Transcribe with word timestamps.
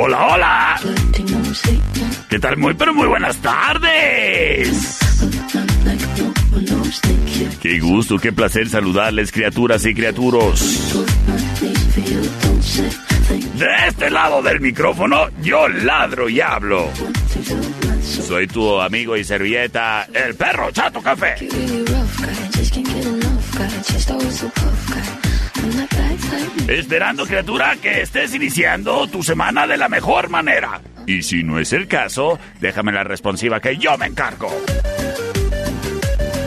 Hola, 0.00 0.26
hola. 0.26 0.80
¿Qué 2.28 2.38
tal? 2.38 2.56
Muy, 2.56 2.74
pero 2.74 2.94
muy 2.94 3.08
buenas 3.08 3.36
tardes. 3.38 4.98
Qué 7.60 7.80
gusto, 7.80 8.16
qué 8.18 8.32
placer 8.32 8.68
saludarles, 8.68 9.32
criaturas 9.32 9.84
y 9.86 9.94
criaturos. 9.94 10.94
De 13.54 13.66
este 13.88 14.10
lado 14.10 14.40
del 14.40 14.60
micrófono, 14.60 15.26
yo 15.42 15.66
ladro 15.66 16.28
y 16.28 16.40
hablo. 16.40 16.88
Soy 18.02 18.46
tu 18.46 18.80
amigo 18.80 19.16
y 19.16 19.24
servilleta, 19.24 20.06
el 20.14 20.36
perro 20.36 20.70
Chato 20.70 21.02
Café. 21.02 21.34
Esperando, 26.68 27.26
criatura, 27.26 27.76
que 27.80 28.02
estés 28.02 28.34
iniciando 28.34 29.06
tu 29.08 29.22
semana 29.22 29.66
de 29.66 29.76
la 29.76 29.88
mejor 29.88 30.28
manera. 30.28 30.80
Y 31.06 31.22
si 31.22 31.42
no 31.42 31.58
es 31.58 31.72
el 31.72 31.88
caso, 31.88 32.38
déjame 32.60 32.92
la 32.92 33.04
responsiva 33.04 33.60
que 33.60 33.76
yo 33.78 33.96
me 33.96 34.06
encargo. 34.06 34.50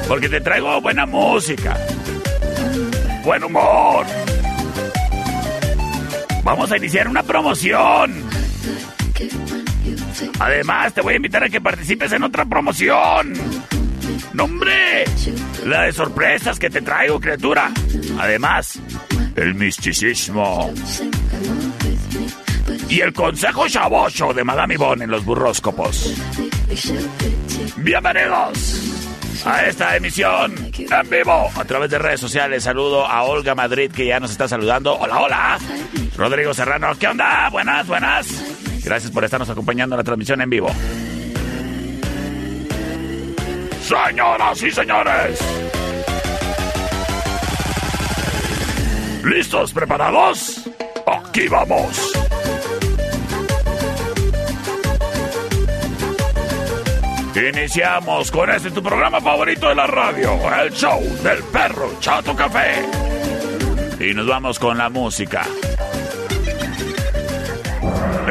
Porque 0.08 0.30
te 0.30 0.42
traigo 0.42 0.80
buena 0.82 1.06
música, 1.06 1.76
buen 3.24 3.44
humor. 3.44 4.06
Vamos 6.44 6.72
a 6.72 6.78
iniciar 6.78 7.08
una 7.08 7.24
promoción. 7.24 8.24
Además, 10.40 10.94
te 10.94 11.02
voy 11.02 11.14
a 11.14 11.18
invitar 11.18 11.44
a 11.44 11.50
que 11.50 11.62
participes 11.62 12.12
en 12.12 12.24
otra 12.24 12.46
promoción. 12.46 13.34
¡Nombre! 14.34 15.06
La 15.66 15.84
de 15.84 15.92
sorpresas 15.94 16.58
que 16.58 16.70
te 16.70 16.82
traigo, 16.82 17.20
criatura. 17.20 17.72
Además, 18.20 18.80
el 19.36 19.56
misticismo. 19.56 20.74
Y 22.90 23.00
el 23.00 23.14
consejo 23.14 23.68
chabocho 23.68 24.34
de 24.34 24.44
Madame 24.44 24.76
Yvonne 24.76 25.06
en 25.06 25.12
los 25.12 25.24
burróscopos. 25.24 26.14
Bienvenidos 27.78 28.92
a 29.46 29.66
esta 29.66 29.96
emisión 29.96 30.54
en 30.78 31.10
vivo 31.10 31.50
a 31.56 31.66
través 31.66 31.90
de 31.90 32.00
redes 32.00 32.20
sociales. 32.20 32.64
Saludo 32.64 33.06
a 33.06 33.24
Olga 33.24 33.56
Madrid 33.56 33.92
que 33.92 34.06
ya 34.06 34.20
nos 34.20 34.32
está 34.32 34.48
saludando. 34.48 34.96
Hola, 34.96 35.20
hola. 35.20 35.60
Rodrigo 36.18 36.54
Serrano, 36.54 36.92
¿qué 37.00 37.08
onda? 37.08 37.50
Buenas, 37.50 37.88
buenas. 37.88 38.28
Gracias 38.84 39.12
por 39.12 39.24
estarnos 39.24 39.50
acompañando 39.50 39.96
en 39.96 39.98
la 39.98 40.04
transmisión 40.04 40.42
en 40.42 40.50
vivo. 40.50 40.70
Señoras 43.92 44.64
y 44.64 44.72
señores. 44.72 45.40
¿Listos? 49.26 49.74
¿Preparados? 49.74 50.70
Aquí 51.06 51.50
vamos. 51.50 52.14
Iniciamos 57.36 58.32
con 58.32 58.50
este 58.50 58.72
tu 58.72 58.82
programa 58.82 59.20
favorito 59.20 59.68
de 59.68 59.76
la 59.76 59.88
radio, 59.88 60.40
el 60.64 60.72
show 60.72 61.02
del 61.22 61.44
perro 61.52 61.92
Chato 62.00 62.34
Café. 62.34 62.86
Y 64.00 64.14
nos 64.14 64.26
vamos 64.26 64.58
con 64.58 64.78
la 64.78 64.90
música. 64.90 65.46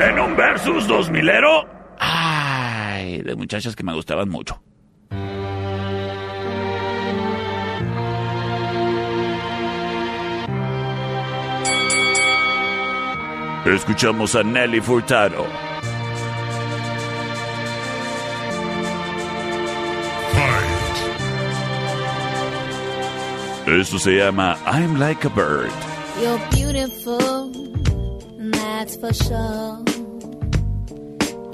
En 0.08 0.18
un 0.20 0.34
versus 0.34 0.88
2000ero. 0.88 1.68
Ay, 1.98 3.20
de 3.20 3.36
muchachas 3.36 3.76
que 3.76 3.82
me 3.82 3.92
gustaban 3.92 4.30
mucho. 4.30 4.62
Escuchamos 13.74 14.34
a 14.34 14.42
Nelly 14.42 14.80
Furtado. 14.80 15.46
Esto 23.66 24.00
se 24.00 24.16
llama 24.16 24.58
I'm 24.66 24.98
Like 24.98 25.24
a 25.24 25.30
Bird. 25.30 25.70
You're 26.20 26.40
beautiful, 26.50 27.52
that's 28.50 28.96
for 28.96 29.12
sure. 29.14 29.78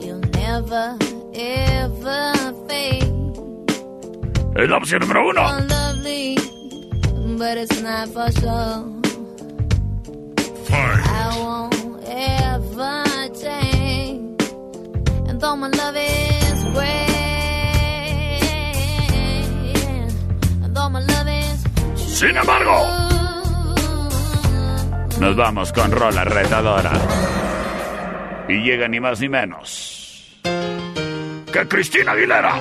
You'll 0.01 0.21
never, 0.33 0.97
ever 1.35 2.33
fade. 2.67 3.13
Es 4.57 4.71
la 4.71 4.79
opción 4.79 5.01
número 5.01 5.29
uno. 5.29 5.43
You're 5.43 5.69
lovely, 5.69 6.39
but 7.37 7.59
it's 7.59 7.83
not 7.83 8.09
for 8.09 8.33
sure. 8.41 8.97
I 10.73 11.39
won't 11.39 11.76
Sin 22.17 22.35
embargo, 22.35 22.73
nos 25.21 25.37
vamos 25.37 25.71
con 25.75 25.93
Rola 25.93 26.25
Retadora. 26.25 26.93
Y 28.49 28.63
llega 28.63 28.89
ni 28.89 29.01
más 29.01 29.21
ni 29.21 29.29
menos 29.29 30.41
que 31.53 31.69
Cristina 31.69 32.13
Aguilera. 32.13 32.55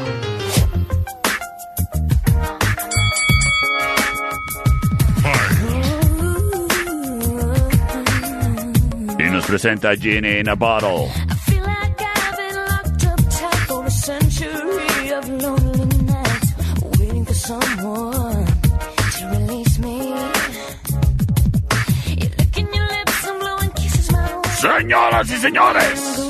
And 23.27 23.39
blowing 23.39 23.71
kisses 23.71 24.11
my 24.11 24.17
way. 24.17 24.49
Señoras 24.55 25.29
y 25.29 25.37
señores, 25.37 26.24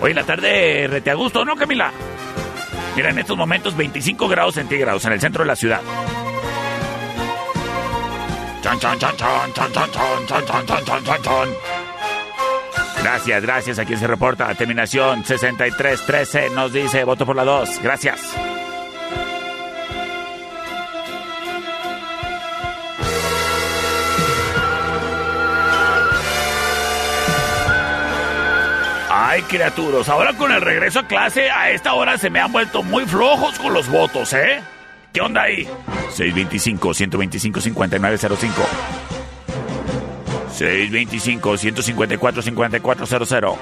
Hoy 0.00 0.14
la 0.14 0.24
tarde 0.24 0.88
rete 0.90 1.10
a 1.10 1.14
gusto, 1.14 1.44
¿no, 1.44 1.54
Camila? 1.54 1.92
Tiene 3.00 3.12
en 3.12 3.18
estos 3.20 3.38
momentos 3.38 3.74
25 3.74 4.28
grados 4.28 4.56
centígrados 4.56 5.06
en 5.06 5.12
el 5.12 5.20
centro 5.22 5.42
de 5.42 5.48
la 5.48 5.56
ciudad. 5.56 5.80
Gracias, 13.02 13.42
gracias 13.42 13.78
a 13.78 13.86
quien 13.86 13.98
se 13.98 14.06
reporta. 14.06 14.54
Terminación 14.54 15.24
6313 15.24 16.50
nos 16.50 16.74
dice 16.74 17.02
voto 17.04 17.24
por 17.24 17.36
la 17.36 17.44
2. 17.44 17.80
Gracias. 17.82 18.20
Ay, 29.40 29.46
criaturas, 29.46 30.08
ahora 30.10 30.34
con 30.34 30.52
el 30.52 30.60
regreso 30.60 30.98
a 30.98 31.06
clase, 31.06 31.50
a 31.50 31.70
esta 31.70 31.94
hora 31.94 32.18
se 32.18 32.28
me 32.28 32.40
han 32.40 32.52
vuelto 32.52 32.82
muy 32.82 33.06
flojos 33.06 33.58
con 33.58 33.72
los 33.72 33.88
votos, 33.88 34.34
¿eh? 34.34 34.60
¿Qué 35.14 35.22
onda 35.22 35.44
ahí? 35.44 35.66
625-125-5905. 36.14 38.50
625-154-5400. 40.58 43.56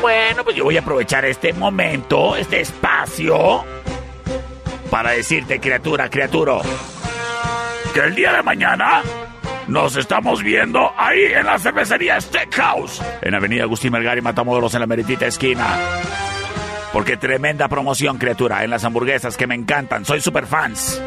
Bueno, 0.00 0.42
pues 0.42 0.56
yo 0.56 0.64
voy 0.64 0.76
a 0.76 0.80
aprovechar 0.80 1.24
este 1.24 1.52
momento, 1.52 2.34
este 2.34 2.62
espacio, 2.62 3.64
para 4.90 5.12
decirte, 5.12 5.60
criatura, 5.60 6.10
criatura, 6.10 6.58
que 7.94 8.00
el 8.00 8.16
día 8.16 8.32
de 8.32 8.42
mañana 8.42 9.02
nos 9.68 9.96
estamos 9.96 10.42
viendo 10.42 10.92
ahí 10.96 11.24
en 11.24 11.46
la 11.46 11.58
cervecería 11.58 12.20
Steakhouse, 12.20 13.02
en 13.22 13.34
Avenida 13.34 13.64
Agustín 13.64 13.92
Melgar 13.92 14.18
y 14.18 14.22
Matamoros, 14.22 14.74
en 14.74 14.80
la 14.80 14.86
meritita 14.86 15.26
esquina. 15.26 15.66
Porque 16.92 17.16
tremenda 17.16 17.68
promoción, 17.68 18.18
criatura, 18.18 18.64
en 18.64 18.70
las 18.70 18.84
hamburguesas 18.84 19.36
que 19.36 19.46
me 19.46 19.54
encantan, 19.54 20.04
soy 20.04 20.20
super 20.20 20.46
fans. 20.46 21.02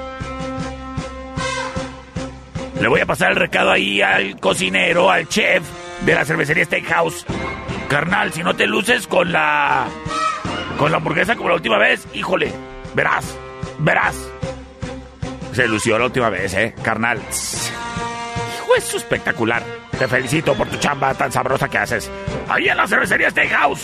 Le 2.80 2.88
voy 2.88 3.02
a 3.02 3.06
pasar 3.06 3.32
el 3.32 3.38
recado 3.38 3.72
ahí 3.72 4.02
al 4.02 4.40
cocinero, 4.40 5.10
al 5.10 5.28
chef 5.28 5.64
de 6.02 6.16
la 6.16 6.26
cervecería 6.26 6.66
Steakhouse. 6.66 7.26
Carnal, 7.90 8.32
si 8.32 8.44
no 8.44 8.56
te 8.56 8.68
luces 8.68 9.08
con 9.08 9.32
la. 9.32 9.88
con 10.78 10.92
la 10.92 10.98
hamburguesa 10.98 11.36
como 11.36 11.50
la 11.50 11.56
última 11.56 11.78
vez, 11.78 12.08
híjole, 12.14 12.54
verás, 12.94 13.36
verás. 13.80 14.16
Se 15.54 15.68
lució 15.68 15.98
la 15.98 16.06
última 16.06 16.30
vez, 16.30 16.54
eh, 16.54 16.76
carnal. 16.84 17.20
Hijo, 18.70 18.76
es 18.76 18.94
espectacular. 18.94 19.64
Te 19.98 20.08
felicito 20.08 20.54
por 20.54 20.68
tu 20.68 20.78
chamba 20.78 21.14
tan 21.14 21.32
sabrosa 21.32 21.68
que 21.70 21.78
haces. 21.78 22.10
Ahí 22.48 22.68
en 22.68 22.78
la 22.78 22.88
cervecería 22.88 23.30
Steakhouse. 23.30 23.84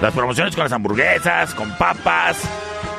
Las 0.00 0.12
promociones 0.12 0.54
con 0.54 0.64
las 0.64 0.72
hamburguesas, 0.72 1.54
con 1.54 1.70
papas 1.76 2.42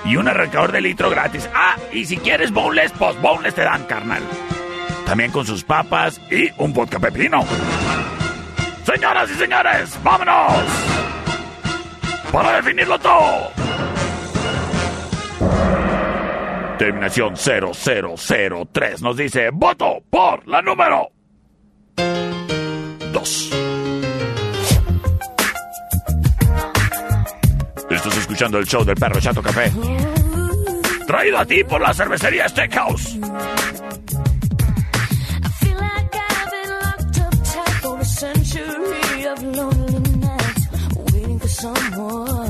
y 0.06 0.16
un 0.16 0.28
arrancador 0.28 0.72
de 0.72 0.82
litro 0.82 1.10
gratis. 1.10 1.50
Ah, 1.54 1.76
y 1.92 2.06
si 2.06 2.18
quieres 2.18 2.52
boneless, 2.52 2.92
pues 2.94 3.20
boneless 3.22 3.56
te 3.56 3.64
dan, 3.64 3.84
carnal. 3.86 4.24
También 5.06 5.32
con 5.32 5.46
sus 5.46 5.64
papas 5.64 6.22
y 6.32 6.52
un 6.58 6.74
vodka 6.74 7.00
pepino. 7.00 7.44
Señoras 8.86 9.30
y 9.30 9.34
señores, 9.34 10.00
vámonos. 10.04 10.64
Para 12.32 12.62
definirlo 12.62 12.98
todo. 13.00 13.52
Terminación 16.80 17.36
0003 17.36 19.02
nos 19.02 19.18
dice, 19.18 19.50
voto 19.52 20.02
por 20.10 20.48
la 20.48 20.62
número 20.62 21.10
2. 23.12 23.50
Estás 27.90 28.18
escuchando 28.18 28.60
el 28.60 28.66
show 28.66 28.86
del 28.86 28.96
perro 28.96 29.20
Chato 29.20 29.42
Café. 29.42 29.70
Traído 31.06 31.38
a 31.40 31.46
ti 31.46 31.66
por 31.66 31.82
la 31.82 31.94
cervecería 31.94 32.48
Steakhouse. 32.48 33.20
Someone 41.50 42.49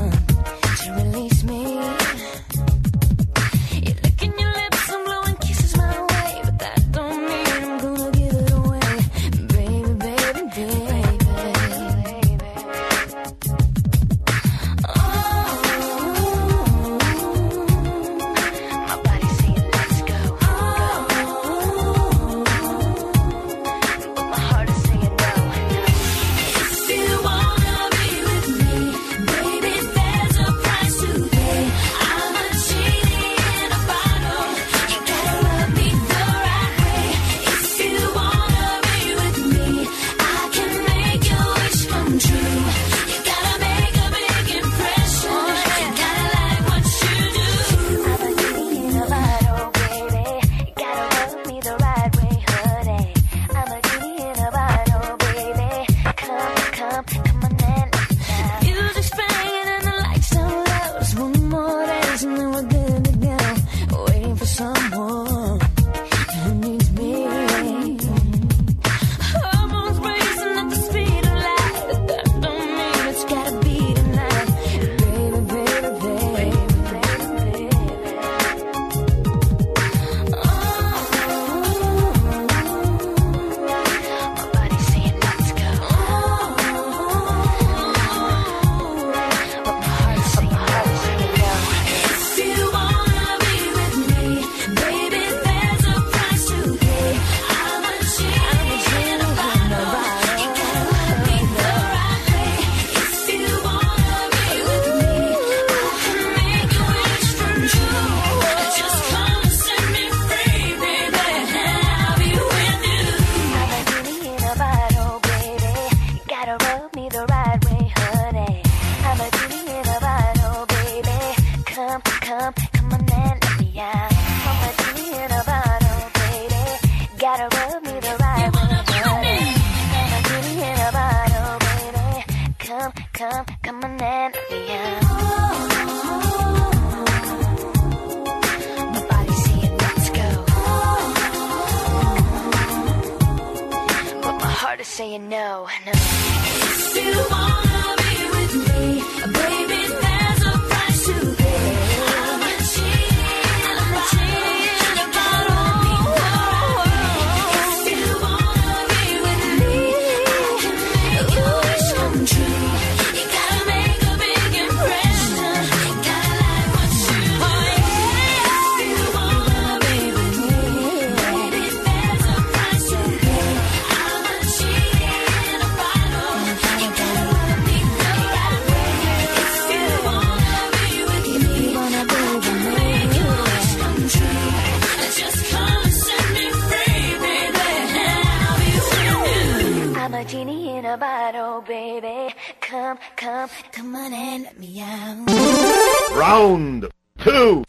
baby. 190.96 192.34
Come, 192.60 192.98
come, 193.16 193.48
come 193.72 193.94
on 193.94 194.12
and 194.12 194.44
let 194.44 194.58
me 194.58 194.80
out. 194.80 196.16
Round 196.16 196.88
two. 197.18 197.64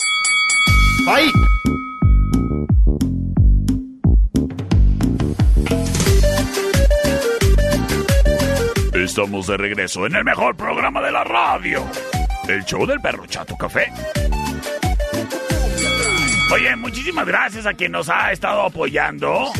Fight! 1.05 1.31
Estamos 8.93 9.47
de 9.47 9.57
regreso 9.57 10.05
en 10.05 10.15
el 10.15 10.23
mejor 10.23 10.55
programa 10.55 11.01
de 11.01 11.11
la 11.11 11.23
radio. 11.23 11.83
El 12.47 12.63
show 12.65 12.85
del 12.85 12.99
perro 12.99 13.25
Chato 13.25 13.55
Café. 13.57 13.91
Oye, 16.53 16.75
muchísimas 16.75 17.25
gracias 17.25 17.65
a 17.65 17.73
quien 17.73 17.93
nos 17.93 18.09
ha 18.09 18.31
estado 18.31 18.63
apoyando. 18.63 19.51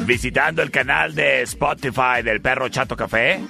Visitando 0.00 0.62
el 0.62 0.70
canal 0.70 1.14
de 1.14 1.42
Spotify 1.42 2.22
del 2.22 2.40
perro 2.40 2.68
Chato 2.68 2.96
Café. 2.96 3.40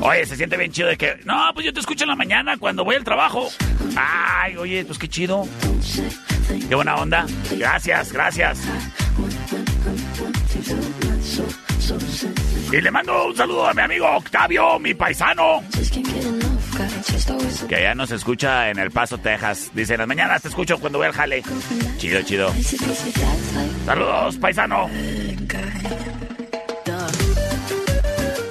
Oye, 0.00 0.26
se 0.26 0.36
siente 0.36 0.56
bien 0.56 0.72
chido 0.72 0.88
de 0.88 0.96
que... 0.96 1.20
No, 1.24 1.50
pues 1.54 1.66
yo 1.66 1.72
te 1.72 1.80
escucho 1.80 2.04
en 2.04 2.10
la 2.10 2.16
mañana 2.16 2.56
cuando 2.58 2.84
voy 2.84 2.96
al 2.96 3.04
trabajo. 3.04 3.48
Ay, 3.96 4.56
oye, 4.56 4.84
pues 4.84 4.98
qué 4.98 5.08
chido. 5.08 5.46
Qué 6.68 6.74
buena 6.74 6.96
onda. 6.96 7.26
Gracias, 7.56 8.12
gracias. 8.12 8.60
Y 12.72 12.80
le 12.80 12.90
mando 12.90 13.26
un 13.26 13.36
saludo 13.36 13.66
a 13.66 13.74
mi 13.74 13.82
amigo 13.82 14.06
Octavio, 14.16 14.78
mi 14.78 14.94
paisano, 14.94 15.62
que 17.68 17.82
ya 17.82 17.94
nos 17.94 18.12
escucha 18.12 18.70
en 18.70 18.78
El 18.78 18.92
Paso, 18.92 19.18
Texas. 19.18 19.70
Dice, 19.74 19.94
en 19.94 19.98
las 19.98 20.08
mañanas 20.08 20.42
te 20.42 20.48
escucho 20.48 20.78
cuando 20.78 20.98
voy 20.98 21.08
al 21.08 21.12
jale. 21.12 21.42
Chido, 21.98 22.22
chido. 22.22 22.52
Saludos, 23.84 24.36
paisano. 24.36 24.88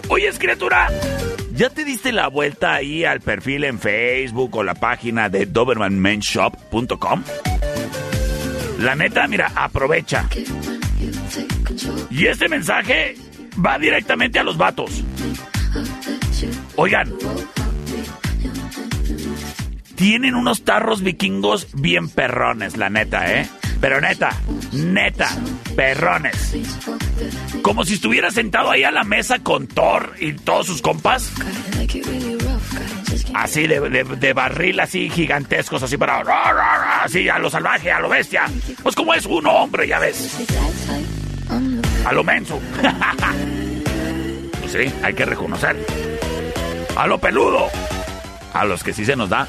Oye, 0.10 0.32
criatura, 0.40 0.88
¿ya 1.54 1.70
te 1.70 1.86
diste 1.86 2.12
la 2.12 2.28
vuelta 2.28 2.74
ahí 2.74 3.06
al 3.06 3.22
perfil 3.22 3.64
en 3.64 3.80
Facebook 3.80 4.56
o 4.56 4.64
la 4.64 4.74
página 4.74 5.30
de 5.30 5.46
dobermanmenshop.com? 5.46 7.24
La 8.80 8.96
neta, 8.96 9.28
mira, 9.28 9.52
aprovecha. 9.56 10.28
Y 12.10 12.26
este 12.26 12.50
mensaje 12.50 13.16
va 13.64 13.78
directamente 13.78 14.40
a 14.40 14.44
los 14.44 14.58
vatos. 14.58 15.04
Oigan, 16.76 17.14
tienen 19.96 20.36
unos 20.36 20.64
tarros 20.64 21.04
vikingos 21.04 21.68
bien 21.74 22.10
perrones, 22.10 22.78
la 22.78 22.90
neta, 22.90 23.32
¿eh? 23.34 23.48
Pero 23.82 24.02
neta, 24.02 24.32
neta, 24.74 25.30
perrones. 25.76 26.56
Como 27.62 27.86
si 27.86 27.94
estuviera 27.94 28.30
sentado 28.32 28.72
ahí 28.72 28.84
a 28.84 28.92
la 28.92 29.04
mesa 29.04 29.40
con 29.40 29.68
Thor 29.68 30.16
y 30.20 30.34
todos 30.34 30.66
sus 30.68 30.82
compas. 30.82 31.32
Así 33.34 33.68
de, 33.68 33.80
de- 33.80 34.34
barril, 34.34 34.80
así 34.80 35.10
gigantescos, 35.10 35.82
así 35.84 35.98
para... 35.98 36.24
Así 37.04 37.30
a 37.30 37.40
lo 37.40 37.50
salvaje, 37.50 37.92
a 37.92 38.00
lo 38.00 38.10
bestia. 38.10 38.46
Pues 38.84 38.96
como 38.96 39.14
es 39.14 39.26
uno, 39.26 39.52
hombre, 39.52 39.88
ya 39.88 40.00
ves. 40.00 40.38
A 42.06 42.12
lo 42.12 42.24
menso. 42.24 42.60
Pues 44.60 44.72
sí, 44.72 44.94
hay 45.04 45.14
que 45.14 45.26
reconocer. 45.26 45.78
A 46.96 47.08
lo 47.08 47.18
peludo. 47.20 47.68
A 48.54 48.66
los 48.66 48.84
que 48.84 48.94
sí 48.94 49.06
se 49.06 49.16
nos 49.16 49.30
da. 49.30 49.48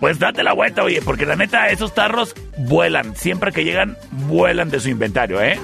Pues 0.00 0.18
date 0.18 0.42
la 0.42 0.52
vuelta, 0.52 0.84
oye, 0.84 1.02
porque 1.02 1.26
la 1.26 1.36
neta, 1.36 1.68
esos 1.68 1.94
tarros 1.94 2.34
vuelan. 2.56 3.16
Siempre 3.16 3.52
que 3.52 3.64
llegan, 3.64 3.96
vuelan 4.10 4.70
de 4.70 4.80
su 4.80 4.88
inventario, 4.88 5.42
¿eh? 5.42 5.58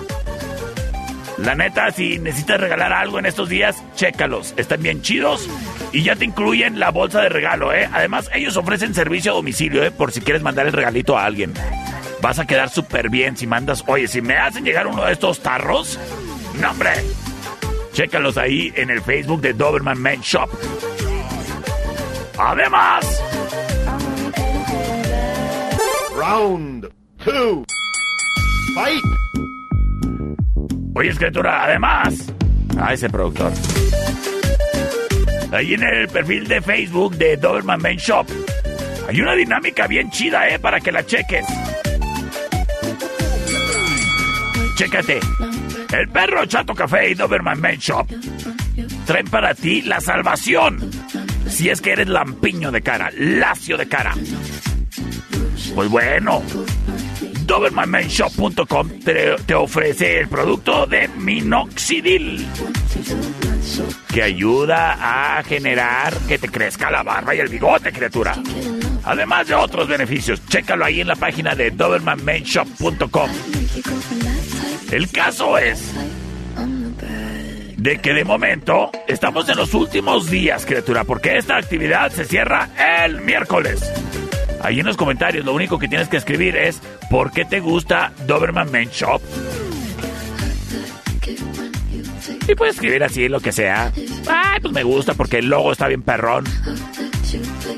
La 1.38 1.55
neta, 1.55 1.91
si 1.91 2.19
necesitas 2.19 2.61
regalar 2.61 2.93
algo 2.93 3.19
en 3.19 3.26
estos 3.26 3.49
días, 3.49 3.83
chécalos. 3.97 4.55
Están 4.57 4.83
bien 4.83 5.03
chidos 5.03 5.49
y 5.93 6.03
ya 6.03 6.17
te 6.17 6.25
incluyen 6.25 6.79
la 6.79 6.91
bolsa 6.91 7.23
de 7.23 7.29
regalo, 7.29 7.73
¿eh? 7.73 7.88
Además, 7.93 8.31
ellos 8.33 8.57
ofrecen 8.57 8.95
servicio 8.95 9.33
a 9.33 9.35
domicilio, 9.35 9.85
¿eh? 9.85 9.91
Por 9.91 10.12
si 10.12 10.21
quieres 10.21 10.43
mandar 10.43 10.67
el 10.67 10.73
regalito 10.73 11.19
a 11.19 11.25
alguien. 11.25 11.53
Vas 12.21 12.38
a 12.38 12.47
quedar 12.47 12.71
súper 12.71 13.11
bien 13.11 13.37
si 13.37 13.47
mandas... 13.47 13.85
Oye, 13.87 14.09
si 14.09 14.23
me 14.23 14.37
hacen 14.37 14.64
llegar 14.64 14.87
uno 14.87 15.05
de 15.05 15.12
estos 15.12 15.41
tarros... 15.41 15.99
¡No, 16.61 16.71
hombre! 16.71 16.93
Chécalos 17.93 18.38
ahí 18.38 18.73
en 18.76 18.91
el 18.91 19.03
Facebook 19.03 19.41
de 19.41 19.53
Doberman 19.53 20.00
Men 20.00 20.21
Shop. 20.21 20.49
Además... 22.38 23.34
Round 26.26 26.88
two. 27.23 27.66
Fight! 28.75 29.04
Oye, 30.95 31.11
escritura, 31.11 31.64
además. 31.64 32.33
A 32.81 32.95
ese 32.95 33.11
productor. 33.11 33.52
Ahí 35.52 35.75
en 35.75 35.83
el 35.83 36.09
perfil 36.09 36.49
de 36.49 36.62
Facebook 36.62 37.16
de 37.16 37.37
Doberman 37.37 37.83
Men 37.83 37.99
Shop. 37.99 38.26
Hay 39.07 39.21
una 39.21 39.35
dinámica 39.35 39.87
bien 39.87 40.11
chida, 40.11 40.49
¿eh? 40.49 40.59
Para 40.59 40.81
que 40.81 40.93
la 40.93 41.04
cheques. 41.04 41.47
Chécate. 44.76 45.21
El 45.93 46.09
perro 46.09 46.47
Chato 46.47 46.75
Café 46.75 47.11
y 47.11 47.14
Doberman 47.14 47.61
Men 47.61 47.78
Shop 47.78 48.09
traen 49.04 49.26
para 49.26 49.54
ti 49.54 49.83
la 49.83 50.00
salvación. 50.00 50.90
Si 51.49 51.69
es 51.69 51.83
que 51.83 51.93
eres 51.93 52.09
lampiño 52.09 52.73
de 52.73 52.81
cara, 52.81 53.11
lacio 53.14 53.76
de 53.76 53.87
cara. 53.87 54.14
Pues 55.75 55.90
bueno, 55.90 56.43
DobermanMenShop.com 57.47 58.88
te, 59.00 59.54
ofrece 59.54 60.21
el 60.21 60.28
producto 60.28 60.87
de 60.87 61.09
Minoxidil 61.09 62.47
que 64.12 64.23
ayuda 64.23 65.38
a 65.38 65.43
generar 65.43 66.14
que 66.28 66.38
te 66.38 66.49
crezca 66.49 66.90
la 66.90 67.02
barba 67.02 67.35
y 67.35 67.40
el 67.40 67.49
bigote, 67.49 67.93
criatura. 67.93 68.35
Además 69.04 69.49
de 69.49 69.54
otros 69.54 69.88
beneficios, 69.88 70.47
chécalo 70.47 70.85
ahí 70.85 71.00
en 71.00 71.09
la 71.09 71.16
página 71.16 71.54
de 71.57 71.73
DobermanMenShop.com. 71.73 73.31
El 74.93 75.11
caso 75.11 75.59
es 75.59 75.93
de 77.76 77.99
que 77.99 78.14
de 78.14 78.25
momento 78.25 78.90
estamos 79.09 79.49
en 79.49 79.57
los 79.57 79.75
últimos 79.75 80.31
días, 80.31 80.64
criatura, 80.64 81.04
porque 81.04 81.37
esta 81.37 81.57
actividad 81.57 82.12
se 82.12 82.25
cierra 82.25 82.71
el 83.04 83.21
miércoles. 83.21 83.93
Ahí 84.64 84.80
en 84.80 84.87
los 84.87 84.97
comentarios 84.97 85.44
lo 85.44 85.52
único 85.52 85.78
que 85.78 85.88
tienes 85.88 86.09
que 86.09 86.16
escribir 86.16 86.56
es 86.56 86.80
¿por 87.11 87.30
qué 87.33 87.44
te 87.44 87.61
gusta 87.61 88.12
Doberman 88.26 88.71
Men 88.71 88.88
Shop? 88.88 89.21
Y 92.49 92.54
puedes 92.54 92.76
escribir 92.76 93.04
así 93.04 93.28
lo 93.28 93.40
que 93.40 93.52
sea. 93.52 93.92
Ay, 94.26 94.61
pues 94.62 94.73
me 94.73 94.83
gusta 94.83 95.12
porque 95.12 95.38
el 95.38 95.49
logo 95.49 95.71
está 95.71 95.87
bien 95.87 96.00
perrón. 96.00 96.44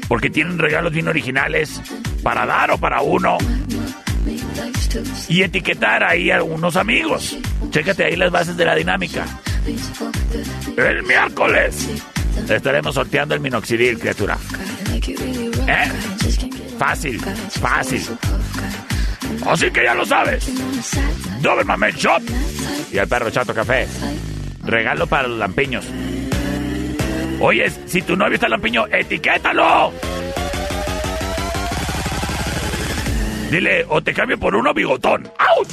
Porque 0.07 0.31
tienen 0.31 0.59
regalos 0.59 0.93
bien 0.93 1.09
originales 1.09 1.83
para 2.23 2.47
dar 2.47 2.71
o 2.71 2.79
para 2.79 3.01
uno. 3.03 3.37
Y 5.29 5.43
etiquetar 5.43 6.05
ahí 6.05 6.31
a 6.31 6.37
algunos 6.37 6.77
amigos. 6.77 7.37
Chécate 7.71 8.05
ahí 8.05 8.15
las 8.15 8.31
bases 8.31 8.57
de 8.57 8.65
la 8.65 8.77
dinámica. 8.77 9.27
El 10.77 11.03
miércoles 11.03 11.89
estaremos 12.49 12.95
sorteando 12.95 13.35
el 13.35 13.41
minoxidil, 13.41 13.99
criatura. 13.99 14.39
¿Eh? 15.69 15.91
Fácil, 16.79 17.21
fácil. 17.61 18.03
Así 19.47 19.71
que 19.71 19.85
ya 19.85 19.95
lo 19.95 20.05
sabes. 20.05 20.49
Doberman 21.41 21.81
Men 21.81 21.95
Shop 21.95 22.23
y 22.93 22.99
el 22.99 23.09
perro 23.09 23.31
Chato 23.31 23.55
Café. 23.55 23.87
Regalo 24.65 25.07
para 25.07 25.29
los 25.29 25.39
lampiños. 25.39 25.87
Oye, 27.41 27.71
si 27.87 28.03
tu 28.03 28.17
novio 28.17 28.35
está 28.35 28.49
lampiño, 28.49 28.87
etiquétalo. 28.87 29.93
Dile, 33.51 33.87
o 33.89 34.03
te 34.03 34.13
cambio 34.13 34.39
por 34.39 34.57
uno 34.57 34.75
bigotón. 34.75 35.31
¡Auch! 35.39 35.69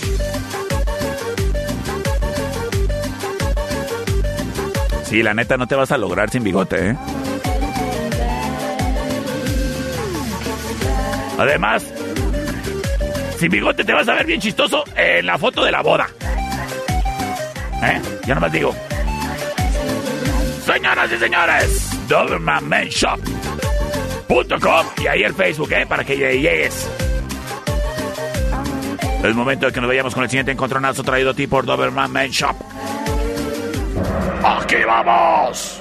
Sí, 5.06 5.24
la 5.24 5.34
neta 5.34 5.58
no 5.58 5.68
te 5.68 5.76
vas 5.76 5.92
a 5.92 5.98
lograr 5.98 6.30
sin 6.30 6.44
bigote, 6.44 6.90
¿eh? 6.90 6.98
Además, 11.38 11.86
sin 13.38 13.50
bigote 13.50 13.84
te 13.84 13.94
vas 13.94 14.08
a 14.08 14.16
ver 14.16 14.26
bien 14.26 14.40
chistoso 14.40 14.84
en 14.96 15.26
la 15.26 15.38
foto 15.38 15.64
de 15.64 15.72
la 15.72 15.82
boda. 15.82 16.08
¿Eh? 17.84 18.02
Ya 18.26 18.36
nomás 18.36 18.52
digo. 18.52 18.74
Señoras 20.66 21.12
y 21.12 21.18
señores, 21.18 22.08
DobermanMenShop.com 22.08 24.86
y 25.04 25.08
ahí 25.08 25.24
el 25.24 25.34
Facebook, 25.34 25.72
¿eh? 25.74 25.86
Para 25.86 26.06
que 26.06 26.16
llegues. 26.16 26.90
Es 29.24 29.36
momento 29.36 29.68
de 29.68 29.72
que 29.72 29.80
nos 29.80 29.88
vayamos 29.88 30.14
con 30.14 30.24
el 30.24 30.30
siguiente 30.30 30.52
encontronazo 30.52 31.02
traído 31.04 31.32
a 31.32 31.34
ti 31.34 31.48
por 31.48 31.66
Doberman 31.66 32.12
Men 32.12 32.30
Shop. 32.30 32.56
¡Aquí 34.44 34.76
vamos! 34.86 35.80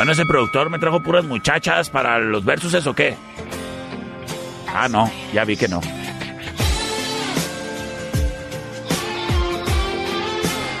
Bueno, 0.00 0.12
ese 0.12 0.24
productor 0.24 0.70
me 0.70 0.78
trajo 0.78 1.00
puras 1.00 1.26
muchachas 1.26 1.90
para 1.90 2.18
los 2.18 2.42
versos, 2.42 2.72
¿eso 2.72 2.94
qué? 2.94 3.18
Ah, 4.74 4.88
no, 4.88 5.10
ya 5.34 5.44
vi 5.44 5.58
que 5.58 5.68
no. 5.68 5.82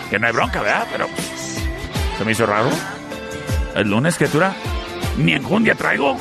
Que 0.08 0.18
no 0.18 0.26
hay 0.26 0.32
bronca, 0.32 0.62
¿verdad? 0.62 0.86
Pero 0.90 1.06
se 2.16 2.24
me 2.24 2.32
hizo 2.32 2.46
raro. 2.46 2.70
El 3.74 3.90
lunes, 3.90 4.16
criatura, 4.16 4.54
ni 5.18 5.34
enjundia 5.34 5.74
traigo. 5.74 6.16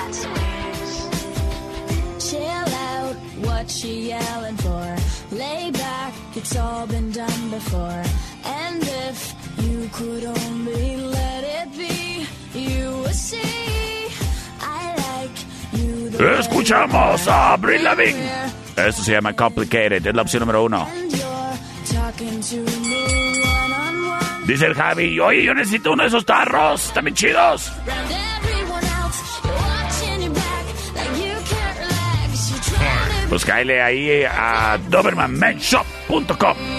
It's 6.35 6.55
all 6.55 6.85
been 6.87 7.11
done 7.11 7.49
before. 7.49 8.03
And 8.45 8.81
if 8.81 9.35
you 9.57 9.89
could 9.91 10.23
only 10.23 11.08
Escuchamos 16.39 17.27
a. 17.27 17.53
Avril 17.53 17.83
Lavigne. 17.83 18.29
Esto 18.75 19.03
se 19.03 19.11
llama 19.13 19.33
Complicated, 19.33 20.05
es 20.05 20.15
la 20.15 20.21
opción 20.21 20.41
número 20.41 20.63
uno. 20.63 20.87
Dice 24.45 24.65
el 24.65 24.73
Javi, 24.73 25.19
oye, 25.19 25.43
yo 25.43 25.53
necesito 25.53 25.91
uno 25.91 26.03
de 26.03 26.09
esos 26.09 26.25
tarros, 26.25 26.91
bien 27.03 27.15
chidos. 27.15 27.71
Pues 33.29 33.45
cáele 33.45 33.81
ahí 33.81 34.23
a 34.23 34.79
DobermanMenShop.com. 34.89 36.78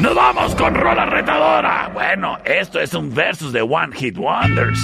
Nos 0.00 0.14
vamos 0.14 0.54
con 0.54 0.74
Rola 0.74 1.04
Retadora. 1.04 1.90
Bueno, 1.92 2.38
esto 2.44 2.80
es 2.80 2.94
un 2.94 3.12
versus 3.14 3.52
de 3.52 3.60
One 3.60 3.94
Hit 3.94 4.16
Wonders. 4.16 4.80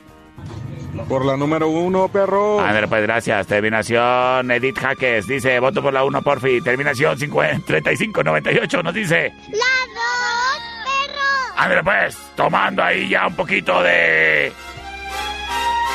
Por 1.07 1.25
la 1.25 1.35
número 1.35 1.67
uno, 1.69 2.07
perro. 2.07 2.59
Ándale, 2.59 2.87
pues 2.87 3.01
gracias. 3.01 3.47
Terminación 3.47 4.49
Edith 4.51 4.77
Jaques 4.79 5.27
dice, 5.27 5.59
voto 5.59 5.81
por 5.81 5.93
la 5.93 6.03
1, 6.03 6.21
porfi. 6.21 6.61
Terminación 6.61 7.17
50, 7.17 7.65
3598 7.65 8.83
nos 8.83 8.93
dice, 8.93 9.33
La 9.49 9.57
dos, 9.93 10.61
perro. 10.85 11.57
ándale 11.57 11.83
pues, 11.83 12.17
tomando 12.35 12.83
ahí 12.83 13.09
ya 13.09 13.27
un 13.27 13.35
poquito 13.35 13.81
de 13.81 14.51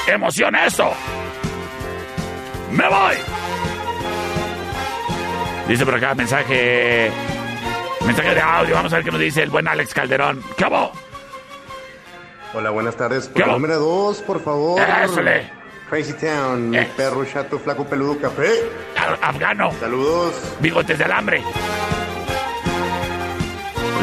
emoción 0.09 0.55
eso. 0.57 0.91
Me 2.73 2.89
voy. 2.89 3.17
Dice 5.69 5.85
por 5.85 5.95
acá 5.95 6.15
mensaje, 6.15 7.11
mensaje 8.05 8.35
de 8.35 8.41
audio. 8.41 8.75
Vamos 8.75 8.93
a 8.93 8.97
ver 8.97 9.05
qué 9.05 9.11
nos 9.11 9.21
dice 9.21 9.43
el 9.43 9.51
buen 9.51 9.69
Alex 9.69 9.95
Calderón. 9.95 10.43
¿Qué 10.57 10.65
hago? 10.65 10.93
Hola, 12.55 12.71
buenas 12.71 12.97
tardes. 12.97 13.31
Número 13.35 13.79
dos, 13.79 14.23
por 14.23 14.41
favor. 14.43 14.81
Crazy 15.91 16.13
Town, 16.15 16.71
mi 16.71 16.79
perro 16.97 17.25
chato, 17.25 17.59
flaco, 17.59 17.85
peludo, 17.85 18.19
café. 18.19 18.49
Afgano. 19.23 19.71
Saludos. 19.81 20.35
bigotes 20.61 20.99
del 20.99 21.13
hambre. 21.13 21.43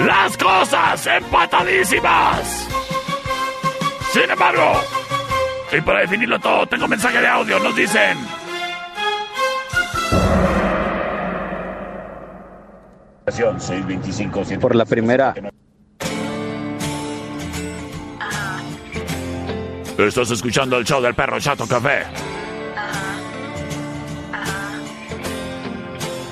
Las 0.05 0.37
cosas 0.37 1.07
empatadísimas. 1.07 2.67
Sin 4.11 4.29
embargo, 4.29 4.79
y 5.71 5.81
para 5.81 6.01
definirlo 6.01 6.39
todo, 6.39 6.67
tengo 6.67 6.87
mensaje 6.87 7.19
de 7.19 7.27
audio. 7.27 7.59
Nos 7.59 7.75
dicen. 7.75 8.17
Por 14.59 14.75
la 14.75 14.85
primera. 14.85 15.33
Estás 19.97 20.29
escuchando 20.31 20.77
el 20.77 20.85
show 20.85 21.01
del 21.01 21.15
perro 21.15 21.39
Chato 21.39 21.65
Café. 21.67 22.03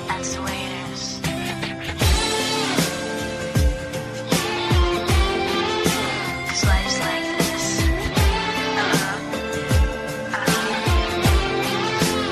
That's 0.06 0.34
the 0.34 0.42
way 0.42 0.52
it 0.64 0.92
is. 0.92 1.20
'Cause 6.46 6.64
life's 6.66 6.98
like 7.00 7.38
this. 7.38 7.66
Uh-huh. 8.76 9.18
Uh-huh. 10.38 10.78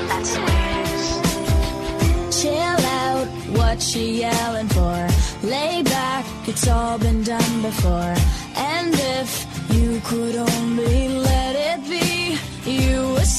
That's 0.09 0.31
the 0.33 0.41
way 0.41 0.63
it 0.79 0.87
is. 0.93 2.41
Chill 2.41 2.79
out, 3.03 3.27
what 3.57 3.81
she 3.81 4.03
yelling 4.21 4.69
for? 4.69 5.07
Lay 5.43 5.81
back, 5.83 6.25
it's 6.47 6.67
all 6.67 6.97
been 6.99 7.23
done 7.23 7.61
before. 7.61 8.15
And 8.55 8.93
if 8.93 9.45
you 9.71 9.99
could 10.05 10.35
only 10.35 11.19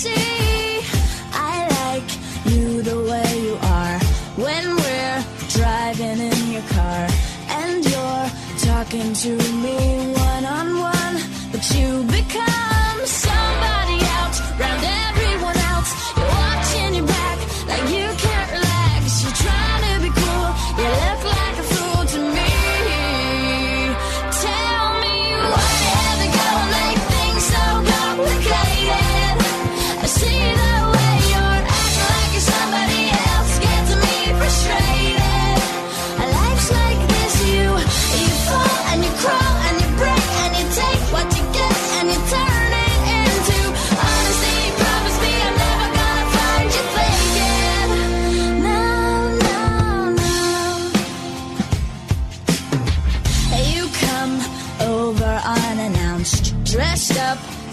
see. 0.04 0.80
I 1.32 1.54
like 1.80 2.10
you 2.52 2.82
the 2.90 2.98
way 3.10 3.30
you 3.46 3.56
are 3.78 3.98
when 4.44 4.64
we're 4.82 5.20
driving 5.58 6.18
in 6.30 6.40
your 6.54 6.66
car 6.76 7.02
and 7.60 7.76
you're 7.92 8.28
talking 8.70 9.08
to 9.24 9.32
me 9.64 9.78
one 10.30 10.44
on 10.58 10.66
one, 10.94 11.16
but 11.52 11.64
you 11.76 11.88
become 12.18 12.53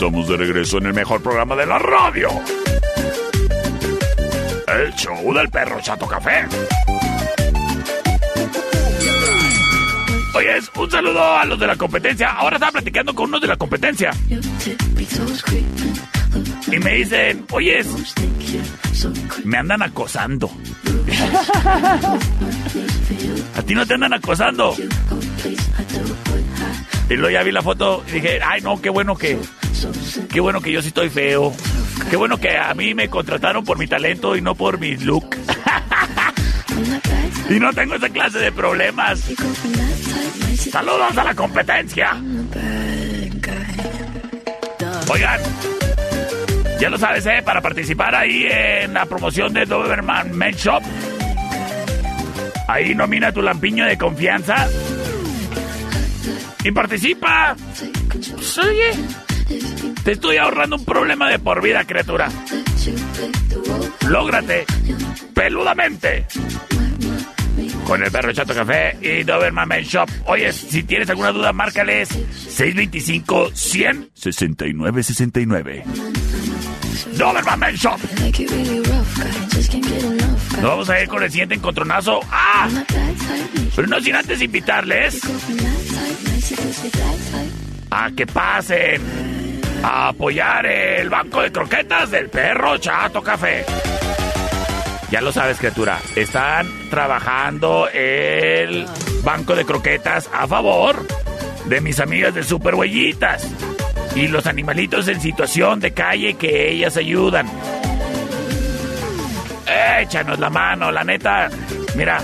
Estamos 0.00 0.28
de 0.28 0.36
regreso 0.38 0.78
en 0.78 0.86
el 0.86 0.94
mejor 0.94 1.22
programa 1.22 1.54
de 1.54 1.66
la 1.66 1.78
radio. 1.78 2.30
El 4.66 4.94
show 4.94 5.34
del 5.34 5.50
perro 5.50 5.78
Chato 5.82 6.06
Café. 6.06 6.46
Oye, 10.34 10.58
un 10.78 10.90
saludo 10.90 11.22
a 11.22 11.44
los 11.44 11.60
de 11.60 11.66
la 11.66 11.76
competencia. 11.76 12.30
Ahora 12.30 12.56
estaba 12.56 12.72
platicando 12.72 13.14
con 13.14 13.28
unos 13.28 13.42
de 13.42 13.48
la 13.48 13.58
competencia. 13.58 14.10
Y 16.72 16.78
me 16.78 16.94
dicen, 16.94 17.44
oye, 17.50 17.84
me 19.44 19.58
andan 19.58 19.82
acosando. 19.82 20.50
¿A 23.54 23.62
ti 23.66 23.74
no 23.74 23.86
te 23.86 23.92
andan 23.92 24.14
acosando? 24.14 24.74
Y 27.10 27.16
luego 27.16 27.30
ya 27.30 27.42
vi 27.42 27.52
la 27.52 27.60
foto 27.60 28.02
y 28.08 28.12
dije, 28.12 28.40
ay 28.42 28.62
no, 28.62 28.80
qué 28.80 28.88
bueno 28.88 29.14
que, 29.14 29.38
qué 30.32 30.40
bueno 30.40 30.60
que 30.60 30.72
yo 30.72 30.82
sí 30.82 30.88
estoy 30.88 31.10
feo. 31.10 31.52
Qué 32.08 32.16
bueno 32.16 32.38
que 32.38 32.56
a 32.56 32.72
mí 32.74 32.94
me 32.94 33.08
contrataron 33.08 33.64
por 33.64 33.78
mi 33.78 33.86
talento 33.86 34.36
y 34.36 34.40
no 34.40 34.54
por 34.54 34.78
mi 34.78 34.96
look. 34.96 35.36
y 37.50 37.60
no 37.60 37.72
tengo 37.72 37.94
esa 37.94 38.08
clase 38.08 38.38
de 38.38 38.52
problemas. 38.52 39.20
Saludos 40.70 41.16
a 41.16 41.24
la 41.24 41.34
competencia. 41.34 42.16
Oigan, 45.08 45.40
ya 46.80 46.88
lo 46.88 46.98
sabes, 46.98 47.26
¿eh? 47.26 47.42
Para 47.44 47.60
participar 47.60 48.14
ahí 48.14 48.46
en 48.48 48.94
la 48.94 49.04
promoción 49.06 49.52
de 49.52 49.66
Doberman 49.66 50.36
Men 50.36 50.54
Shop. 50.54 50.82
Ahí 52.68 52.94
nomina 52.94 53.32
tu 53.32 53.42
lampiño 53.42 53.84
de 53.84 53.98
confianza. 53.98 54.68
Y 56.62 56.70
participa. 56.70 57.56
Pues, 58.08 58.58
oye, 58.58 58.92
te 60.04 60.12
estoy 60.12 60.36
ahorrando 60.36 60.76
un 60.76 60.84
problema 60.84 61.28
de 61.28 61.38
por 61.38 61.62
vida, 61.62 61.84
criatura. 61.84 62.28
Lógrate 64.08 64.64
peludamente 65.34 66.26
con 67.84 68.02
el 68.02 68.10
perro 68.10 68.32
Chato 68.32 68.54
Café 68.54 68.96
y 69.00 69.24
Doberman 69.24 69.68
Men 69.68 69.84
Shop. 69.84 70.08
Oye, 70.26 70.52
si 70.52 70.82
tienes 70.84 71.10
alguna 71.10 71.32
duda, 71.32 71.52
márcales 71.52 72.08
625 72.08 73.50
100 73.52 74.10
69 74.14 75.02
69. 75.02 75.84
Doberman 77.16 77.60
Men 77.60 77.74
Shop. 77.74 77.98
Nos 80.52 80.62
vamos 80.62 80.90
a 80.90 81.00
ir 81.00 81.08
con 81.08 81.22
el 81.22 81.30
siguiente 81.30 81.54
encontronazo. 81.54 82.20
¡Ah! 82.30 82.68
Pero 83.74 83.88
no 83.88 84.00
sin 84.00 84.14
antes 84.14 84.40
invitarles 84.40 85.20
a 87.90 88.10
que 88.12 88.26
pasen 88.26 89.02
a 89.82 90.08
apoyar 90.08 90.66
el 90.66 91.08
banco 91.08 91.42
de 91.42 91.50
croquetas 91.50 92.10
del 92.10 92.28
perro 92.28 92.78
Chato 92.78 93.22
Café. 93.22 93.64
Ya 95.10 95.20
lo 95.20 95.32
sabes, 95.32 95.58
criatura. 95.58 95.98
Están 96.14 96.68
trabajando 96.88 97.88
el 97.88 98.86
banco 99.24 99.56
de 99.56 99.64
croquetas 99.64 100.30
a 100.32 100.46
favor 100.46 101.04
de 101.66 101.80
mis 101.80 101.98
amigas 101.98 102.34
de 102.34 102.42
Super 102.42 102.74
Huellitas 102.74 103.46
y 104.14 104.28
los 104.28 104.46
animalitos 104.46 105.08
en 105.08 105.20
situación 105.20 105.80
de 105.80 105.92
calle 105.92 106.34
que 106.34 106.70
ellas 106.70 106.96
ayudan. 106.96 107.48
Échanos 110.00 110.38
la 110.38 110.50
mano, 110.50 110.92
la 110.92 111.04
neta. 111.04 111.48
Mira, 111.96 112.20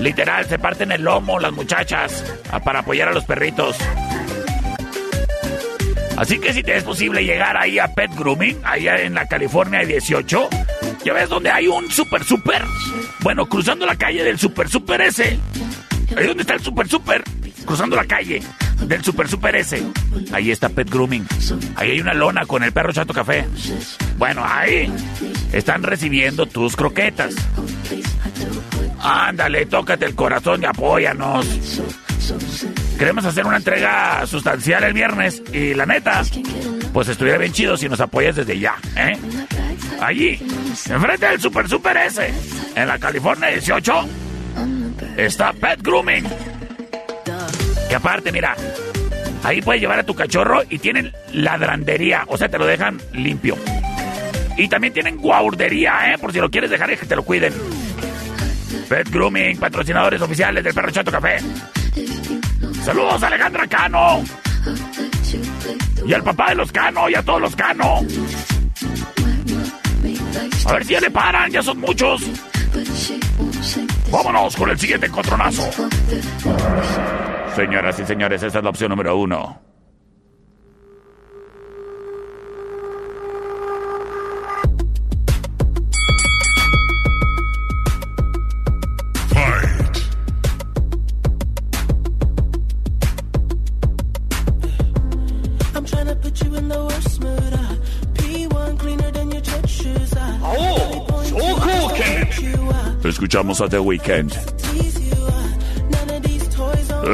literal, 0.00 0.46
se 0.46 0.58
parten 0.58 0.92
el 0.92 1.02
lomo 1.02 1.38
las 1.38 1.52
muchachas 1.52 2.24
para 2.64 2.80
apoyar 2.80 3.08
a 3.08 3.12
los 3.12 3.24
perritos. 3.24 3.76
Así 6.20 6.38
que 6.38 6.52
si 6.52 6.62
te 6.62 6.76
es 6.76 6.84
posible 6.84 7.24
llegar 7.24 7.56
ahí 7.56 7.78
a 7.78 7.88
Pet 7.94 8.14
Grooming, 8.14 8.58
allá 8.62 9.00
en 9.00 9.14
la 9.14 9.26
California 9.26 9.80
18, 9.86 10.50
ya 11.02 11.14
ves 11.14 11.30
donde 11.30 11.50
hay 11.50 11.66
un 11.66 11.90
super 11.90 12.22
super. 12.22 12.62
Bueno, 13.20 13.46
cruzando 13.46 13.86
la 13.86 13.96
calle 13.96 14.22
del 14.22 14.38
super 14.38 14.68
super 14.68 15.00
ese. 15.00 15.38
Ahí 16.14 16.26
donde 16.26 16.42
está 16.42 16.52
el 16.52 16.60
super 16.60 16.86
super. 16.86 17.24
Cruzando 17.64 17.96
la 17.96 18.04
calle 18.04 18.42
del 18.82 19.02
super 19.02 19.28
super 19.28 19.56
ese. 19.56 19.82
Ahí 20.30 20.50
está 20.50 20.68
Pet 20.68 20.90
Grooming. 20.90 21.26
Ahí 21.76 21.92
hay 21.92 22.00
una 22.02 22.12
lona 22.12 22.44
con 22.44 22.62
el 22.62 22.72
perro 22.72 22.92
chato 22.92 23.14
café. 23.14 23.46
Bueno, 24.18 24.42
ahí 24.44 24.92
están 25.54 25.82
recibiendo 25.82 26.44
tus 26.44 26.76
croquetas. 26.76 27.34
Ándale, 29.00 29.64
tócate 29.64 30.04
el 30.04 30.14
corazón 30.14 30.62
y 30.64 30.66
apóyanos. 30.66 31.46
Queremos 33.00 33.24
hacer 33.24 33.46
una 33.46 33.56
entrega 33.56 34.26
sustancial 34.26 34.84
el 34.84 34.92
viernes 34.92 35.42
y 35.54 35.72
la 35.72 35.86
neta, 35.86 36.22
pues 36.92 37.08
estuviera 37.08 37.38
bien 37.38 37.50
chido 37.50 37.74
si 37.74 37.88
nos 37.88 37.98
apoyas 37.98 38.36
desde 38.36 38.58
ya, 38.58 38.76
¿eh? 38.94 39.16
Allí, 40.02 40.38
enfrente 40.86 41.26
del 41.26 41.40
Super 41.40 41.66
Super 41.66 41.96
S, 41.96 42.30
en 42.76 42.86
la 42.86 42.98
California 42.98 43.48
18, 43.48 44.06
está 45.16 45.54
Pet 45.54 45.80
Grooming. 45.80 46.26
Que 47.88 47.94
aparte, 47.94 48.32
mira, 48.32 48.54
ahí 49.44 49.62
puedes 49.62 49.80
llevar 49.80 50.00
a 50.00 50.04
tu 50.04 50.14
cachorro 50.14 50.60
y 50.68 50.78
tienen 50.78 51.10
ladrandería, 51.32 52.24
o 52.26 52.36
sea, 52.36 52.50
te 52.50 52.58
lo 52.58 52.66
dejan 52.66 53.00
limpio. 53.14 53.56
Y 54.58 54.68
también 54.68 54.92
tienen 54.92 55.16
guardería, 55.16 56.12
¿eh? 56.12 56.18
Por 56.18 56.34
si 56.34 56.38
lo 56.38 56.50
quieres 56.50 56.68
dejar 56.68 56.92
y 56.92 56.98
que 56.98 57.06
te 57.06 57.16
lo 57.16 57.22
cuiden. 57.22 57.54
Pet 58.90 59.08
Grooming, 59.08 59.56
patrocinadores 59.56 60.20
oficiales 60.20 60.62
del 60.62 60.74
Perro 60.74 60.90
Chato 60.90 61.10
Café. 61.10 61.38
Saludos 62.84 63.22
a 63.22 63.26
Alejandra 63.26 63.66
Cano. 63.66 64.24
Y 66.06 66.12
al 66.12 66.22
papá 66.22 66.48
de 66.50 66.54
los 66.56 66.72
Cano 66.72 67.08
y 67.08 67.14
a 67.14 67.22
todos 67.22 67.40
los 67.40 67.56
Cano. 67.56 68.00
A 70.66 70.72
ver 70.72 70.84
si 70.84 70.92
ya 70.92 71.00
le 71.00 71.10
paran, 71.10 71.50
ya 71.50 71.62
son 71.62 71.78
muchos. 71.78 72.22
Vámonos 74.10 74.56
con 74.56 74.70
el 74.70 74.78
siguiente 74.78 75.06
encontronazo. 75.06 75.70
Señoras 77.54 77.98
y 78.00 78.06
señores, 78.06 78.42
esta 78.42 78.58
es 78.58 78.64
la 78.64 78.70
opción 78.70 78.90
número 78.90 79.16
uno. 79.16 79.69
Escuchamos 103.40 103.60
a 103.62 103.68
The 103.70 103.78
Weeknd. 103.78 104.32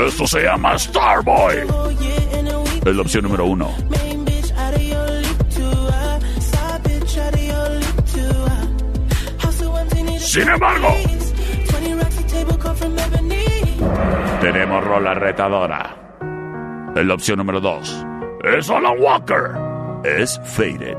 Esto 0.08 0.26
se 0.26 0.42
llama 0.42 0.76
Starboy. 0.76 1.54
Es 2.84 2.96
la 2.96 3.02
opción 3.02 3.22
número 3.22 3.44
uno. 3.44 3.70
Sin 10.18 10.48
embargo, 10.48 10.88
20 11.70 11.94
racks 11.94 12.18
a 12.18 12.26
table 12.26 12.58
come 12.58 12.74
from 12.74 12.98
ebony. 12.98 14.40
tenemos 14.40 14.82
rola 14.82 15.14
retadora. 15.14 15.94
Es 16.96 17.06
la 17.06 17.14
opción 17.14 17.38
número 17.38 17.60
dos. 17.60 18.04
Es 18.42 18.68
Alan 18.68 18.98
Walker. 18.98 19.52
Es 20.02 20.40
Faded. 20.42 20.98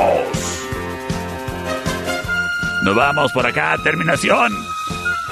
Nos 2.84 2.96
vamos 2.96 3.32
por 3.32 3.46
acá, 3.46 3.78
terminación. 3.84 4.52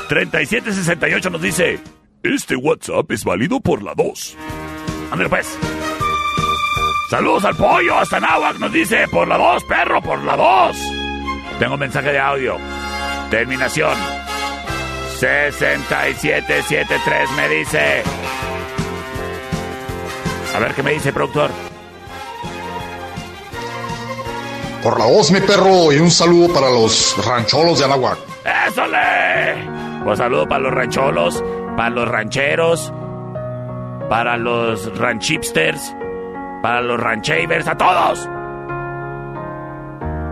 3768 0.07 1.31
nos 1.31 1.41
dice, 1.41 1.79
este 2.21 2.55
WhatsApp 2.55 3.11
es 3.11 3.23
válido 3.23 3.59
por 3.59 3.81
la 3.81 3.95
2. 3.95 4.37
Ándale 5.09 5.29
pues. 5.29 5.57
Saludos 7.13 7.45
al 7.45 7.55
pollo 7.55 7.99
hasta 7.99 8.19
Nahuac, 8.19 8.57
nos 8.57 8.71
dice, 8.71 9.07
por 9.07 9.27
la 9.27 9.37
2, 9.37 9.63
perro, 9.65 10.01
por 10.01 10.17
la 10.23 10.35
2. 10.35 10.75
Tengo 11.59 11.75
un 11.75 11.79
mensaje 11.79 12.11
de 12.11 12.17
audio. 12.17 12.57
Terminación. 13.29 13.95
6773 15.19 17.31
me 17.37 17.47
dice. 17.49 18.01
A 20.55 20.59
ver 20.59 20.73
qué 20.73 20.81
me 20.81 20.93
dice, 20.93 21.13
productor. 21.13 21.51
Por 24.81 24.97
la 24.97 25.05
voz, 25.05 25.29
mi 25.29 25.41
perro, 25.41 25.93
y 25.93 25.99
un 25.99 26.09
saludo 26.09 26.51
para 26.51 26.71
los 26.71 27.15
rancholos 27.23 27.77
de 27.77 27.85
Anahuac. 27.85 28.17
¡Ésole! 28.67 29.69
Pues 30.03 30.17
saludo 30.17 30.47
para 30.47 30.61
los 30.61 30.73
rancholos, 30.73 31.43
para 31.77 31.91
los 31.91 32.07
rancheros, 32.07 32.91
para 34.09 34.35
los 34.35 34.97
ranchipsters, 34.97 35.93
para 36.63 36.81
los 36.81 36.97
ranchavers, 36.97 37.67
a 37.67 37.75
todos. 37.75 38.19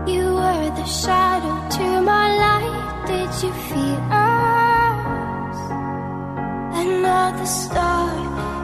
You 0.06 0.34
were 0.34 0.70
the 0.74 0.86
shadow 0.86 1.68
to 1.76 2.00
my 2.00 2.26
light. 2.44 3.04
Did 3.06 3.30
you 3.44 3.52
feel 3.68 4.00
us? 4.10 5.58
Another 6.86 7.44
star, 7.44 8.08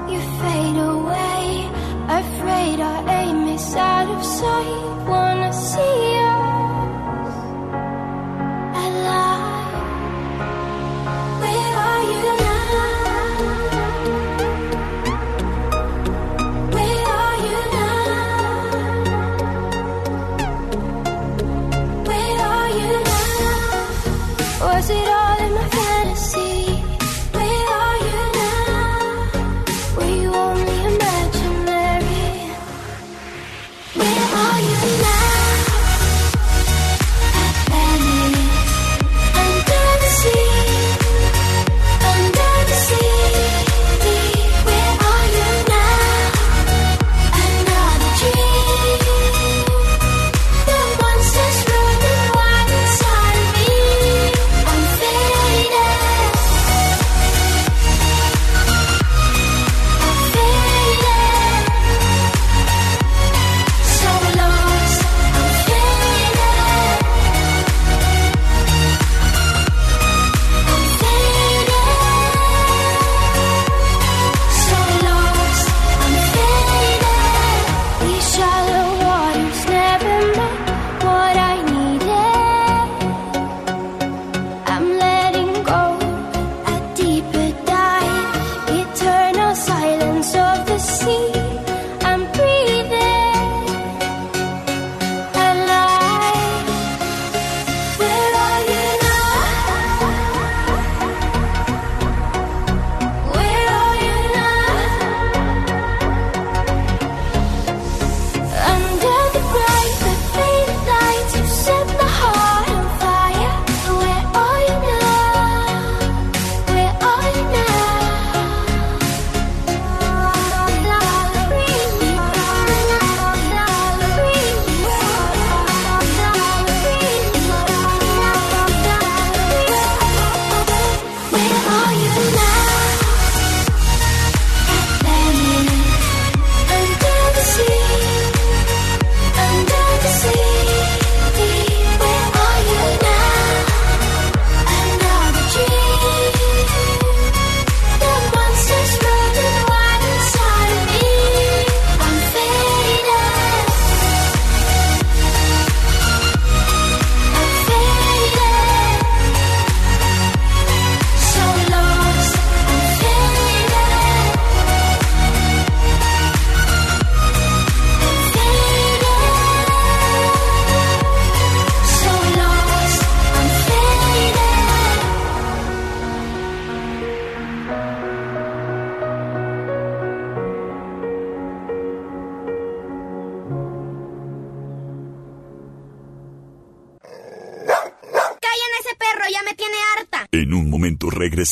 you 0.08 0.18
fade 0.40 0.78
away. 0.78 1.70
Afraid 2.08 2.80
our 2.80 3.02
aim 3.20 3.48
is 3.48 3.74
out 3.74 4.08
of 4.16 4.24
sight. 4.24 5.06
Wanna 5.06 5.52
see 5.52 6.18
us 6.24 6.47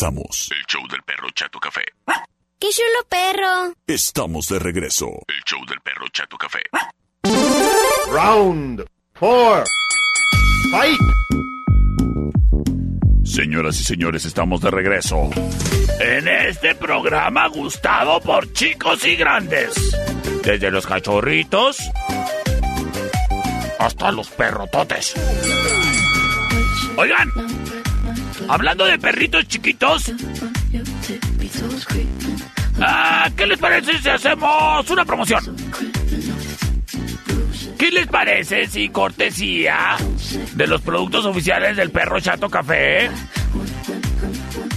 regresamos. 0.06 0.48
El 0.50 0.64
show 0.66 0.86
del 0.88 1.02
perro 1.02 1.28
Chato 1.34 1.58
Café. 1.58 1.84
¡Qué 2.58 2.68
chulo 2.70 3.06
perro! 3.08 3.74
Estamos 3.86 4.48
de 4.48 4.58
regreso. 4.58 5.06
El 5.28 5.42
show 5.44 5.64
del 5.66 5.80
perro 5.80 6.06
Chato 6.08 6.36
Café. 6.36 6.62
Round 8.10 8.84
four. 9.14 9.64
Fight. 10.70 11.00
Señoras 13.24 13.80
y 13.80 13.84
señores, 13.84 14.24
estamos 14.24 14.60
de 14.60 14.70
regreso. 14.70 15.30
En 16.00 16.28
este 16.28 16.74
programa 16.74 17.48
gustado 17.48 18.20
por 18.20 18.52
chicos 18.52 19.04
y 19.04 19.16
grandes. 19.16 19.74
Desde 20.42 20.70
los 20.70 20.86
cachorritos 20.86 21.78
hasta 23.78 24.12
los 24.12 24.28
perrototes. 24.28 25.14
Oigan, 26.96 27.30
hablando 28.48 28.84
de 28.84 28.98
perritos 28.98 29.46
chiquitos, 29.48 30.12
ah, 32.80 33.28
¿qué 33.36 33.46
les 33.46 33.58
parece 33.58 33.98
si 33.98 34.08
hacemos 34.08 34.90
una 34.90 35.04
promoción? 35.04 35.56
¿Qué 37.78 37.90
les 37.90 38.06
parece 38.06 38.66
si 38.66 38.88
cortesía 38.88 39.96
de 40.54 40.66
los 40.66 40.80
productos 40.80 41.26
oficiales 41.26 41.76
del 41.76 41.90
perro 41.90 42.20
Chato 42.20 42.48
Café? 42.48 43.10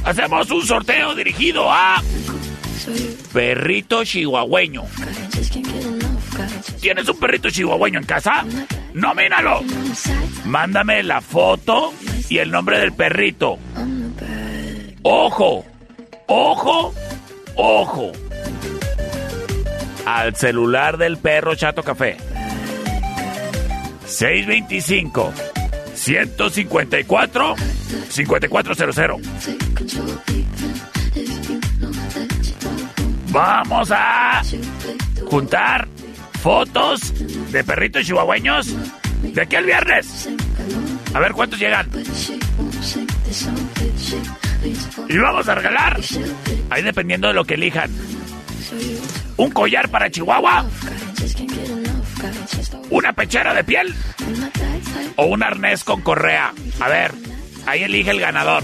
Hacemos 0.04 0.50
un 0.52 0.66
sorteo 0.66 1.16
dirigido 1.16 1.72
a 1.72 2.02
perrito 3.34 4.04
chihuahueño. 4.04 4.84
¿Tienes 6.82 7.08
un 7.08 7.20
perrito 7.20 7.50
chihuahueño 7.50 8.00
en 8.00 8.06
casa? 8.06 8.46
Nomínalo. 8.94 9.62
Mándame 10.46 11.04
la 11.04 11.22
foto 11.22 11.94
y 12.30 12.38
el 12.38 12.52
nombre 12.52 12.80
del 12.80 12.94
perrito. 12.94 13.58
Ojo, 15.02 15.66
ojo, 16.28 16.94
ojo. 17.56 18.12
Al 20.06 20.36
celular 20.36 20.98
del 20.98 21.18
perro 21.18 21.56
Chato 21.56 21.84
Café. 21.84 22.18
625 24.06 25.34
154 25.94 27.56
5400. 28.10 29.22
Vamos 33.32 33.92
a 33.92 34.42
juntar 35.30 35.88
fotos 36.42 37.14
de 37.52 37.64
perritos 37.64 38.06
chihuahueños 38.06 38.76
de 39.22 39.42
aquí 39.42 39.56
al 39.56 39.66
viernes. 39.66 40.30
A 41.14 41.20
ver 41.20 41.34
cuántos 41.34 41.60
llegan. 41.60 41.88
Y 45.08 45.18
vamos 45.18 45.48
a 45.48 45.56
regalar, 45.56 46.00
ahí 46.70 46.84
dependiendo 46.84 47.30
de 47.30 47.34
lo 47.34 47.46
que 47.46 47.54
elijan, 47.56 47.90
un 49.38 49.50
collar 49.52 49.90
para 49.90 50.12
Chihuahua, 50.12 50.66
una 52.90 53.14
pechera 53.14 53.54
de 53.54 53.64
piel 53.64 53.96
o 55.16 55.26
un 55.26 55.44
arnés 55.44 55.84
con 55.84 56.02
correa. 56.02 56.52
A 56.80 56.90
ver, 56.90 57.12
ahí 57.66 57.84
elige 57.84 58.10
el 58.12 58.20
ganador. 58.20 58.64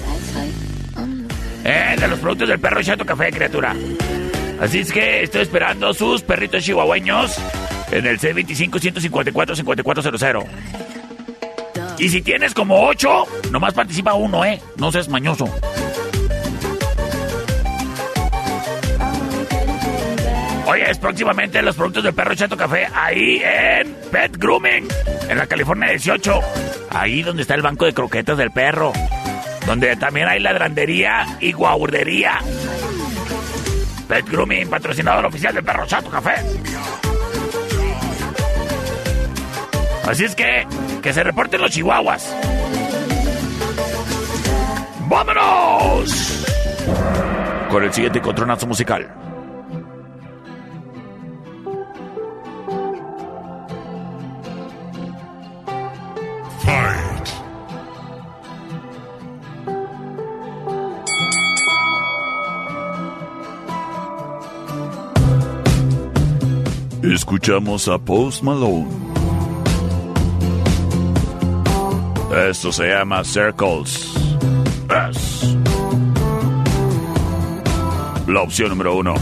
Eh, 1.64 1.96
de 2.00 2.08
los 2.08 2.20
productos 2.20 2.50
del 2.50 2.60
perro 2.60 2.84
Chato 2.84 3.06
Café, 3.06 3.32
criatura. 3.32 3.76
Así 4.60 4.80
es 4.80 4.92
que 4.92 5.24
estoy 5.24 5.42
esperando 5.42 5.94
sus 5.94 6.22
perritos 6.22 6.64
chihuahueños 6.64 7.36
en 7.92 8.06
el 8.06 8.20
C25-154-5400. 8.20 10.46
Y 11.98 12.10
si 12.10 12.22
tienes 12.22 12.54
como 12.54 12.86
8, 12.88 13.26
nomás 13.52 13.74
participa 13.74 14.14
uno, 14.14 14.44
¿eh? 14.44 14.62
No 14.78 14.92
seas 14.92 15.08
mañoso. 15.08 15.50
Oye, 20.68 20.90
es 20.90 20.98
próximamente 20.98 21.62
los 21.62 21.76
productos 21.76 22.04
del 22.04 22.14
perro 22.14 22.36
Chato 22.36 22.58
Café 22.58 22.88
ahí 22.94 23.42
en 23.44 23.96
Pet 24.12 24.36
Grooming, 24.38 24.88
en 25.30 25.38
la 25.38 25.46
California 25.48 25.90
18. 25.90 26.40
Ahí 26.90 27.22
donde 27.22 27.44
está 27.44 27.54
el 27.54 27.62
banco 27.62 27.86
de 27.86 27.94
croquetas 27.94 28.38
del 28.38 28.52
perro. 28.52 28.92
Donde 29.66 29.96
también 29.96 30.28
hay 30.28 30.40
ladrandería 30.40 31.38
y 31.40 31.52
guardería. 31.52 32.40
Pet 34.08 34.28
Grooming, 34.28 34.70
patrocinador 34.70 35.26
oficial 35.26 35.54
del 35.54 35.64
perro 35.64 35.86
Chato 35.86 36.10
Café. 36.10 36.36
Así 40.08 40.24
es 40.24 40.36
que, 40.36 40.68
que 41.02 41.14
se 41.14 41.24
reporten 41.24 41.62
los 41.62 41.72
chihuahuas. 41.72 42.36
¡Vámonos! 45.08 46.46
Con 47.70 47.84
el 47.84 47.92
siguiente 47.92 48.22
contronazo 48.22 48.68
musical. 48.68 49.12
Fight. 56.64 57.30
Escuchamos 67.04 67.88
a 67.88 67.98
Post 67.98 68.44
Malone. 68.44 69.15
Esto 72.36 72.70
se 72.70 72.90
llama 72.90 73.24
Circles. 73.24 74.14
Es 74.90 75.56
la 78.28 78.42
opción 78.42 78.70
número 78.70 78.96
uno. 78.96 79.16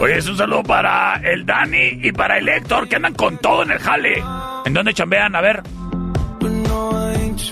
Oye, 0.00 0.18
es 0.18 0.28
un 0.28 0.36
saludo 0.36 0.62
para 0.62 1.16
el 1.24 1.44
Dani 1.44 1.98
y 2.02 2.12
para 2.12 2.38
el 2.38 2.48
Héctor 2.48 2.88
que 2.88 2.96
andan 2.96 3.14
con 3.14 3.38
todo 3.38 3.64
en 3.64 3.72
el 3.72 3.78
jale. 3.78 4.22
¿En 4.64 4.72
dónde 4.72 4.94
chambean? 4.94 5.34
A 5.34 5.40
ver. 5.40 5.62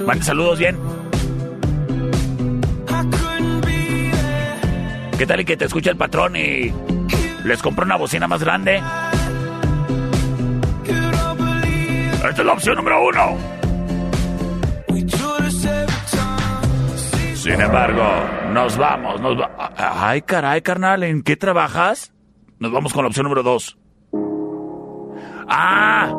Mande 0.07 0.23
saludos 0.23 0.59
bien. 0.61 1.02
¿Qué 5.23 5.27
tal 5.27 5.39
y 5.39 5.45
que 5.45 5.57
te 5.57 5.67
escucha 5.67 5.89
el 5.93 5.97
patrón 5.97 6.35
y 6.35 6.75
les 7.45 7.63
compra 7.63 7.85
una 7.85 7.95
bocina 7.95 8.27
más 8.27 8.43
grande? 8.43 8.83
Esta 12.15 12.29
es 12.29 12.45
la 12.45 12.53
opción 12.53 12.75
número 12.75 13.07
uno. 13.07 13.39
Sin 17.37 17.61
embargo, 17.61 18.03
nos 18.51 18.77
vamos, 18.77 19.21
nos 19.21 19.41
va... 19.41 19.73
Ay, 19.77 20.23
caray, 20.23 20.61
carnal, 20.61 21.05
¿en 21.05 21.23
qué 21.23 21.37
trabajas? 21.37 22.13
Nos 22.59 22.73
vamos 22.73 22.93
con 22.93 23.05
la 23.05 23.09
opción 23.09 23.23
número 23.23 23.45
dos. 23.45 23.79
¡Ah! 25.49 26.13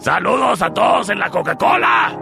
¡Saludos 0.00 0.60
a 0.60 0.68
todos 0.68 1.08
en 1.08 1.18
la 1.18 1.30
Coca-Cola! 1.30 2.14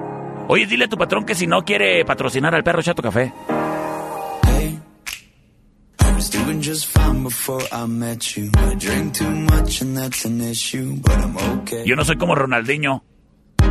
Oye, 0.47 0.67
dile 0.67 0.85
a 0.85 0.89
tu 0.89 0.97
patrón 0.97 1.25
que 1.25 1.35
si 1.35 1.49
no 1.49 1.63
quiere 1.63 2.05
patrocinar 2.05 2.55
al 2.55 2.63
perro 2.63 2.81
Chato 2.81 3.03
Café. 3.03 3.33
Yo 11.85 11.97
no 11.97 12.05
soy 12.05 12.17
como 12.17 12.35
Ronaldinho. 12.35 13.03
You 13.61 13.69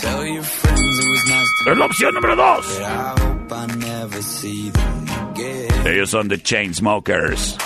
tell 0.00 0.24
your 0.26 0.42
friends 0.42 0.98
it 0.98 1.08
was 1.10 1.26
nice 1.26 1.48
to 1.64 1.70
Es 1.72 1.78
la 1.78 1.84
opción 1.86 2.14
número 2.14 2.36
dos. 2.36 2.66
but 2.66 2.82
I 2.84 3.14
hope 3.20 3.52
I 3.52 3.66
never 3.76 4.22
see 4.22 4.70
them 4.70 5.08
again. 5.32 5.86
Ellos 5.86 6.10
son 6.10 6.28
The 6.28 6.38
Chainsmokers. 6.38 7.56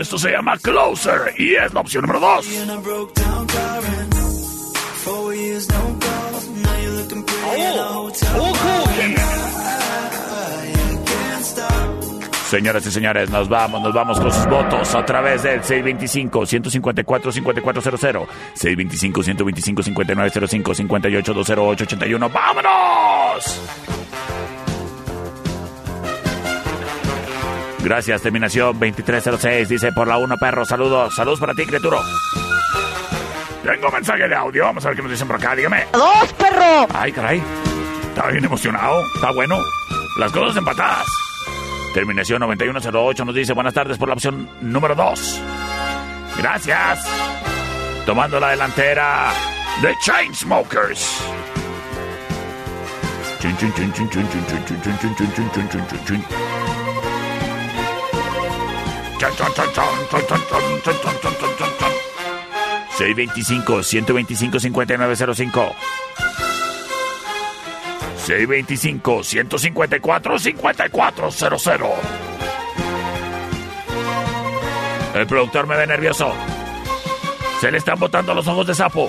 Esto 0.00 0.18
se 0.18 0.30
llama 0.30 0.56
Closer 0.58 1.34
y 1.38 1.54
es 1.54 1.72
la 1.74 1.80
opción 1.80 2.02
número 2.06 2.20
dos. 2.20 2.46
Señoras 12.54 12.86
y 12.86 12.92
señores, 12.92 13.28
nos 13.30 13.48
vamos, 13.48 13.82
nos 13.82 13.92
vamos 13.92 14.20
con 14.20 14.30
sus 14.30 14.46
votos 14.46 14.94
a 14.94 15.04
través 15.04 15.42
del 15.42 15.60
625-154-5400, 15.60 18.28
625-125-5905, 18.54 20.86
58-208-81. 20.86 22.32
¡Vámonos! 22.32 23.60
Gracias, 27.82 28.22
terminación 28.22 28.78
2306, 28.78 29.68
dice 29.68 29.90
por 29.90 30.06
la 30.06 30.18
1 30.18 30.36
perro, 30.36 30.64
saludos, 30.64 31.12
saludos 31.12 31.40
para 31.40 31.54
ti, 31.54 31.66
criatura. 31.66 31.98
Tengo 33.64 33.90
mensaje 33.90 34.28
de 34.28 34.34
audio, 34.36 34.66
vamos 34.66 34.84
a 34.84 34.90
ver 34.90 34.96
qué 34.96 35.02
nos 35.02 35.10
dicen 35.10 35.26
por 35.26 35.38
acá, 35.38 35.56
dígame. 35.56 35.86
¡Dos, 35.92 36.32
perro! 36.34 36.86
Ay, 36.94 37.10
caray, 37.10 37.42
estaba 38.10 38.30
bien 38.30 38.44
emocionado, 38.44 39.02
está 39.16 39.32
bueno. 39.32 39.58
Las 40.20 40.30
cosas 40.30 40.56
empatadas. 40.56 41.23
Terminación 41.94 42.40
9108 42.40 43.24
nos 43.24 43.34
dice 43.36 43.52
buenas 43.52 43.72
tardes 43.72 43.96
por 43.96 44.08
la 44.08 44.14
opción 44.14 44.48
número 44.60 44.96
2. 44.96 45.40
Gracias. 46.38 47.06
Tomando 48.04 48.40
la 48.40 48.50
delantera 48.50 49.32
The 49.80 49.94
Chainsmokers. 50.04 51.20
Soy 62.98 63.14
25 63.14 63.82
125 63.84 64.58
5905. 64.58 65.76
625 68.24 69.22
154 69.22 70.38
5400 70.38 71.90
El 75.14 75.26
productor 75.26 75.66
me 75.66 75.76
ve 75.76 75.86
nervioso. 75.86 76.32
Se 77.60 77.70
le 77.70 77.78
están 77.78 77.98
botando 77.98 78.34
los 78.34 78.48
ojos 78.48 78.66
de 78.66 78.74
sapo. 78.74 79.08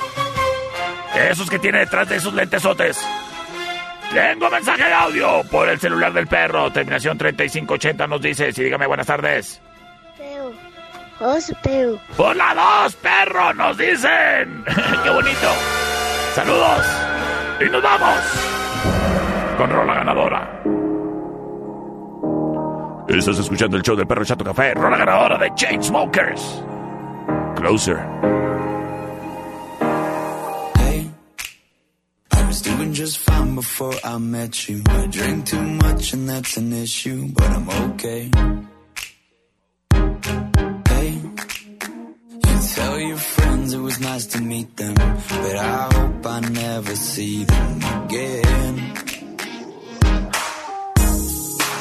Esos 1.16 1.50
que 1.50 1.58
tiene 1.58 1.80
detrás 1.80 2.08
de 2.08 2.18
esos 2.18 2.34
lentesotes. 2.34 3.00
Tengo 4.14 4.50
mensaje 4.50 4.84
de 4.84 4.94
audio 4.94 5.44
por 5.50 5.68
el 5.68 5.80
celular 5.80 6.14
del 6.14 6.28
perro. 6.28 6.72
Terminación 6.72 7.18
3580 7.18 8.08
nos 8.08 8.22
dice, 8.22 8.54
sí, 8.54 8.64
dígame 8.64 8.86
buenas 8.86 9.08
tardes. 9.08 9.62
Peo. 10.18 10.54
Os. 11.20 11.52
Por 12.16 12.36
la 12.36 12.82
2, 12.84 12.96
perro, 12.98 13.54
nos 13.54 13.78
dicen. 13.78 14.64
Qué 15.04 15.10
bonito. 15.10 15.48
Saludos. 16.36 16.86
Y 17.62 17.66
nos 17.66 17.82
vamos. 17.82 18.65
Con 19.58 19.70
rola 19.70 19.94
ganadora. 19.96 20.62
Estás 23.08 23.40
escuchando 23.40 23.78
el 23.78 23.84
show 23.84 23.96
del 23.96 24.08
perro 24.08 24.26
Chato 24.26 24.44
Café. 24.44 24.74
Rola 24.74 24.98
ganadora 24.98 25.38
de 25.38 25.52
Chainsmokers. 25.56 26.64
Closer. 27.56 28.00
I 32.32 32.48
was 32.48 32.62
doing 32.62 32.94
just 32.94 33.18
fine 33.20 33.56
before 33.56 33.94
I 34.04 34.18
met 34.18 34.68
you. 34.68 34.84
I 34.88 35.08
drink 35.08 35.46
too 35.46 35.62
much 35.62 36.14
and 36.14 36.28
that's 36.28 36.58
an 36.58 36.74
issue, 36.74 37.30
but 37.34 37.50
I'm 37.50 37.70
okay. 37.92 38.30
Tell 42.76 43.00
your 43.00 43.18
friends 43.18 43.74
it 43.74 43.80
was 43.80 44.00
nice 44.00 44.26
to 44.34 44.42
meet 44.42 44.76
them, 44.76 44.94
but 44.94 45.56
I 45.56 45.90
hope 45.96 46.26
I 46.26 46.40
never 46.42 46.96
see 46.96 47.44
them 47.46 47.74
again. 48.04 48.76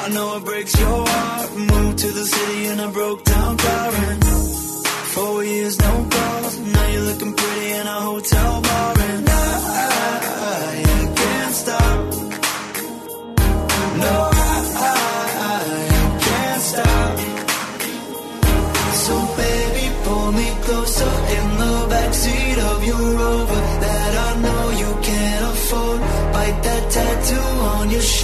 I 0.03 0.09
know 0.15 0.37
it 0.37 0.45
breaks 0.45 0.79
your 0.79 1.07
heart. 1.07 1.51
Moved 1.73 1.97
to 1.99 2.09
the 2.19 2.25
city 2.35 2.65
and 2.67 2.81
I 2.81 2.91
broke 2.91 3.23
down 3.25 3.57
crying. 3.57 4.21
Four 5.15 5.43
years, 5.43 5.79
no 5.79 5.93
calls. 6.13 6.57
Now 6.59 6.87
you're 6.91 7.07
looking 7.09 7.33
pretty 7.33 7.71
in 7.79 7.87
a 7.87 7.99
hotel 8.09 8.64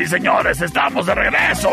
y 0.00 0.06
señores, 0.06 0.60
estamos 0.62 1.04
de 1.04 1.14
regreso. 1.14 1.70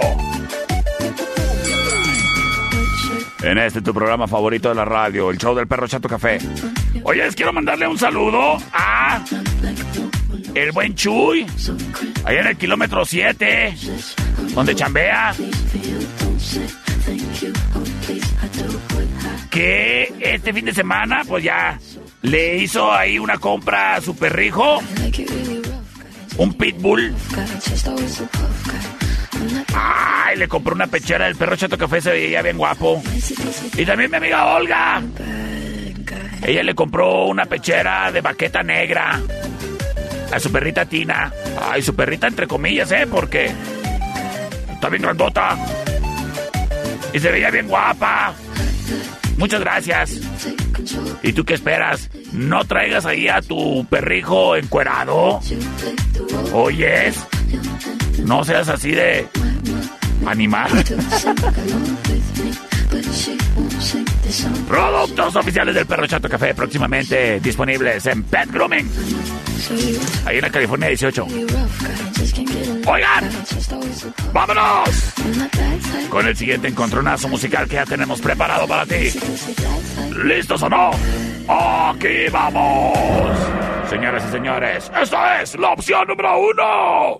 En 3.41 3.57
este 3.57 3.81
tu 3.81 3.93
programa 3.93 4.27
favorito 4.27 4.69
de 4.69 4.75
la 4.75 4.85
radio, 4.85 5.29
el 5.29 5.37
show 5.37 5.55
del 5.55 5.67
perro 5.67 5.87
Chato 5.87 6.09
Café. 6.09 6.39
Oye, 7.03 7.23
les 7.23 7.35
quiero 7.35 7.53
mandarle 7.53 7.87
un 7.87 7.97
saludo 7.97 8.57
a 8.73 9.23
el 10.53 10.71
buen 10.71 10.95
Chuy, 10.95 11.45
ahí 12.25 12.37
en 12.37 12.47
el 12.47 12.57
kilómetro 12.57 13.05
7, 13.05 13.75
donde 14.53 14.75
chambea. 14.75 15.33
Que 19.49 20.13
este 20.19 20.53
fin 20.53 20.65
de 20.65 20.73
semana, 20.73 21.21
pues 21.25 21.43
ya 21.43 21.79
le 22.23 22.57
hizo 22.57 22.91
ahí 22.91 23.19
una 23.19 23.37
compra 23.37 23.95
a 23.95 24.01
su 24.01 24.15
perrijo, 24.17 24.79
un 26.37 26.53
pitbull. 26.53 27.13
Ay, 29.73 30.37
le 30.37 30.47
compró 30.47 30.73
una 30.73 30.87
pechera 30.87 31.25
del 31.25 31.35
perro 31.35 31.55
Chato 31.55 31.77
Café, 31.77 32.01
se 32.01 32.11
veía 32.11 32.41
bien 32.41 32.57
guapo. 32.57 33.01
Y 33.75 33.85
también 33.85 34.09
mi 34.11 34.17
amiga 34.17 34.45
Olga. 34.45 35.01
Ella 36.43 36.63
le 36.63 36.75
compró 36.75 37.25
una 37.25 37.45
pechera 37.45 38.11
de 38.11 38.21
baqueta 38.21 38.63
negra 38.63 39.19
a 40.31 40.39
su 40.39 40.51
perrita 40.51 40.85
Tina. 40.85 41.31
Ay, 41.69 41.81
su 41.81 41.95
perrita 41.95 42.27
entre 42.27 42.47
comillas, 42.47 42.91
¿eh? 42.91 43.07
Porque 43.09 43.51
está 44.73 44.89
bien 44.89 45.01
grandota. 45.01 45.57
Y 47.13 47.19
se 47.19 47.31
veía 47.31 47.49
bien 47.49 47.67
guapa. 47.67 48.33
Muchas 49.37 49.59
gracias. 49.61 50.19
¿Y 51.23 51.33
tú 51.33 51.43
qué 51.43 51.53
esperas? 51.53 52.09
¿No 52.37 52.63
traigas 52.65 53.05
ahí 53.05 53.27
a 53.27 53.41
tu 53.41 53.83
perrijo 53.89 54.55
encuerado? 54.55 55.39
¿Oyes? 56.53 57.17
No 58.23 58.43
seas 58.43 58.69
así 58.69 58.91
de 58.91 59.27
animal. 60.25 60.69
Productos 64.67 65.35
oficiales 65.35 65.75
del 65.75 65.85
Perro 65.85 66.07
Chato 66.07 66.29
Café 66.29 66.53
próximamente 66.53 67.39
disponibles 67.39 68.05
en 68.05 68.23
Pet 68.23 68.51
Grooming. 68.51 68.89
Ahí 70.25 70.37
en 70.37 70.41
la 70.41 70.49
California 70.49 70.87
18. 70.89 71.27
Oigan, 72.85 73.29
vámonos 74.31 74.89
con 76.09 76.27
el 76.27 76.35
siguiente 76.35 76.67
encontronazo 76.67 77.27
musical 77.27 77.67
que 77.67 77.75
ya 77.75 77.85
tenemos 77.85 78.21
preparado 78.21 78.67
para 78.67 78.85
ti. 78.85 79.11
¿Listos 80.23 80.61
o 80.63 80.69
no? 80.69 80.91
Aquí 81.47 82.29
vamos. 82.31 83.37
Señoras 83.89 84.23
y 84.27 84.31
señores, 84.31 84.91
esta 85.01 85.41
es 85.41 85.57
la 85.57 85.69
opción 85.69 86.07
número 86.07 86.39
uno. 86.39 87.19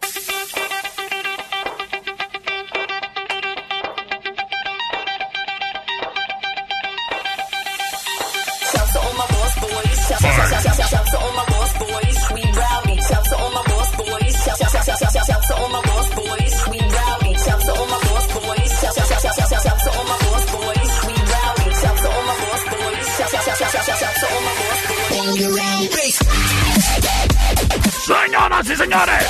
Shout, 10.89 11.05
to 11.11 11.17
all 11.19 11.33
my 11.33 11.45
boss 11.45 11.71
boys. 11.77 12.17
We 12.33 12.43
rowdy. 12.59 12.95
Shout 13.07 13.23
to 13.25 13.35
all 13.37 13.51
my 13.51 13.63
boss 13.63 13.89
boys. 13.97 14.35
Shout, 14.43 14.57
shout, 14.57 14.71
shout, 14.71 14.85
shout, 14.85 15.11
shout, 15.13 15.25
shout, 15.27 15.43
to 15.47 15.53
all 15.55 15.69
my 15.69 15.81
boss 15.81 16.07
boys. 16.15 16.55
We 16.71 16.79
rowdy. 16.79 17.31
Shout 17.45 17.61
to 17.61 17.71
all 17.77 17.87
my 17.93 17.99
boss 18.07 18.25
boys. 18.35 18.71
Shout, 18.79 18.93
shout, 18.95 19.07
shout, 19.07 19.21
shout, 19.23 19.35
shout, 19.37 19.61
shout, 19.63 19.79
to 19.83 19.89
all 19.97 20.05
my 20.11 20.17
boss 20.23 20.45
boys. 20.55 20.91
We 21.07 21.15
rowdy. 21.33 21.67
Shout 21.81 21.97
to 22.03 22.07
all 22.15 22.23
my 22.29 22.35
boss 22.43 22.63
boys. 22.73 23.05
Shout, 23.17 23.29
shout, 23.31 23.43
shout, 23.43 23.57
shout, 23.57 23.85
shout, 23.87 23.99
shout 24.01 24.15
to 24.21 24.25
all 24.33 24.41
my 24.47 24.53
boss 24.61 24.81
boys. 24.87 24.97
Señoras 28.07 28.69
y 28.69 28.75
señores, 28.75 29.25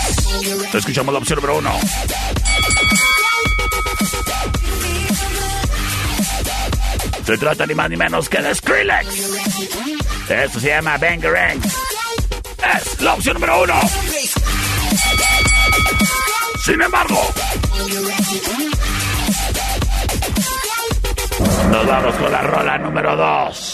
escuchamos 0.74 1.12
la 1.14 1.20
opción 1.20 1.38
número 1.38 1.58
uno. 1.58 1.72
Se 7.26 7.38
trata 7.38 7.66
ni 7.66 7.74
más 7.74 7.90
ni 7.90 7.98
menos 7.98 8.30
que 8.30 8.42
de 8.42 8.54
Skrillex. 8.56 10.07
Esto 10.30 10.60
se 10.60 10.68
llama 10.68 10.98
Bangarang. 10.98 11.62
Es 11.64 13.02
la 13.02 13.14
opción 13.14 13.36
número 13.36 13.64
uno. 13.64 13.74
Sin 16.66 16.82
embargo, 16.82 17.34
nos 21.72 21.88
vamos 21.88 22.16
con 22.16 22.32
la 22.32 22.42
rola 22.42 22.78
número 22.78 23.16
dos. 23.16 23.67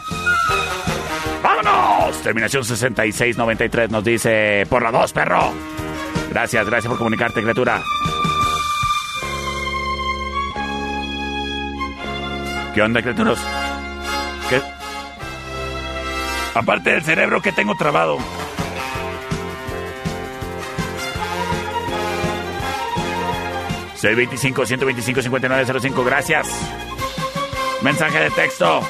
¡Vámonos! 1.42 2.20
Terminación 2.22 2.64
6693 2.64 3.90
nos 3.90 4.04
dice, 4.04 4.66
por 4.68 4.82
la 4.82 4.90
2, 4.90 5.12
perro. 5.12 5.52
Gracias, 6.30 6.66
gracias 6.66 6.90
por 6.90 6.98
comunicarte, 6.98 7.40
criatura. 7.40 7.80
¿Qué 12.78 12.82
onda, 12.82 13.02
criaturas? 13.02 13.40
Aparte 16.54 16.90
del 16.90 17.02
cerebro 17.02 17.42
que 17.42 17.50
tengo 17.50 17.74
trabado. 17.74 18.18
...625 24.00 24.64
125 24.64 25.22
5905 25.22 26.04
gracias. 26.04 26.48
Mensaje 27.82 28.20
de 28.20 28.30
texto. 28.30 28.80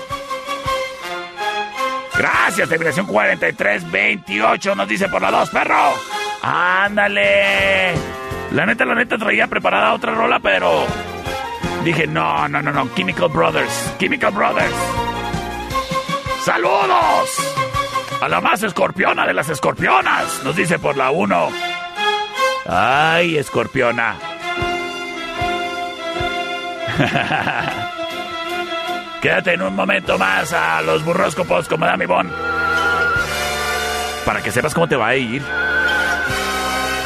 Gracias, 2.19 2.69
terminación 2.69 3.07
4328 3.07 4.75
nos 4.75 4.87
dice 4.87 5.09
por 5.09 5.23
la 5.23 5.31
2, 5.31 5.49
perro. 5.49 5.95
Ándale. 6.43 7.95
La 8.53 8.67
neta, 8.67 8.85
la 8.85 8.95
neta 8.95 9.17
traía 9.17 9.47
preparada 9.47 9.95
otra 9.95 10.13
rola, 10.15 10.41
pero 10.41 10.85
Dije, 11.85 12.07
no, 12.07 12.49
no, 12.49 12.61
no, 12.61 12.73
no, 12.73 12.89
Chemical 12.95 13.29
Brothers, 13.29 13.95
Chemical 13.99 14.33
Brothers. 14.33 14.75
¡Saludos! 16.45 17.31
A 18.21 18.29
la 18.29 18.41
más 18.41 18.63
escorpiona 18.63 19.27
de 19.27 19.35
las 19.35 19.49
escorpionas, 19.49 20.43
nos 20.45 20.57
dice 20.57 20.79
por 20.79 20.97
la 20.97 21.11
1. 21.11 21.49
Ay, 22.67 23.39
escorpiona. 23.39 24.17
Quédate 29.23 29.55
en 29.55 29.63
un 29.63 29.75
momento 29.75 30.19
más 30.19 30.53
a 30.53 30.83
los 30.83 31.05
burróscopos 31.05 31.69
como 31.69 31.87
Dami 31.87 32.07
Bon. 32.07 32.31
Para 34.25 34.43
que 34.43 34.51
sepas 34.51 34.75
cómo 34.75 34.89
te 34.89 34.97
va 34.97 35.09
a 35.09 35.17
ir. 35.17 35.43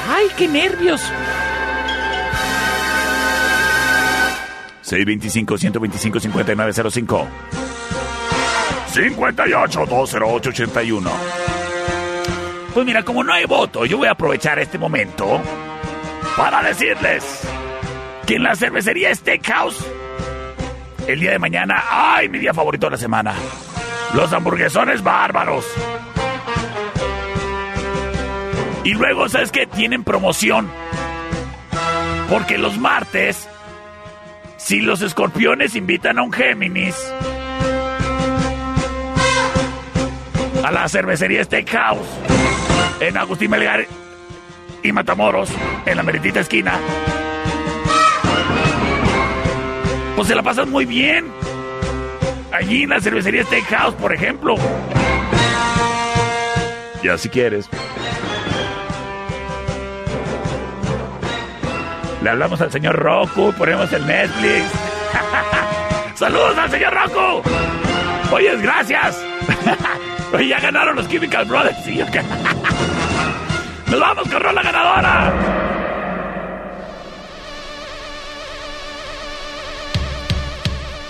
¡Ay, 0.08 0.28
qué 0.36 0.48
nervios! 0.48 1.02
625-125-5905. 4.92 7.26
58-208-81. 8.92 11.10
Pues 12.74 12.86
mira, 12.86 13.02
como 13.02 13.24
no 13.24 13.32
hay 13.32 13.46
voto, 13.46 13.86
yo 13.86 13.96
voy 13.98 14.08
a 14.08 14.12
aprovechar 14.12 14.58
este 14.58 14.78
momento 14.78 15.40
para 16.36 16.62
decirles 16.62 17.24
que 18.26 18.36
en 18.36 18.42
la 18.42 18.54
cervecería 18.56 19.14
Steakhouse, 19.14 19.86
el 21.06 21.20
día 21.20 21.32
de 21.32 21.38
mañana, 21.38 21.84
¡ay, 21.90 22.28
mi 22.28 22.38
día 22.38 22.52
favorito 22.54 22.86
de 22.86 22.92
la 22.92 22.98
semana! 22.98 23.34
Los 24.14 24.32
hamburguesones 24.32 25.02
bárbaros. 25.02 25.66
Y 28.84 28.94
luego, 28.94 29.28
¿sabes 29.28 29.52
qué? 29.52 29.66
Tienen 29.66 30.04
promoción. 30.04 30.70
Porque 32.28 32.58
los 32.58 32.78
martes, 32.78 33.48
si 34.62 34.80
los 34.80 35.02
escorpiones 35.02 35.74
invitan 35.74 36.18
a 36.18 36.22
un 36.22 36.32
Géminis 36.32 36.94
a 40.64 40.70
la 40.70 40.88
cervecería 40.88 41.42
Steakhouse 41.44 42.06
en 43.00 43.16
Agustín 43.16 43.50
Melgar 43.50 43.84
y 44.82 44.92
Matamoros, 44.92 45.50
en 45.84 45.96
la 45.96 46.02
meritita 46.02 46.40
esquina, 46.40 46.78
pues 50.16 50.28
se 50.28 50.34
la 50.34 50.42
pasan 50.42 50.70
muy 50.70 50.84
bien. 50.84 51.26
Allí 52.52 52.84
en 52.84 52.90
la 52.90 53.00
cervecería 53.00 53.44
Steakhouse, 53.44 53.94
por 53.94 54.12
ejemplo. 54.12 54.54
Ya 57.02 57.18
si 57.18 57.28
quieres. 57.28 57.68
Le 62.22 62.30
hablamos 62.30 62.60
al 62.60 62.70
señor 62.70 62.94
Roku, 62.94 63.52
ponemos 63.54 63.92
el 63.92 64.06
Netflix. 64.06 64.66
¡Saludos 66.14 66.56
al 66.56 66.70
señor 66.70 66.94
Roku! 66.94 67.42
Oye, 68.32 68.56
gracias. 68.58 69.20
Oye, 70.32 70.46
ya 70.46 70.60
ganaron 70.60 70.94
los 70.94 71.08
Chemical 71.08 71.44
Brothers. 71.46 71.84
¡Nos 73.90 73.98
vamos 74.00 74.28
con 74.28 74.40
Rola 74.40 74.62
ganadora! 74.62 75.32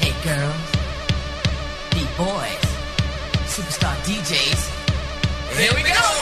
Hey 0.00 0.14
girls, 0.24 0.70
beat 1.92 2.08
boys, 2.16 2.64
superstar 3.54 3.94
DJs. 4.06 4.70
Here 5.58 5.74
we 5.74 5.82
go! 5.82 6.21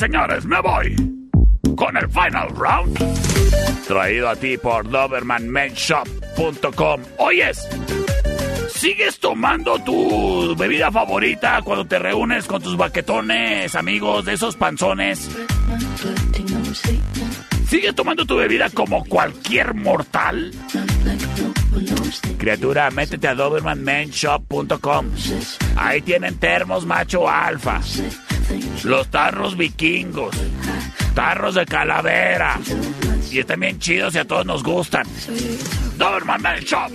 Señores, 0.00 0.44
me 0.46 0.58
voy 0.62 0.96
con 1.76 1.94
el 1.94 2.08
final 2.08 2.48
round. 2.56 2.98
Traído 3.86 4.30
a 4.30 4.36
ti 4.36 4.56
por 4.56 4.88
DobermanMenShop.com. 4.88 7.02
Oyes, 7.18 7.68
¿sigues 8.70 9.20
tomando 9.20 9.78
tu 9.80 10.56
bebida 10.56 10.90
favorita 10.90 11.60
cuando 11.62 11.86
te 11.86 11.98
reúnes 11.98 12.46
con 12.46 12.62
tus 12.62 12.78
baquetones, 12.78 13.74
amigos, 13.74 14.24
de 14.24 14.32
esos 14.32 14.56
panzones? 14.56 15.28
¿Sigues 17.68 17.94
tomando 17.94 18.24
tu 18.24 18.36
bebida 18.36 18.70
como 18.70 19.04
cualquier 19.04 19.74
mortal? 19.74 20.50
Criatura, 22.38 22.90
métete 22.90 23.28
a 23.28 23.34
DobermanMenShop.com. 23.34 25.10
Ahí 25.76 26.00
tienen 26.00 26.38
termos 26.38 26.86
macho 26.86 27.28
alfa. 27.28 27.82
Los 28.84 29.08
tarros 29.08 29.56
vikingos. 29.56 30.34
Tarros 31.14 31.54
de 31.54 31.66
calavera. 31.66 32.58
Y 33.30 33.38
están 33.38 33.60
bien 33.60 33.78
chidos 33.78 34.14
y 34.14 34.18
a 34.18 34.24
todos 34.24 34.46
nos 34.46 34.62
gustan. 34.62 35.06
Doberman 35.96 36.40
Man 36.42 36.60
Shop. 36.60 36.90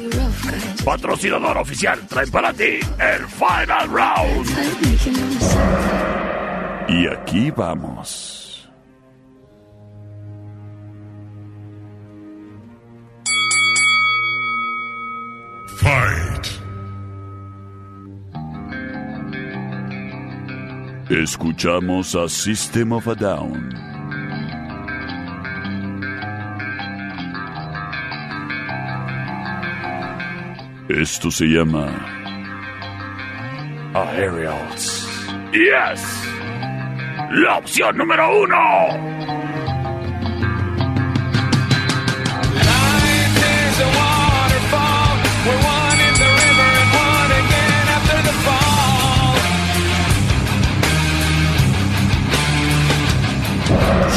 Patrocinador 0.84 1.58
oficial. 1.58 2.00
Trae 2.08 2.28
para 2.28 2.52
ti 2.54 2.80
el 3.00 3.28
Final 3.28 3.90
Round. 3.90 4.48
Y 6.88 7.08
aquí 7.08 7.52
vamos. 7.52 8.35
Escuchamos 21.10 22.16
a 22.16 22.28
System 22.28 22.92
of 22.94 23.08
a 23.08 23.14
Down. 23.14 23.70
Esto 30.90 31.30
se 31.30 31.46
llama 31.46 31.88
Aerials. 33.94 35.08
Yes. 35.54 36.02
La 37.34 37.60
opción 37.60 37.98
número 37.98 38.42
uno. 38.42 39.15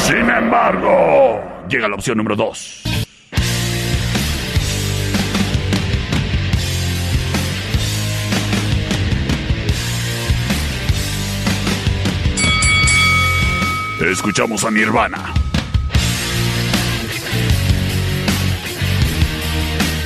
Sin 0.09 0.27
embargo, 0.27 1.39
llega 1.69 1.87
la 1.87 1.93
opción 1.93 2.17
número 2.17 2.35
2. 2.35 2.83
Escuchamos 14.01 14.63
a 14.63 14.71
Nirvana. 14.71 15.31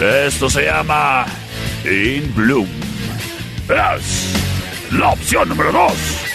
Esto 0.01 0.49
se 0.49 0.65
llama 0.65 1.25
In 1.85 2.35
Bloom. 2.35 2.67
Es 3.69 4.33
la 4.91 5.11
opción 5.11 5.47
número 5.47 5.71
2. 5.71 6.32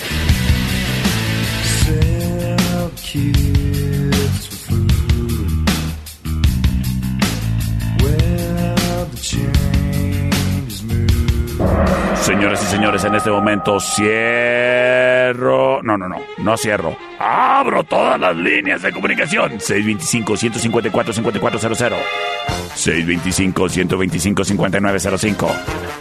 Señoras 12.28 12.62
y 12.62 12.66
señores, 12.66 13.02
en 13.04 13.14
este 13.14 13.30
momento 13.30 13.80
cierro. 13.80 15.80
No, 15.82 15.96
no, 15.96 16.10
no, 16.10 16.16
no 16.36 16.58
cierro. 16.58 16.94
Abro 17.18 17.84
todas 17.84 18.20
las 18.20 18.36
líneas 18.36 18.82
de 18.82 18.92
comunicación. 18.92 19.52
625-154-5400. 19.52 21.96
625-125-5905. 22.76 25.50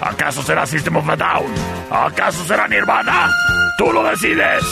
¿Acaso 0.01 0.43
será 0.43 0.65
System 0.65 0.97
of 0.97 1.09
a 1.09 1.15
Down? 1.15 1.45
¿Acaso 1.89 2.43
será 2.43 2.67
Nirvana? 2.67 3.32
Tú 3.78 3.93
lo 3.93 4.03
decides. 4.03 4.65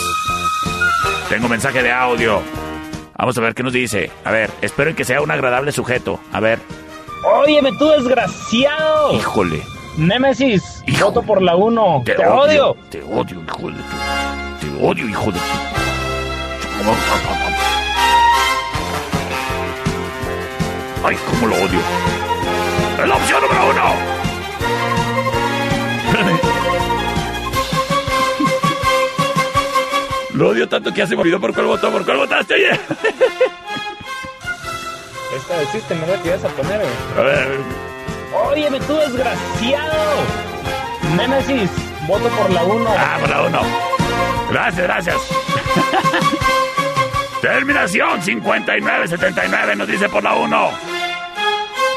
Tengo 1.30 1.48
mensaje 1.48 1.82
de 1.82 1.90
audio. 1.90 2.42
Vamos 3.16 3.38
a 3.38 3.40
ver 3.40 3.54
qué 3.54 3.62
nos 3.62 3.72
dice. 3.72 4.10
A 4.26 4.30
ver, 4.30 4.50
espero 4.60 4.94
que 4.94 5.06
sea 5.06 5.22
un 5.22 5.30
agradable 5.30 5.72
sujeto. 5.72 6.20
A 6.34 6.40
ver. 6.40 6.58
Óyeme 7.24 7.72
tú, 7.78 7.88
desgraciado. 7.88 9.14
Híjole. 9.14 9.62
Némesis, 9.96 10.84
voto 11.00 11.22
por 11.22 11.40
la 11.40 11.56
1. 11.56 12.02
Te, 12.04 12.16
odio. 12.26 12.76
Te 12.90 13.02
odio, 13.02 13.42
hijo 13.42 13.70
de 13.70 13.76
tu. 13.76 13.96
Te 14.60 14.84
odio, 14.84 15.08
hijo 15.08 15.32
de 15.32 15.38
tu. 15.38 15.44
Ay, 21.04 21.16
cómo 21.30 21.46
lo 21.46 21.54
odio. 21.56 21.80
Es 23.02 23.08
la 23.08 23.16
opción 23.16 23.40
número 23.40 23.70
uno. 23.70 23.94
Lo 30.34 30.50
odio 30.50 30.68
tanto 30.68 30.92
que 30.92 30.98
ya 30.98 31.06
se 31.06 31.16
me 31.16 31.22
olvidó 31.22 31.40
por 31.40 31.54
cuál 31.54 31.66
votó, 31.66 31.90
por 31.90 32.04
cuál 32.04 32.18
votaste, 32.18 32.54
oye. 32.54 32.72
Esta 35.34 35.56
del 35.56 35.66
sistema 35.68 36.00
¿verdad? 36.02 36.22
que 36.22 36.28
ibas 36.28 36.44
a 36.44 36.48
poner, 36.48 36.80
güey. 36.80 36.90
A 37.16 37.22
ver. 37.22 37.85
Óyeme 38.44 38.80
tú, 38.80 38.96
desgraciado. 38.96 39.94
Némesis, 41.16 41.70
voto 42.06 42.28
por 42.28 42.50
la 42.50 42.64
1. 42.64 42.90
Ah, 42.98 43.16
por 43.20 43.30
la 43.30 43.42
1. 43.42 43.60
Gracias, 44.50 44.82
gracias. 44.82 45.16
Terminación 47.40 48.22
5979 48.22 49.76
nos 49.76 49.88
dice 49.88 50.08
por 50.08 50.22
la 50.22 50.34
1. 50.34 50.70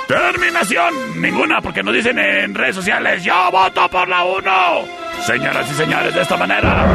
Terminación 0.08 1.22
ninguna 1.22 1.62
porque 1.62 1.84
nos 1.84 1.94
dicen 1.94 2.18
en 2.18 2.56
redes 2.56 2.76
sociales 2.76 3.24
yo 3.24 3.52
voto 3.52 3.88
por 3.90 4.08
la 4.08 4.24
1. 4.24 4.42
Señoras 5.26 5.70
y 5.70 5.74
señores, 5.76 6.14
de 6.14 6.22
esta 6.22 6.38
manera 6.38 6.86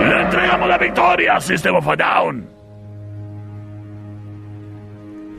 le 0.00 0.22
entregamos 0.22 0.68
la 0.68 0.78
victoria 0.78 1.36
a 1.36 1.40
System 1.40 1.76
of 1.76 1.88
a 1.88 1.96
Down. 1.96 2.48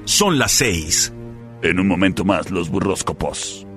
Son 0.06 0.40
las 0.40 0.52
seis. 0.52 1.14
En 1.62 1.78
un 1.80 1.88
momento 1.88 2.24
más, 2.24 2.52
los 2.52 2.70
burroscopos. 2.70 3.69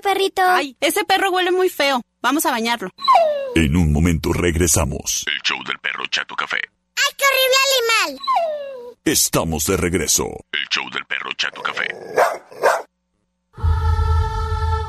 Perrito. 0.00 0.42
Ay, 0.42 0.76
ese 0.80 1.04
perro 1.04 1.30
huele 1.30 1.50
muy 1.50 1.68
feo. 1.68 2.00
Vamos 2.20 2.46
a 2.46 2.50
bañarlo. 2.50 2.90
En 3.54 3.76
un 3.76 3.92
momento 3.92 4.32
regresamos. 4.32 5.24
El 5.26 5.38
show 5.42 5.62
del 5.64 5.78
perro 5.78 6.04
Chato 6.10 6.34
Café. 6.34 6.56
¡Ay, 6.56 7.14
qué 7.16 7.24
horrible 7.24 7.56
animal! 7.68 8.18
Estamos 9.04 9.66
de 9.66 9.76
regreso. 9.76 10.24
El 10.52 10.66
show 10.70 10.90
del 10.90 11.04
perro 11.06 11.32
Chato 11.34 11.62
Café. 11.62 11.86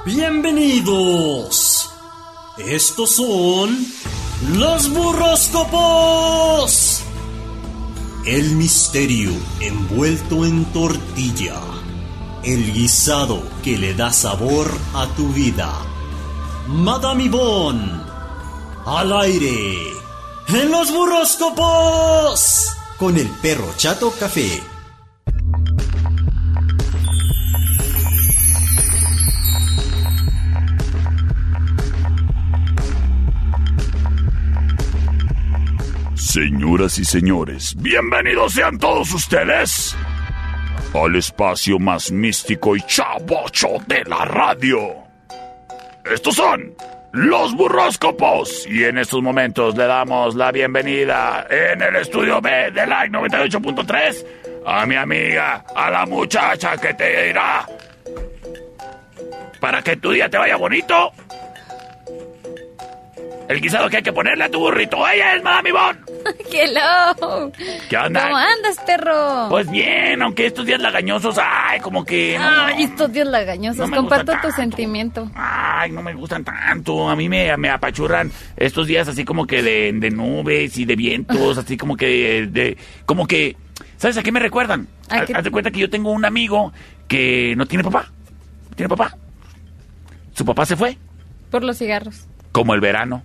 Bienvenidos. 0.05 1.91
Estos 2.57 3.12
son 3.16 3.86
los 4.53 4.89
burroscopos. 4.91 7.03
El 8.26 8.55
misterio 8.55 9.32
envuelto 9.62 10.45
en 10.45 10.66
tortilla. 10.74 11.62
El 12.44 12.72
guisado 12.74 13.44
que 13.62 13.78
le 13.78 13.94
da 13.94 14.14
sabor 14.14 14.72
a 14.94 15.08
tu 15.08 15.28
vida. 15.34 15.74
Madame 16.68 17.26
Yvonne. 17.26 18.02
Al 18.86 19.12
aire. 19.22 19.94
En 20.48 20.72
los 20.72 20.90
burroscopos. 20.90 22.78
Con 22.98 23.18
el 23.18 23.28
perro 23.42 23.68
chato 23.76 24.14
café. 24.18 24.64
Señoras 36.16 37.00
y 37.00 37.06
señores, 37.06 37.76
bienvenidos 37.76 38.54
sean 38.54 38.78
todos 38.78 39.14
ustedes 39.14 39.96
al 40.94 41.16
espacio 41.16 41.80
más 41.80 42.12
místico 42.12 42.76
y 42.76 42.82
chavocho 42.82 43.78
de 43.88 44.04
la 44.06 44.26
radio. 44.26 44.96
Estos 46.12 46.36
son 46.36 46.74
los 47.12 47.56
burroscopos 47.56 48.68
y 48.68 48.84
en 48.84 48.98
estos 48.98 49.22
momentos 49.22 49.76
le 49.78 49.86
damos 49.86 50.36
la 50.36 50.52
bienvenida 50.52 51.46
en 51.50 51.82
el 51.82 51.96
estudio 51.96 52.42
B 52.42 52.72
de 52.72 52.86
Like 52.86 53.16
98.3 53.16 54.26
a 54.66 54.86
mi 54.86 54.96
amiga, 54.96 55.64
a 55.76 55.90
la 55.90 56.06
muchacha 56.06 56.78
que 56.78 56.94
te 56.94 57.28
dirá 57.28 57.68
para 59.60 59.82
que 59.82 59.98
tu 59.98 60.12
día 60.12 60.30
te 60.30 60.38
vaya 60.38 60.56
bonito. 60.56 61.12
El 63.48 63.62
guisado 63.62 63.90
que 63.90 63.98
hay 63.98 64.04
que 64.04 64.14
ponerle 64.14 64.44
a 64.44 64.50
tu 64.50 64.60
burrito. 64.60 64.98
Ella 65.08 65.36
es 65.36 65.44
Mami 65.44 65.72
Bon. 65.72 66.09
¡Hello! 66.52 67.52
¿Qué 67.90 67.98
onda? 67.98 68.24
¿Cómo 68.24 68.38
andas, 68.38 68.78
perro? 68.86 69.48
Pues 69.50 69.70
bien, 69.70 70.22
aunque 70.22 70.46
estos 70.48 70.66
días 70.66 70.80
lagañosos, 70.82 71.38
ay, 71.42 71.80
como 71.80 72.04
que 72.04 72.38
no, 72.38 72.46
Ay, 72.48 72.84
estos 72.84 73.12
días 73.12 73.28
lagañosos. 73.28 73.90
No 73.90 73.98
Comparto 73.98 74.34
tu 74.42 74.52
sentimiento. 74.52 75.30
ay, 75.36 75.92
no 75.92 76.02
me 76.02 76.14
gustan 76.14 76.44
tanto. 76.44 77.10
A 77.10 77.16
mí 77.16 77.30
me, 77.30 77.56
me 77.58 77.70
apachurran 77.70 78.32
estos 78.58 78.88
días 78.88 79.08
así 79.08 79.26
como 79.26 79.46
que 79.48 79.62
de, 79.64 79.92
de 79.94 80.12
nubes 80.12 80.78
y 80.78 80.86
de 80.86 80.96
vientos, 80.96 81.58
así 81.58 81.78
como 81.78 81.96
que 81.96 82.48
de, 82.48 82.78
como 83.06 83.26
que, 83.28 83.56
¿sabes 83.98 84.18
a 84.18 84.24
qué 84.24 84.32
me 84.32 84.40
recuerdan? 84.40 84.88
Haz 85.10 85.44
de 85.44 85.52
cuenta 85.52 85.72
que 85.72 85.80
yo 85.80 85.90
tengo 85.90 86.12
un 86.12 86.26
amigo 86.26 86.74
que 87.08 87.54
no 87.58 87.66
tiene 87.66 87.84
papá. 87.84 88.12
Tiene 88.76 88.90
papá. 88.90 89.16
Su 90.34 90.46
papá 90.46 90.66
se 90.66 90.76
fue, 90.78 90.98
Por 91.52 91.64
los 91.64 91.78
cigarros. 91.78 92.28
como 92.52 92.74
el 92.74 92.82
verano. 92.82 93.24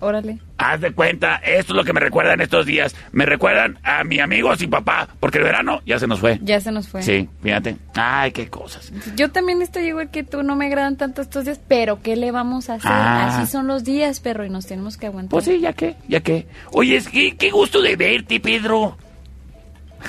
Órale. 0.00 0.38
Haz 0.58 0.80
de 0.80 0.92
cuenta, 0.92 1.36
esto 1.36 1.72
es 1.72 1.76
lo 1.76 1.84
que 1.84 1.92
me 1.92 2.00
recuerdan 2.00 2.40
estos 2.40 2.66
días. 2.66 2.94
Me 3.12 3.26
recuerdan 3.26 3.78
a 3.82 4.02
mi 4.04 4.18
amigo 4.20 4.54
sin 4.56 4.70
papá, 4.70 5.08
porque 5.20 5.38
el 5.38 5.44
verano 5.44 5.80
ya 5.86 5.98
se 5.98 6.06
nos 6.06 6.20
fue. 6.20 6.38
Ya 6.42 6.60
se 6.60 6.72
nos 6.72 6.88
fue. 6.88 7.02
Sí, 7.02 7.28
fíjate. 7.42 7.76
Ay, 7.94 8.32
qué 8.32 8.48
cosas. 8.48 8.92
Yo 9.16 9.30
también 9.30 9.62
estoy 9.62 9.84
igual 9.84 10.10
que 10.10 10.22
tú, 10.24 10.42
no 10.42 10.56
me 10.56 10.66
agradan 10.66 10.96
tanto 10.96 11.22
estos 11.22 11.44
días, 11.44 11.60
pero 11.68 12.02
¿qué 12.02 12.16
le 12.16 12.30
vamos 12.30 12.70
a 12.70 12.74
hacer? 12.74 12.90
Ah. 12.92 13.38
Así 13.38 13.50
son 13.50 13.66
los 13.66 13.84
días, 13.84 14.20
perro, 14.20 14.44
y 14.44 14.50
nos 14.50 14.66
tenemos 14.66 14.96
que 14.96 15.06
aguantar. 15.06 15.30
Pues 15.30 15.44
sí, 15.44 15.60
ya 15.60 15.72
que, 15.72 15.96
ya 16.08 16.20
que. 16.20 16.46
Oye, 16.72 16.96
es 16.96 17.08
que, 17.08 17.36
qué 17.36 17.50
gusto 17.50 17.80
de 17.82 17.96
verte, 17.96 18.40
Pedro. 18.40 18.96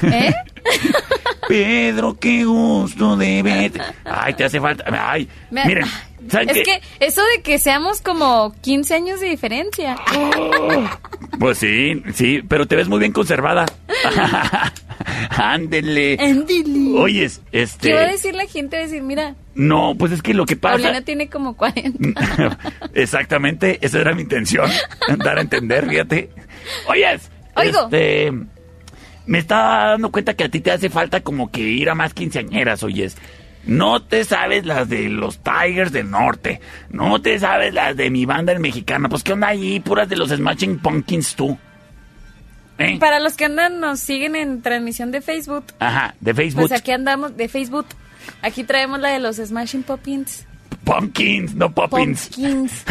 ¿Eh? 0.03 0.33
Pedro, 1.47 2.17
qué 2.17 2.45
gusto 2.45 3.17
de 3.17 3.43
verte. 3.43 3.81
Ay, 4.05 4.33
te 4.33 4.45
hace 4.45 4.59
falta. 4.59 4.85
Ay, 4.87 5.27
Me- 5.49 5.65
miren, 5.65 5.85
¿saben 5.85 6.10
Es 6.29 6.53
qué? 6.53 6.63
que 6.63 6.81
eso 6.99 7.21
de 7.35 7.41
que 7.41 7.57
seamos 7.59 8.01
como 8.01 8.53
15 8.61 8.93
años 8.93 9.19
de 9.19 9.29
diferencia. 9.29 9.97
Pues 11.39 11.57
sí, 11.57 12.01
sí, 12.13 12.41
pero 12.47 12.67
te 12.67 12.75
ves 12.75 12.87
muy 12.87 12.99
bien 12.99 13.11
conservada. 13.11 13.65
Ándele. 15.29 16.17
Ándele. 16.19 16.99
Oyes, 16.99 17.41
este. 17.51 17.89
¿Qué 17.89 17.93
va 17.95 18.01
a 18.01 18.07
decir 18.07 18.35
la 18.35 18.45
gente? 18.45 18.77
Decir, 18.77 19.01
mira, 19.01 19.35
No, 19.55 19.95
pues 19.97 20.11
es 20.11 20.21
que 20.21 20.33
lo 20.33 20.45
que 20.45 20.55
pasa. 20.55 20.77
Paulina 20.77 21.01
tiene 21.01 21.29
como 21.29 21.55
40. 21.57 22.57
Exactamente, 22.93 23.79
esa 23.81 23.99
era 23.99 24.13
mi 24.13 24.21
intención. 24.21 24.69
Dar 25.17 25.37
a 25.37 25.41
entender, 25.41 25.89
fíjate. 25.89 26.29
Oyes. 26.87 27.29
Oigo. 27.55 27.85
Este. 27.85 28.31
Me 29.25 29.37
estaba 29.37 29.91
dando 29.91 30.11
cuenta 30.11 30.33
que 30.33 30.43
a 30.43 30.49
ti 30.49 30.59
te 30.61 30.71
hace 30.71 30.89
falta 30.89 31.21
como 31.21 31.51
que 31.51 31.61
ir 31.61 31.89
a 31.89 31.95
más 31.95 32.13
quinceañeras, 32.13 32.83
oyes. 32.83 33.17
No 33.65 34.01
te 34.01 34.23
sabes 34.23 34.65
las 34.65 34.89
de 34.89 35.09
los 35.09 35.39
Tigers 35.39 35.91
del 35.91 36.09
Norte. 36.09 36.59
No 36.89 37.21
te 37.21 37.39
sabes 37.39 37.73
las 37.73 37.95
de 37.95 38.09
mi 38.09 38.25
banda 38.25 38.51
el 38.51 38.59
mexicana. 38.59 39.09
Pues 39.09 39.23
qué 39.23 39.33
onda 39.33 39.47
ahí, 39.47 39.79
puras 39.79 40.09
de 40.09 40.15
los 40.15 40.29
Smashing 40.29 40.79
Pumpkins 40.79 41.35
tú. 41.35 41.57
¿Eh? 42.77 42.97
Para 42.99 43.19
los 43.19 43.35
que 43.35 43.45
andan, 43.45 43.79
nos 43.79 43.99
siguen 43.99 44.35
en 44.35 44.61
transmisión 44.61 45.11
de 45.11 45.21
Facebook. 45.21 45.65
Ajá, 45.79 46.15
de 46.19 46.33
Facebook. 46.33 46.67
Pues 46.67 46.79
aquí 46.79 46.91
andamos, 46.91 47.37
de 47.37 47.47
Facebook. 47.47 47.85
Aquí 48.41 48.63
traemos 48.63 48.99
la 48.99 49.09
de 49.09 49.19
los 49.19 49.37
Smashing 49.37 49.83
Pumpkins. 49.83 50.45
Pumpkins, 50.83 51.53
no 51.55 51.71
Poppins. 51.71 52.29
Pumpkins. 52.29 52.85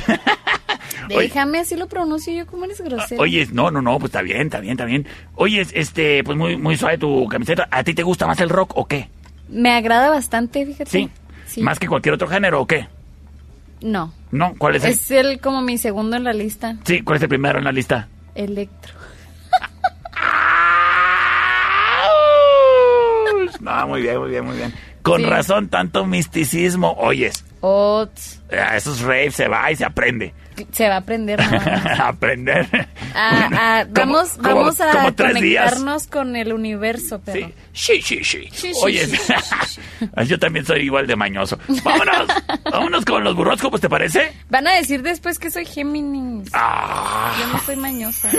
Déjame, 1.08 1.58
así 1.58 1.76
lo 1.76 1.88
pronuncio 1.88 2.32
yo, 2.32 2.46
¿cómo 2.46 2.64
eres 2.64 2.80
grosero? 2.80 3.20
Oye, 3.20 3.48
no, 3.52 3.70
no, 3.70 3.82
no, 3.82 3.98
pues 3.98 4.10
está 4.10 4.22
bien, 4.22 4.42
está 4.42 4.60
bien, 4.60 4.72
está 4.72 4.84
bien. 4.84 5.06
Oye, 5.34 5.66
este, 5.72 6.22
pues 6.22 6.36
muy, 6.38 6.56
muy 6.56 6.76
suave 6.76 6.98
tu 6.98 7.26
camiseta. 7.26 7.68
¿A 7.70 7.82
ti 7.82 7.94
te 7.94 8.02
gusta 8.02 8.26
más 8.26 8.40
el 8.40 8.48
rock 8.48 8.72
o 8.76 8.86
qué? 8.86 9.08
Me 9.50 9.72
agrada 9.72 10.10
bastante, 10.10 10.64
fíjate. 10.64 10.90
Sí. 10.90 11.10
Sí. 11.46 11.62
¿Más 11.62 11.78
que 11.78 11.88
cualquier 11.88 12.14
otro 12.14 12.28
género 12.28 12.60
o 12.60 12.66
qué? 12.66 12.86
No. 13.80 14.12
No, 14.30 14.54
¿cuál 14.56 14.76
es 14.76 14.84
el? 14.84 14.90
Es 14.92 15.10
el 15.10 15.40
como 15.40 15.60
mi 15.62 15.76
segundo 15.78 16.16
en 16.16 16.22
la 16.24 16.32
lista. 16.32 16.76
Sí, 16.84 17.00
¿cuál 17.02 17.16
es 17.16 17.22
el 17.22 17.28
primero 17.28 17.58
en 17.58 17.64
la 17.64 17.72
lista? 17.72 18.06
Electro. 18.34 18.94
No, 23.60 23.86
muy 23.88 24.02
bien, 24.02 24.18
muy 24.18 24.30
bien, 24.30 24.44
muy 24.44 24.56
bien. 24.56 24.72
Con 25.02 25.20
Sí. 25.20 25.26
razón, 25.26 25.68
tanto 25.68 26.06
misticismo. 26.06 26.94
Oyes, 26.98 27.44
Ots. 27.60 28.40
a 28.50 28.76
esos 28.76 29.00
raves 29.02 29.34
se 29.34 29.48
va 29.48 29.70
y 29.70 29.76
se 29.76 29.84
aprende. 29.84 30.32
Se 30.72 30.88
va 30.88 30.94
a 30.96 30.98
aprender. 30.98 31.40
¿no? 31.40 31.58
Aprender. 32.04 32.68
Ah, 33.14 33.48
ah, 33.52 33.84
Como- 33.94 34.14
vamos 34.14 34.30
como- 34.32 34.54
vamos 34.54 34.80
a 34.80 34.90
como 34.92 35.10
días. 35.40 35.64
conectarnos 35.72 36.06
con 36.06 36.36
el 36.36 36.52
universo, 36.52 37.20
pero. 37.24 37.48
Sí, 37.72 38.00
sí, 38.02 38.22
sí. 38.24 38.48
Sí, 38.50 38.50
sí, 38.52 38.72
Oye, 38.82 39.06
sí, 39.06 39.18
yo 40.26 40.38
también 40.38 40.64
soy 40.66 40.82
igual 40.82 41.06
de 41.06 41.16
mañoso. 41.16 41.58
Vámonos, 41.84 42.26
vámonos 42.70 43.04
con 43.04 43.24
los 43.24 43.34
burroscopos, 43.34 43.80
¿te 43.80 43.88
parece? 43.88 44.32
Van 44.50 44.66
a 44.66 44.72
decir 44.74 45.02
después 45.02 45.38
que 45.38 45.50
soy 45.50 45.64
Géminis. 45.66 46.50
Ah. 46.52 47.34
Yo 47.40 47.46
no 47.48 47.58
soy 47.60 47.76
mañosa. 47.76 48.30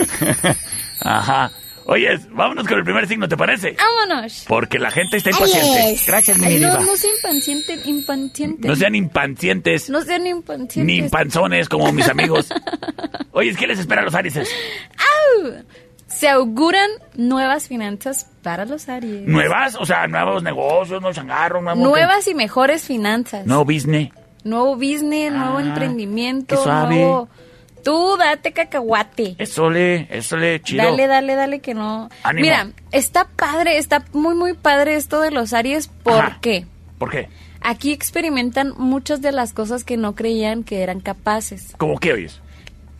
Ajá. 1.01 1.51
Oye, 1.91 2.17
vámonos 2.31 2.67
con 2.67 2.77
el 2.77 2.83
primer 2.85 3.05
signo, 3.07 3.27
¿te 3.27 3.35
parece? 3.35 3.75
Vámonos. 3.77 4.45
Porque 4.47 4.79
la 4.79 4.91
gente 4.91 5.17
está 5.17 5.31
impaciente. 5.31 5.97
Gracias, 6.07 6.37
mi 6.37 6.45
Ay, 6.45 6.59
no, 6.61 6.71
diva. 6.77 6.83
no 6.85 6.95
sean 6.95 7.13
impacientes. 7.15 7.85
impacientes. 7.85 8.65
No 8.69 8.75
sean 8.77 8.95
impacientes, 8.95 9.89
No 9.89 10.01
sean 10.01 10.25
impacientes. 10.25 10.77
ni 10.85 10.95
impanzones 10.97 11.67
como 11.67 11.91
mis 11.91 12.07
amigos. 12.07 12.47
Oye, 13.33 13.53
¿qué 13.55 13.67
les 13.67 13.79
espera 13.79 14.01
a 14.01 14.05
los 14.05 14.15
Arises? 14.15 14.49
¡Au! 15.43 15.53
Se 16.07 16.29
auguran 16.29 16.89
nuevas 17.15 17.67
finanzas 17.67 18.29
para 18.41 18.65
los 18.65 18.87
Aries. 18.89 19.27
¿Nuevas? 19.27 19.75
O 19.75 19.85
sea, 19.85 20.07
nuevos 20.07 20.43
negocios, 20.43 21.01
nuevos 21.01 21.15
changarros, 21.15 21.61
nuevos... 21.63 21.81
Nuevas 21.83 22.27
y 22.27 22.33
mejores 22.35 22.83
finanzas. 22.85 23.45
Nuevo 23.45 23.65
business. 23.65 24.09
Nuevo 24.43 24.75
business, 24.75 25.31
nuevo 25.33 25.57
Ah, 25.57 25.61
emprendimiento. 25.61 26.55
qué 26.55 26.61
suave. 26.63 26.95
Nuevo... 26.95 27.29
Tú 27.83 28.17
date 28.17 28.51
cacahuate. 28.51 29.35
Eso 29.37 29.69
le, 29.69 30.07
eso 30.09 30.37
le, 30.37 30.61
chido. 30.61 30.83
Dale, 30.83 31.07
dale, 31.07 31.35
dale 31.35 31.59
que 31.59 31.73
no. 31.73 32.09
Ánimo. 32.23 32.43
Mira, 32.43 32.71
está 32.91 33.25
padre, 33.27 33.77
está 33.77 34.03
muy, 34.13 34.35
muy 34.35 34.53
padre 34.53 34.95
esto 34.95 35.21
de 35.21 35.31
los 35.31 35.53
Aries. 35.53 35.87
¿Por 35.87 36.13
Ajá. 36.13 36.37
qué? 36.41 36.65
¿Por 36.97 37.09
qué? 37.09 37.29
Aquí 37.61 37.91
experimentan 37.91 38.73
muchas 38.77 39.21
de 39.21 39.31
las 39.31 39.53
cosas 39.53 39.83
que 39.83 39.97
no 39.97 40.15
creían 40.15 40.63
que 40.63 40.81
eran 40.81 40.99
capaces. 40.99 41.73
¿Cómo 41.77 41.99
qué 41.99 42.13
oyes? 42.13 42.39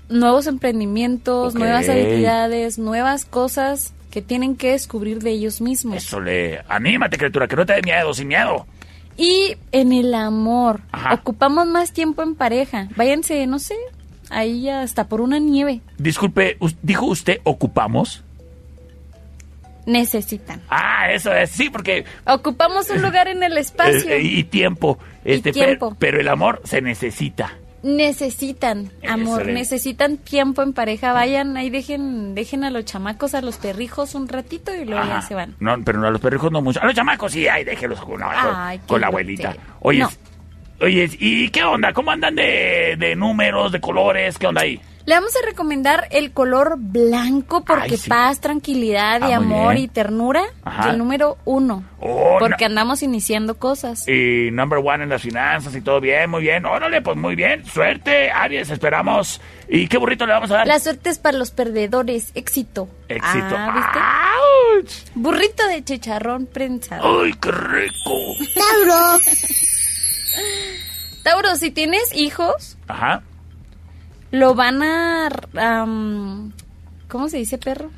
Nuevos 0.09 0.45
emprendimientos, 0.45 1.55
nuevas 1.55 1.89
habilidades, 1.89 2.77
nuevas 2.77 3.25
cosas 3.25 3.93
que 4.11 4.21
tienen 4.21 4.55
que 4.57 4.71
descubrir 4.71 5.19
de 5.23 5.32
ellos 5.32 5.61
mismos. 5.61 5.95
Eso 5.97 6.19
le... 6.19 6.61
Anímate, 6.67 7.17
criatura, 7.17 7.47
que 7.47 7.55
no 7.55 7.65
te 7.65 7.73
dé 7.73 7.82
miedo, 7.82 8.13
sin 8.13 8.27
miedo. 8.27 8.67
Y 9.17 9.55
en 9.71 9.93
el 9.93 10.13
amor, 10.13 10.82
Ajá. 10.91 11.13
ocupamos 11.13 11.65
más 11.65 11.93
tiempo 11.93 12.21
en 12.21 12.36
pareja. 12.36 12.88
Váyanse, 12.95 13.47
no 13.47 13.57
sé, 13.57 13.75
ahí 14.32 14.67
hasta 14.69 15.07
por 15.07 15.21
una 15.21 15.38
nieve. 15.39 15.82
Disculpe, 15.97 16.57
¿dijo 16.82 17.05
usted 17.05 17.39
ocupamos? 17.43 18.23
necesitan. 19.86 20.61
Ah, 20.69 21.11
eso 21.11 21.34
es, 21.34 21.49
sí, 21.49 21.69
porque... 21.69 22.05
Ocupamos 22.27 22.89
un 22.91 23.01
lugar 23.01 23.27
en 23.27 23.41
el 23.43 23.57
espacio. 23.57 24.09
eh, 24.11 24.21
y 24.21 24.43
tiempo. 24.43 24.99
Este, 25.25 25.51
per- 25.51 25.65
tiempo. 25.65 25.95
pero 25.99 26.19
el 26.21 26.27
amor 26.27 26.61
se 26.63 26.82
necesita. 26.82 27.53
Necesitan 27.84 28.91
amor, 29.09 29.39
Excelente. 29.39 29.53
necesitan 29.53 30.17
tiempo 30.17 30.61
en 30.61 30.73
pareja. 30.73 31.13
Vayan 31.13 31.57
ahí, 31.57 31.71
dejen, 31.71 32.36
dejen 32.36 32.63
a 32.63 32.69
los 32.69 32.86
chamacos, 32.86 33.34
a 33.34 33.41
los 33.41 33.57
perrijos 33.57 34.13
un 34.13 34.27
ratito 34.27 34.71
y 34.73 34.86
luego 34.86 35.03
ya 35.03 35.21
se 35.23 35.34
van. 35.34 35.55
No, 35.59 35.75
pero 35.84 36.05
a 36.05 36.11
los 36.11 36.21
perrijos 36.21 36.51
no 36.51 36.61
mucho. 36.61 36.79
A 36.79 36.86
los 36.86 36.93
chamacos 36.93 37.32
sí, 37.32 37.47
ay, 37.47 37.63
déjelos 37.63 37.99
con, 38.01 38.21
con- 38.88 39.01
la 39.01 39.07
abuelita. 39.07 39.55
Oye, 39.79 39.99
No. 40.01 40.09
Oye, 40.82 41.09
¿y 41.19 41.49
qué 41.49 41.63
onda? 41.63 41.93
¿Cómo 41.93 42.11
andan 42.11 42.36
de, 42.36 42.95
de 42.97 43.15
números, 43.15 43.71
de 43.71 43.79
colores? 43.79 44.38
¿Qué 44.38 44.47
onda 44.47 44.61
ahí? 44.61 44.79
Le 45.03 45.15
vamos 45.15 45.36
a 45.36 45.43
recomendar 45.47 46.07
el 46.11 46.32
color 46.32 46.75
blanco 46.77 47.65
porque 47.65 47.93
Ay, 47.93 47.97
sí. 47.97 48.07
paz, 48.07 48.39
tranquilidad 48.39 49.19
y 49.27 49.34
Ah, 49.34 49.39
muy 49.39 49.55
amor 49.55 49.73
bien. 49.73 49.86
y 49.86 49.88
ternura. 49.88 50.43
Ajá. 50.63 50.88
Y 50.88 50.91
el 50.91 50.97
número 50.99 51.39
uno. 51.43 51.84
Oh, 51.99 52.36
porque 52.39 52.65
no- 52.65 52.67
andamos 52.67 53.01
iniciando 53.01 53.57
cosas. 53.57 54.07
Y 54.07 54.49
number 54.51 54.77
one 54.77 55.03
en 55.03 55.09
las 55.09 55.23
finanzas 55.23 55.75
y 55.75 55.82
todo 55.82 55.99
bien, 55.99 56.29
muy 56.29 56.43
bien. 56.43 56.67
Órale, 56.67 57.01
pues 57.01 57.17
muy 57.17 57.34
bien. 57.34 57.65
Suerte, 57.65 58.29
Aries, 58.29 58.69
esperamos. 58.69 59.41
¿Y 59.67 59.88
qué 59.88 59.97
burrito 59.97 60.27
le 60.27 60.34
vamos 60.34 60.51
a 60.51 60.57
dar? 60.57 60.67
La 60.67 60.79
suerte 60.79 61.09
es 61.09 61.17
para 61.17 61.36
los 61.36 61.49
perdedores. 61.49 62.29
Éxito. 62.36 62.88
Éxito. 63.09 63.55
Ah, 63.57 63.73
¿viste? 64.86 65.11
Burrito 65.15 65.65
de 65.67 65.84
chicharrón 65.84 66.45
prensado. 66.45 67.23
¡Ay, 67.23 67.34
qué 67.41 67.51
rico! 67.51 68.36
Tauro. 68.53 69.17
Tauro, 71.23 71.55
si 71.55 71.71
tienes 71.71 72.13
hijos, 72.15 72.77
Ajá. 72.88 73.21
lo 74.32 74.55
van 74.55 74.82
a... 74.84 75.29
¿Cómo 77.07 77.29
se 77.29 77.38
dice, 77.38 77.57
perro? 77.57 77.91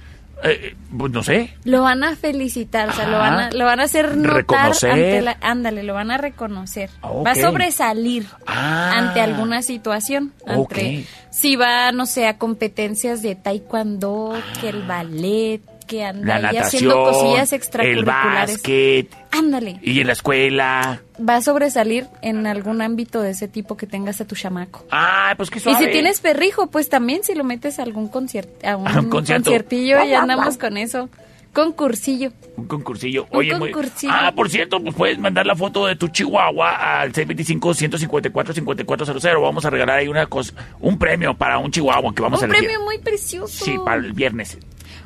Eh, 0.46 0.76
pues 0.98 1.12
no 1.14 1.24
sé. 1.24 1.56
Lo 1.64 1.84
van 1.84 2.04
a 2.04 2.18
felicitar, 2.18 2.90
o 2.90 2.94
sea, 2.94 3.08
lo 3.08 3.18
van 3.18 3.34
a, 3.40 3.52
lo 3.52 3.64
van 3.64 3.80
a 3.80 3.84
hacer 3.84 4.18
notar 4.18 4.34
Reconocer. 4.36 4.92
ante 4.92 5.22
la... 5.22 5.38
Ándale, 5.40 5.84
lo 5.84 5.94
van 5.94 6.12
a 6.12 6.18
reconocer. 6.18 6.90
Ok. 7.02 7.26
Va 7.26 7.32
a 7.32 7.36
sobresalir 7.36 8.28
Ah. 8.46 8.92
ante 8.98 9.22
alguna 9.22 9.62
situación. 9.62 10.34
Ok. 10.46 10.74
Entre, 10.78 11.06
si 11.32 11.56
va, 11.56 11.94
no 11.94 12.06
sé, 12.06 12.28
a 12.28 12.38
competencias 12.40 13.22
de 13.22 13.36
taekwondo, 13.36 14.34
que 14.60 14.68
el 14.70 14.84
ballet, 14.84 15.62
que 15.86 16.04
anda 16.04 16.40
La 16.40 16.52
natación, 16.52 16.92
haciendo 16.92 17.04
cosillas 17.04 17.52
el 17.52 17.58
extracurriculares. 17.58 18.52
básquet 18.56 19.08
Ándale. 19.32 19.80
y 19.82 20.00
en 20.02 20.08
la 20.08 20.14
escuela. 20.14 21.02
Va 21.20 21.36
a 21.38 21.42
sobresalir 21.42 22.08
en 22.22 22.46
algún 22.48 22.82
ámbito 22.82 23.22
de 23.22 23.32
ese 23.32 23.48
tipo 23.48 23.78
que 23.78 23.88
tengas 23.88 24.20
a 24.22 24.26
tu 24.26 24.36
chamaco. 24.36 24.86
Ah, 24.92 25.34
pues 25.38 25.50
qué 25.50 25.60
Y 25.60 25.62
suave. 25.62 25.86
si 25.86 25.92
tienes 25.92 26.20
perrijo, 26.22 26.68
pues 26.68 26.90
también 26.90 27.24
si 27.24 27.34
lo 27.36 27.44
metes 27.44 27.80
a 27.80 27.84
algún 27.84 28.08
concierto, 28.08 28.52
a 28.68 28.78
un, 28.78 28.88
A 28.88 29.00
un 29.00 29.10
conciertillo 29.10 30.04
y 30.04 30.14
andamos 30.14 30.58
con 30.58 30.78
eso. 30.78 31.10
Concursillo. 31.54 32.32
Un 32.58 32.66
concursillo. 32.66 33.28
Un 33.30 33.38
Oye, 33.38 33.56
muy- 33.56 33.72
concursillo. 33.72 34.12
Ah, 34.16 34.32
por 34.36 34.50
cierto, 34.50 34.82
pues 34.82 34.96
puedes 34.96 35.20
mandar 35.20 35.46
la 35.46 35.56
foto 35.56 35.86
de 35.86 35.96
tu 35.96 36.08
chihuahua 36.08 37.00
al 37.02 37.14
625-154-5400. 37.14 39.42
Vamos 39.42 39.66
a 39.66 39.70
regalar 39.70 40.00
ahí 40.00 40.08
una 40.08 40.26
cosa, 40.26 40.54
un 40.80 40.98
premio 40.98 41.34
para 41.36 41.58
un 41.60 41.72
chihuahua 41.72 42.14
que 42.16 42.22
vamos 42.22 42.42
a 42.42 42.46
un 42.46 42.52
premio 42.52 42.82
muy 42.82 42.98
precioso. 42.98 43.66
Sí, 43.66 43.76
para 43.86 43.98
el 43.98 44.14
viernes. 44.14 44.58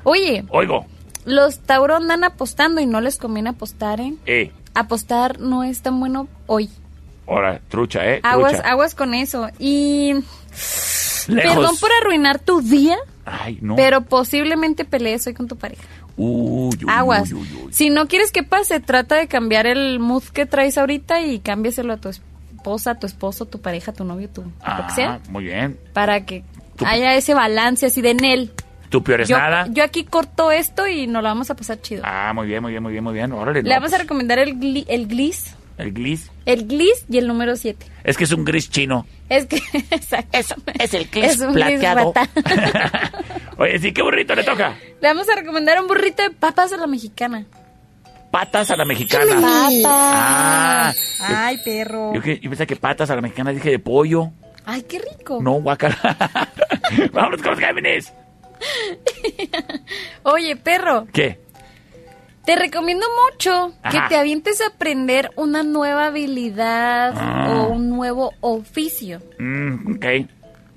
Oye, 0.04 0.45
Oigo, 0.50 0.86
los 1.26 1.60
Tauro 1.60 1.95
andan 1.98 2.24
apostando 2.24 2.80
y 2.82 2.86
no 2.86 3.02
les 3.02 3.18
conviene 3.18 3.50
apostar, 3.50 4.00
¿eh? 4.02 4.14
eh, 4.26 4.52
Apostar 4.74 5.39
no 5.39 5.64
es 5.64 5.82
tan 5.82 6.00
bueno 6.00 6.28
hoy. 6.45 6.70
ahora, 7.28 7.60
trucha, 7.68 8.06
eh. 8.10 8.20
Aguas, 8.24 8.54
trucha. 8.54 8.70
aguas 8.70 8.95
con 8.95 9.14
eso. 9.14 9.50
Y 9.60 10.14
Lejos. 11.28 11.56
perdón 11.56 11.76
por 11.80 11.89
arruinar 12.02 12.39
tu 12.39 12.62
día, 12.62 12.98
Ay, 13.26 13.58
no. 13.62 13.76
pero 13.76 14.02
posiblemente 14.02 14.86
pelees 14.86 15.28
hoy 15.28 15.34
con 15.34 15.48
tu 15.48 15.58
pareja. 15.58 15.84
Uy, 16.16 16.70
uy, 16.76 16.86
Aguas. 16.88 17.32
uy, 17.32 17.39
uy, 17.41 17.62
uy. 17.66 17.74
Si 17.74 17.89
no 17.89 18.08
quieres 18.08 18.32
que 18.32 18.43
pase, 18.43 18.80
trata 18.80 19.16
de 19.16 19.28
cambiar 19.28 19.68
el 19.68 20.00
mood 20.00 20.24
que 20.24 20.45
traes 20.45 20.78
ahorita 20.78 21.22
y 21.22 21.39
cámbiaselo 21.39 21.93
a 21.93 21.98
tu 21.98 22.10
esposa, 22.10 22.95
tu 22.95 23.06
esposo, 23.06 23.45
tu 23.45 23.60
pareja, 23.62 23.91
tu 23.93 24.04
novio, 24.04 24.30
tu 24.30 24.41
lo 24.43 24.88
que 24.88 24.93
sea, 24.95 25.14
Ah, 25.16 25.20
muy 25.30 25.43
bien. 25.43 25.78
para 25.93 26.26
que 26.26 26.43
Tu- 26.76 26.86
haya 26.86 27.14
ese 27.16 27.34
balance 27.34 27.86
así 27.88 28.02
de 28.02 28.14
Nel. 28.16 28.52
¿Tu 28.52 28.64
peor 29.03 29.21
es 29.21 29.29
Yo, 29.29 29.38
nada? 29.38 29.67
yo 29.69 29.83
aquí 29.83 30.03
corto 30.05 30.51
esto 30.51 30.88
y 30.88 31.07
nos 31.07 31.21
lo 31.23 31.29
vamos 31.29 31.49
a 31.49 31.55
pasar 31.55 31.79
chido. 31.81 32.03
Ah, 32.05 32.31
muy 32.33 32.47
bien, 32.47 32.61
muy 32.61 32.71
bien, 32.71 32.81
muy 32.83 32.91
bien, 32.93 33.03
muy 33.03 33.13
bien. 33.13 33.31
Órale, 33.31 33.61
Le 33.63 33.69
no, 33.69 33.75
vamos 33.75 33.89
a 33.93 33.97
pues, 33.97 34.01
recomendar 34.03 34.39
el, 34.39 34.55
gli- 34.59 34.85
el 34.88 35.07
Gliss, 35.07 35.55
El 35.77 35.93
glis. 35.93 36.31
el 36.45 36.67
Gliss 36.67 37.05
y 37.09 37.17
el 37.17 37.27
número 37.27 37.55
7. 37.55 37.85
Es 38.03 38.17
que 38.17 38.23
es 38.23 38.31
un 38.31 38.45
gris 38.45 38.69
chino. 38.69 39.05
Es 39.29 39.45
que, 39.45 39.57
exacto. 39.91 40.29
es 40.79 40.93
el 40.93 41.09
Es 41.13 41.39
un 41.39 41.53
gris 41.53 41.65
plateado. 41.79 42.13
Oye, 43.57 43.79
sí, 43.79 43.91
qué 43.91 44.01
burrito 44.01 44.35
le 44.35 44.43
toca. 44.43 44.75
Le 45.01 45.07
vamos 45.07 45.27
a 45.29 45.35
recomendar 45.35 45.81
un 45.81 45.88
burrito 45.88 46.23
de 46.23 46.29
papas 46.31 46.71
a 46.73 46.77
la 46.77 46.88
mexicana. 46.88 47.45
Patas 48.31 48.69
a 48.71 48.75
la 48.75 48.85
mexicana. 48.85 49.35
Papas. 49.35 49.83
Ah, 49.85 50.93
Ay, 51.21 51.57
perro. 51.63 52.13
yo, 52.13 52.21
pensé 52.21 52.67
que 52.67 52.75
patas 52.75 53.09
a 53.09 53.15
la 53.15 53.21
mexicana 53.21 53.51
dije 53.51 53.71
de 53.71 53.79
pollo. 53.79 54.31
Ay, 54.65 54.83
qué 54.83 54.99
rico. 54.99 55.39
No, 55.41 55.53
guacara. 55.53 55.97
Vámonos 57.13 57.41
con 57.41 57.51
los 57.51 57.59
Géminis. 57.59 58.13
Oye, 60.24 60.55
perro, 60.55 61.08
¿Qué? 61.12 61.39
te 62.45 62.55
recomiendo 62.55 63.05
mucho 63.26 63.74
que 63.91 63.99
te 64.10 64.16
avientes 64.16 64.62
a 64.62 64.68
aprender 64.68 65.32
una 65.36 65.64
nueva 65.64 66.08
habilidad 66.08 67.14
Ah. 67.18 67.49
o 67.51 67.68
un 67.70 67.89
nuevo 67.89 68.34
oficio. 68.41 69.22
Mm, 69.39 69.95
ok. 69.95 70.05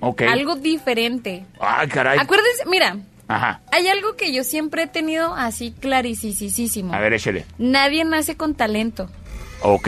Ok. 0.01 0.21
Algo 0.23 0.55
diferente. 0.55 1.45
Ay, 1.59 1.87
caray. 1.87 2.17
Acuérdense, 2.19 2.65
mira, 2.67 2.97
Ajá. 3.27 3.61
hay 3.71 3.87
algo 3.87 4.15
que 4.15 4.33
yo 4.33 4.43
siempre 4.43 4.83
he 4.83 4.87
tenido 4.87 5.33
así 5.35 5.71
claricisísimo. 5.71 6.93
A 6.93 6.99
ver, 6.99 7.13
échale. 7.13 7.45
Nadie 7.57 8.03
nace 8.03 8.35
con 8.35 8.55
talento. 8.55 9.09
Ok. 9.61 9.87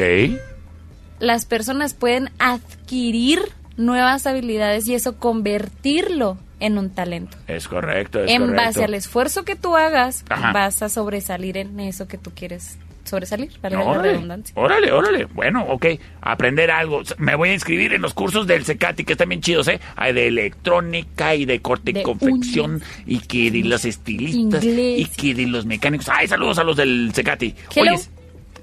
Las 1.19 1.45
personas 1.45 1.93
pueden 1.93 2.29
adquirir 2.37 3.41
nuevas 3.77 4.25
habilidades 4.27 4.87
y 4.87 4.95
eso 4.95 5.17
convertirlo 5.17 6.37
en 6.59 6.77
un 6.77 6.89
talento. 6.89 7.37
Es 7.47 7.67
correcto, 7.67 8.23
es 8.23 8.31
en 8.31 8.41
correcto. 8.41 8.63
base 8.63 8.83
al 8.83 8.93
esfuerzo 8.93 9.43
que 9.43 9.55
tú 9.55 9.75
hagas, 9.75 10.23
Ajá. 10.29 10.51
vas 10.53 10.81
a 10.81 10.89
sobresalir 10.89 11.57
en 11.57 11.79
eso 11.79 12.07
que 12.07 12.17
tú 12.17 12.31
quieres 12.35 12.77
sobresalir, 13.03 13.51
para 13.59 13.75
No, 13.77 13.83
la 13.83 13.89
órale, 13.91 14.11
redundancia. 14.13 14.53
órale, 14.57 14.91
órale. 14.93 15.25
Bueno, 15.25 15.65
ok. 15.67 15.87
Aprender 16.21 16.71
algo. 16.71 17.01
Me 17.17 17.35
voy 17.35 17.49
a 17.49 17.53
inscribir 17.53 17.93
en 17.93 18.01
los 18.01 18.13
cursos 18.13 18.47
del 18.47 18.63
Secati, 18.63 19.03
que 19.03 19.11
están 19.11 19.27
bien 19.27 19.41
chidos, 19.41 19.67
¿eh? 19.67 19.81
Hay 19.97 20.13
de 20.13 20.27
electrónica 20.27 21.35
y 21.35 21.43
de 21.43 21.59
corte 21.59 21.91
y 21.91 22.01
confección. 22.01 22.81
Y 23.05 23.19
que 23.19 23.51
de 23.51 23.65
los 23.65 23.83
estilistas. 23.83 24.63
Inglés. 24.63 24.99
Y 25.01 25.05
que 25.07 25.33
de 25.35 25.47
los 25.47 25.65
mecánicos. 25.65 26.07
Ay, 26.07 26.29
saludos 26.29 26.59
a 26.59 26.63
los 26.63 26.77
del 26.77 27.11
Secati. 27.13 27.53
Oyes, 27.75 28.09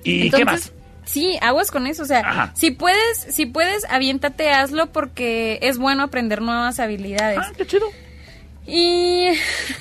¿y 0.05 0.23
Entonces, 0.23 0.39
qué 0.39 0.45
más? 0.47 0.73
Sí, 1.13 1.39
aguas 1.43 1.71
con 1.73 1.87
eso, 1.89 2.05
o 2.05 2.07
sea, 2.07 2.21
Ajá. 2.21 2.53
si 2.55 2.71
puedes, 2.71 3.19
si 3.31 3.47
puedes, 3.47 3.85
aviéntate, 3.91 4.51
hazlo 4.51 4.87
porque 4.93 5.59
es 5.63 5.77
bueno 5.79 6.05
aprender 6.05 6.41
nuevas 6.41 6.79
habilidades. 6.79 7.39
Ah, 7.43 7.51
qué 7.57 7.67
chido. 7.67 7.87
Y 8.67 9.27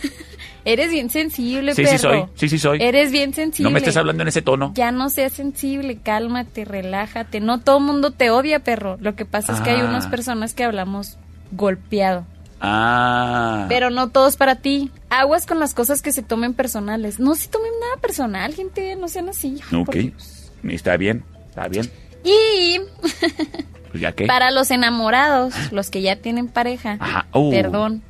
eres 0.66 0.90
bien 0.92 1.10
sensible, 1.12 1.74
Sí, 1.76 1.84
perro. 1.84 1.92
sí 1.98 2.02
soy. 2.02 2.26
Sí, 2.36 2.50
sí 2.50 2.58
soy. 2.58 2.80
Eres 2.82 3.12
bien 3.12 3.34
sensible. 3.34 3.70
No 3.70 3.74
me 3.74 3.80
estés 3.80 3.96
hablando 3.98 4.24
en 4.24 4.30
ese 4.30 4.42
tono. 4.42 4.72
Ya 4.76 4.92
no 4.92 5.10
seas 5.10 5.34
sensible, 5.34 5.98
cálmate, 6.02 6.66
relájate. 6.66 7.40
No 7.40 7.60
todo 7.60 7.78
el 7.78 7.84
mundo 7.84 8.12
te 8.12 8.32
odia, 8.32 8.60
perro. 8.60 8.98
Lo 9.00 9.16
que 9.16 9.26
pasa 9.26 9.54
es 9.54 9.62
que 9.62 9.70
hay 9.70 9.82
Ah. 9.82 9.86
unas 9.86 10.08
personas 10.08 10.54
que 10.56 10.64
hablamos 10.64 11.18
golpeado. 11.52 12.26
Ah. 12.62 13.66
Pero 13.70 13.90
no 13.90 14.10
todos 14.10 14.36
para 14.36 14.56
ti. 14.56 14.92
Aguas 15.10 15.46
con 15.46 15.60
las 15.60 15.74
cosas 15.74 16.02
que 16.02 16.12
se 16.12 16.24
tomen 16.24 16.54
personales. 16.54 17.20
No 17.20 17.36
se 17.36 17.48
tomen 17.48 17.72
nada 17.80 18.02
personal, 18.02 18.54
gente. 18.54 18.96
No 18.96 19.08
sean 19.08 19.30
así. 19.30 19.60
Ok. 19.74 19.86
por 19.86 19.96
Dios. 19.96 20.39
Está 20.64 20.98
bien, 20.98 21.24
está 21.50 21.68
bien. 21.68 21.90
Y 22.24 22.80
Pues 23.92 24.02
ya 24.02 24.12
qué. 24.12 24.28
para 24.28 24.52
los 24.52 24.70
enamorados, 24.72 25.54
los 25.72 25.90
que 25.90 26.02
ya 26.02 26.16
tienen 26.18 26.48
pareja, 26.48 26.98
Ajá. 27.00 27.26
Uh, 27.34 27.50
perdón. 27.52 28.04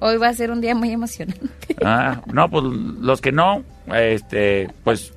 Hoy 0.00 0.16
va 0.16 0.28
a 0.28 0.34
ser 0.34 0.50
un 0.50 0.62
día 0.62 0.74
muy 0.74 0.90
emocionante. 0.92 1.76
Ah, 1.84 2.22
no, 2.32 2.48
pues 2.48 2.64
los 2.64 3.20
que 3.20 3.32
no, 3.32 3.62
este, 3.94 4.70
pues, 4.84 5.12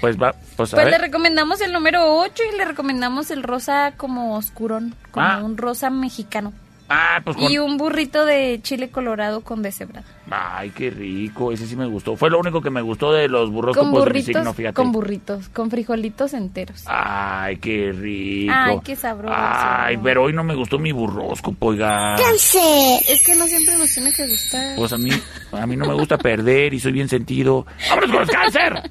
pues 0.00 0.16
va, 0.20 0.34
pues 0.56 0.72
a 0.72 0.76
Pues 0.76 0.90
le 0.90 0.98
recomendamos 0.98 1.60
el 1.60 1.72
número 1.72 2.18
8 2.20 2.42
y 2.54 2.56
le 2.56 2.64
recomendamos 2.64 3.32
el 3.32 3.42
rosa 3.42 3.94
como 3.96 4.36
oscurón, 4.36 4.94
como 5.10 5.26
Ah. 5.26 5.40
un 5.42 5.56
rosa 5.56 5.90
mexicano. 5.90 6.52
Ah, 6.88 7.20
pues 7.24 7.36
con... 7.36 7.50
Y 7.50 7.58
un 7.58 7.76
burrito 7.78 8.24
de 8.24 8.60
chile 8.62 8.90
colorado 8.90 9.40
con 9.40 9.60
deshebrado. 9.60 10.06
Ay, 10.30 10.70
qué 10.70 10.90
rico, 10.90 11.50
ese 11.50 11.66
sí 11.66 11.74
me 11.74 11.86
gustó. 11.86 12.16
Fue 12.16 12.30
lo 12.30 12.38
único 12.38 12.62
que 12.62 12.70
me 12.70 12.80
gustó 12.80 13.12
de 13.12 13.28
los 13.28 13.50
Con 13.50 13.74
de 13.74 13.82
mi 13.84 13.90
burritos, 13.98 14.26
signo, 14.26 14.54
fíjate. 14.54 14.74
con 14.74 14.92
burritos, 14.92 15.48
con 15.48 15.68
frijolitos 15.70 16.32
enteros. 16.32 16.84
Ay, 16.86 17.56
qué 17.56 17.92
rico. 17.92 18.52
Ay, 18.54 18.78
qué 18.84 18.94
sabroso. 18.94 19.34
Ay, 19.36 19.98
pero 20.02 20.22
hoy 20.24 20.32
no 20.32 20.44
me 20.44 20.54
gustó 20.54 20.78
mi 20.78 20.92
burroscopo, 20.92 21.66
oiga. 21.66 22.16
¡Cáncer! 22.16 23.00
Es 23.08 23.24
que 23.24 23.34
no 23.34 23.46
siempre 23.46 23.76
nos 23.78 23.92
tiene 23.92 24.12
que 24.12 24.28
gustar. 24.28 24.76
Pues 24.76 24.92
a 24.92 24.98
mí, 24.98 25.10
a 25.52 25.66
mí 25.66 25.76
no 25.76 25.86
me 25.86 25.94
gusta 25.94 26.18
perder 26.18 26.72
y 26.72 26.78
soy 26.80 26.92
bien 26.92 27.08
sentido. 27.08 27.66
¡Vámonos 27.88 28.10
con 28.10 28.20
los 28.20 28.30
cáncer! 28.30 28.90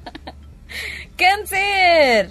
¡Cáncer! 1.16 2.30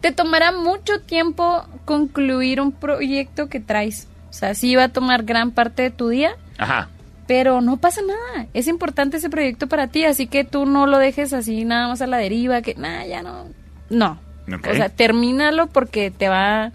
Te 0.00 0.12
tomará 0.12 0.52
mucho 0.52 1.00
tiempo 1.00 1.64
concluir 1.84 2.60
un 2.60 2.72
proyecto 2.72 3.48
que 3.48 3.60
traes. 3.60 4.08
O 4.32 4.34
sea, 4.34 4.54
sí 4.54 4.74
va 4.74 4.84
a 4.84 4.88
tomar 4.88 5.22
gran 5.24 5.50
parte 5.52 5.82
de 5.82 5.90
tu 5.90 6.08
día, 6.08 6.32
Ajá. 6.58 6.88
Pero 7.28 7.60
no 7.60 7.76
pasa 7.76 8.00
nada. 8.02 8.46
Es 8.52 8.66
importante 8.66 9.16
ese 9.18 9.30
proyecto 9.30 9.68
para 9.68 9.86
ti, 9.86 10.04
así 10.04 10.26
que 10.26 10.42
tú 10.44 10.66
no 10.66 10.86
lo 10.88 10.98
dejes 10.98 11.32
así 11.32 11.64
nada 11.64 11.86
más 11.88 12.02
a 12.02 12.06
la 12.08 12.16
deriva, 12.16 12.62
que 12.62 12.74
nada, 12.74 13.06
ya 13.06 13.22
no. 13.22 13.44
No. 13.90 14.18
Ok. 14.52 14.66
O 14.70 14.74
sea, 14.74 14.88
termínalo 14.88 15.68
porque 15.68 16.10
te 16.10 16.28
va. 16.28 16.72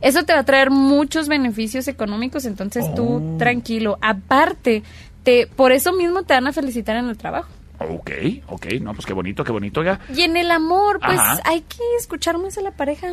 Eso 0.00 0.22
te 0.22 0.32
va 0.32 0.38
a 0.40 0.44
traer 0.44 0.70
muchos 0.70 1.28
beneficios 1.28 1.88
económicos, 1.88 2.44
entonces 2.44 2.84
Oh. 2.90 2.94
tú 2.94 3.36
tranquilo. 3.38 3.98
Aparte, 4.00 4.84
te, 5.24 5.48
por 5.48 5.72
eso 5.72 5.92
mismo 5.92 6.22
te 6.22 6.34
van 6.34 6.46
a 6.46 6.52
felicitar 6.52 6.96
en 6.96 7.08
el 7.08 7.16
trabajo. 7.18 7.48
Ok, 7.80 8.10
ok, 8.46 8.66
no, 8.80 8.94
pues 8.94 9.04
qué 9.06 9.12
bonito, 9.12 9.42
qué 9.42 9.52
bonito, 9.52 9.82
ya. 9.82 9.98
Y 10.14 10.22
en 10.22 10.36
el 10.36 10.50
amor, 10.52 11.00
pues 11.04 11.18
Ajá. 11.18 11.40
hay 11.44 11.62
que 11.62 11.78
escuchar 11.98 12.38
más 12.38 12.56
a 12.58 12.60
la 12.62 12.70
pareja. 12.70 13.08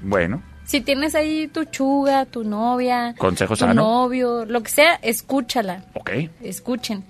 Bueno, 0.00 0.42
Si 0.70 0.80
tienes 0.82 1.16
ahí 1.16 1.48
tu 1.48 1.64
chuga, 1.64 2.26
tu 2.26 2.44
novia, 2.44 3.12
Consejo 3.18 3.54
tu 3.54 3.60
sano. 3.60 3.74
novio, 3.82 4.44
lo 4.44 4.62
que 4.62 4.70
sea, 4.70 5.00
escúchala. 5.02 5.82
ok. 5.94 6.10
Escuchen. 6.44 7.02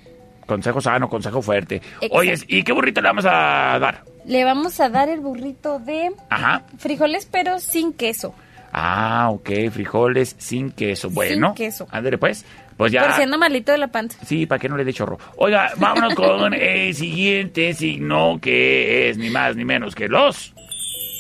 Consejo 0.47 0.81
sano, 0.81 1.11
consejo 1.11 1.43
fuerte. 1.43 1.77
Exacto. 1.77 2.17
Oye, 2.17 2.35
¿y 2.49 2.63
qué 2.63 2.73
burrito 2.73 3.03
le 3.03 3.09
vamos 3.09 3.27
a 3.27 3.79
dar? 3.79 4.03
Le 4.25 4.45
vamos 4.45 4.81
a 4.81 4.89
dar 4.89 5.11
el 5.11 5.21
burrito 5.21 5.79
de 5.79 6.11
Ajá. 6.31 6.63
frijoles, 6.79 7.27
pero 7.31 7.61
sin 7.61 7.93
queso. 7.93 8.35
Ah, 8.73 9.29
ok, 9.31 9.51
frijoles 9.71 10.37
sin 10.39 10.71
queso. 10.71 11.11
Bueno, 11.11 11.53
queso. 11.55 11.87
ándale 11.91 12.17
pues. 12.17 12.47
Pues 12.79 12.93
ya. 12.93 13.03
Por 13.03 13.13
si 13.13 13.23
anda 13.25 13.37
malito 13.37 13.73
de 13.73 13.79
la 13.79 13.89
panza. 13.89 14.19
Sí, 14.25 14.47
para 14.47 14.59
que 14.59 14.71
no 14.71 14.79
le 14.79 14.85
dé 14.87 14.93
chorro. 14.95 15.19
Oiga, 15.37 15.71
vámonos 15.77 16.15
con 16.15 16.55
el 16.55 16.95
siguiente 16.95 17.75
signo 17.75 18.39
que 18.41 19.11
es 19.11 19.19
ni 19.19 19.29
más 19.29 19.55
ni 19.55 19.67
menos 19.67 19.95
que 19.95 20.09
los. 20.09 20.55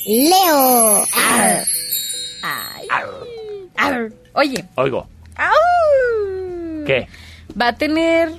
Leo. 0.07 1.05
Ay. 2.43 2.87
Arr. 3.77 4.12
Oye, 4.35 4.65
Oigo, 4.77 5.07
¡au! 5.37 6.85
¿qué? 6.87 7.09
va 7.61 7.69
a 7.69 7.73
tener 7.77 8.31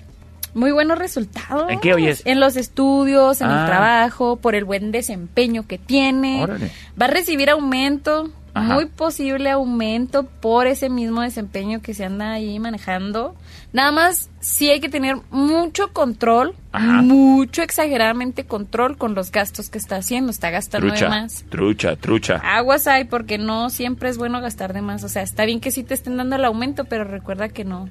muy 0.53 0.72
buenos 0.72 0.98
resultados. 0.99 1.69
¿En 1.72 1.80
qué 1.80 1.94
oyes? 1.94 2.22
En 2.26 2.40
los 2.40 2.56
estudios, 2.57 3.41
en 3.41 3.48
Ah. 3.49 3.61
el 3.61 3.65
trabajo, 3.68 4.36
por 4.38 4.56
el 4.56 4.65
buen 4.65 4.91
desempeño 4.91 5.65
que 5.68 5.78
tiene. 5.78 6.44
Órale. 6.44 6.72
Va 7.02 7.06
a 7.06 7.10
recibir 7.10 7.49
aumento, 7.49 8.30
Ajá. 8.53 8.73
muy 8.73 8.86
posible 8.86 9.49
aumento 9.49 10.23
por 10.26 10.68
ese 10.68 10.90
mismo 10.90 11.22
desempeño 11.22 11.82
que 11.82 11.94
se 11.94 12.06
anda 12.06 12.32
ahí 12.34 12.60
manejando. 12.60 13.36
Nada 13.73 13.91
más, 13.91 14.30
sí 14.41 14.69
hay 14.69 14.82
que 14.82 14.90
tener 14.90 15.15
mucho 15.30 15.94
control, 15.94 16.53
Ajá. 16.73 17.02
mucho 17.02 17.61
exageradamente 17.61 18.44
control 18.45 18.98
con 18.98 19.15
los 19.15 19.32
gastos 19.32 19.69
que 19.69 19.78
está 19.78 19.95
haciendo. 19.95 20.32
Está 20.32 20.49
gastando 20.49 20.94
de 20.94 21.07
más. 21.07 21.45
trucha, 21.49 21.95
trucha. 21.95 22.41
Aguas 22.44 22.88
hay 22.88 23.06
porque 23.06 23.38
no 23.38 23.69
siempre 23.69 24.10
es 24.10 24.18
bueno 24.18 24.41
gastar 24.41 24.73
de 24.73 24.82
más. 24.82 25.03
O 25.03 25.10
sea, 25.10 25.22
está 25.22 25.45
bien 25.45 25.61
que 25.61 25.72
sí 25.72 25.84
te 25.84 25.94
estén 25.94 26.18
dando 26.18 26.36
el 26.36 26.44
aumento, 26.44 26.84
pero 26.86 27.03
recuerda 27.06 27.48
que 27.49 27.64
no. 27.64 27.90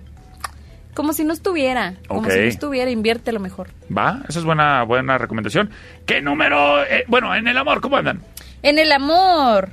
Como 0.93 1.13
si 1.13 1.25
no 1.25 1.33
estuviera. 1.33 1.95
Como 2.09 2.29
si 2.29 2.37
no 2.37 2.45
estuviera, 2.45 2.91
invierte 2.91 3.33
lo 3.33 3.41
mejor. 3.41 3.71
Va, 3.97 4.23
esa 4.29 4.41
es 4.41 4.45
buena, 4.45 4.83
buena 4.83 5.17
recomendación. 5.19 5.71
¿Qué 6.05 6.21
número? 6.21 6.83
eh, 6.85 7.05
bueno, 7.07 7.35
en 7.35 7.47
el 7.49 7.57
amor, 7.57 7.81
¿cómo 7.81 7.97
andan? 7.97 8.21
En 8.63 8.79
el 8.79 8.91
amor. 8.93 9.71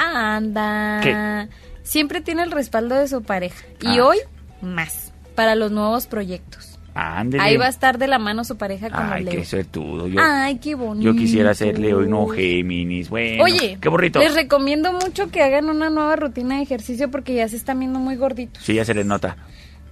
Anda. 0.00 1.00
¿Qué? 1.02 1.48
Siempre 1.82 2.20
tiene 2.20 2.42
el 2.42 2.50
respaldo 2.50 2.94
de 2.94 3.08
su 3.08 3.22
pareja. 3.22 3.64
Y 3.80 3.98
Ah. 3.98 4.04
hoy, 4.06 4.18
más. 4.62 5.12
Para 5.34 5.54
los 5.54 5.70
nuevos 5.72 6.06
proyectos. 6.06 6.78
Ándele. 6.94 7.42
Ahí 7.42 7.56
va 7.56 7.66
a 7.66 7.68
estar 7.68 7.98
de 7.98 8.08
la 8.08 8.18
mano 8.18 8.42
su 8.44 8.56
pareja 8.56 8.90
con 8.90 9.12
Ay, 9.12 9.24
qué 9.24 9.44
suertudo. 9.44 10.08
Yo, 10.08 10.20
Ay, 10.20 10.58
qué 10.58 10.74
bonito. 10.74 11.04
yo 11.12 11.16
quisiera 11.16 11.54
ser 11.54 11.78
Leo 11.78 12.02
y 12.02 12.08
no 12.08 12.26
Géminis. 12.26 13.08
Bueno, 13.08 13.44
Oye, 13.44 13.78
qué 13.80 13.88
burrito. 13.88 14.18
les 14.18 14.34
recomiendo 14.34 14.92
mucho 14.92 15.30
que 15.30 15.42
hagan 15.42 15.70
una 15.70 15.88
nueva 15.88 16.16
rutina 16.16 16.56
de 16.56 16.62
ejercicio 16.62 17.08
porque 17.10 17.34
ya 17.34 17.48
se 17.48 17.56
están 17.56 17.78
viendo 17.78 18.00
muy 18.00 18.16
gorditos. 18.16 18.62
Sí, 18.64 18.74
ya 18.74 18.84
se 18.84 18.92
les 18.94 19.06
nota. 19.06 19.36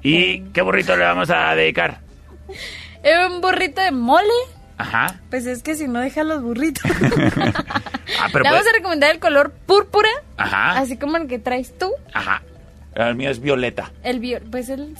¿Y 0.02 0.40
qué 0.52 0.60
burrito 0.62 0.96
le 0.96 1.04
vamos 1.04 1.30
a 1.30 1.54
dedicar? 1.54 2.00
Un 3.30 3.40
burrito 3.40 3.80
de 3.80 3.92
mole. 3.92 4.26
Ajá. 4.78 5.20
Pues 5.28 5.44
es 5.46 5.62
que 5.62 5.74
si 5.74 5.88
no 5.88 6.00
deja 6.00 6.24
los 6.24 6.42
burritos. 6.42 6.90
Ah, 8.20 8.26
pero 8.32 8.42
Le 8.42 8.50
vamos 8.50 8.64
pues- 8.64 8.74
a 8.74 8.76
recomendar 8.78 9.10
el 9.12 9.20
color 9.20 9.52
púrpura, 9.52 10.08
Ajá. 10.38 10.78
así 10.78 10.96
como 10.96 11.18
el 11.18 11.28
que 11.28 11.38
traes 11.38 11.76
tú. 11.78 11.92
Ajá. 12.14 12.42
El 12.94 13.14
mío 13.16 13.30
es 13.30 13.38
violeta. 13.40 13.92
El 14.02 14.18
bio, 14.18 14.40
pues 14.50 14.70
el 14.70 14.96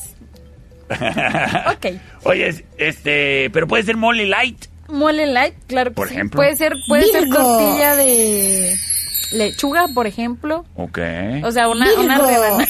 ok. 0.90 1.86
Oye, 2.24 2.48
es- 2.48 2.64
este, 2.76 3.50
pero 3.50 3.66
puede 3.66 3.82
ser 3.82 3.96
mole 3.96 4.26
light. 4.26 4.66
Mole 4.88 5.26
light, 5.26 5.54
claro 5.66 5.90
que 5.90 5.94
Por 5.96 6.08
sí. 6.08 6.14
ejemplo. 6.14 6.38
Puede 6.38 6.54
ser, 6.56 6.74
puede 6.86 7.06
ser 7.06 7.28
tortilla 7.28 7.96
de 7.96 8.74
lechuga, 9.32 9.86
por 9.94 10.06
ejemplo. 10.06 10.64
Ok. 10.76 10.98
O 11.44 11.50
sea, 11.52 11.68
una, 11.68 11.86
Virgo. 11.86 12.02
una 12.02 12.18
rebanada. 12.18 12.64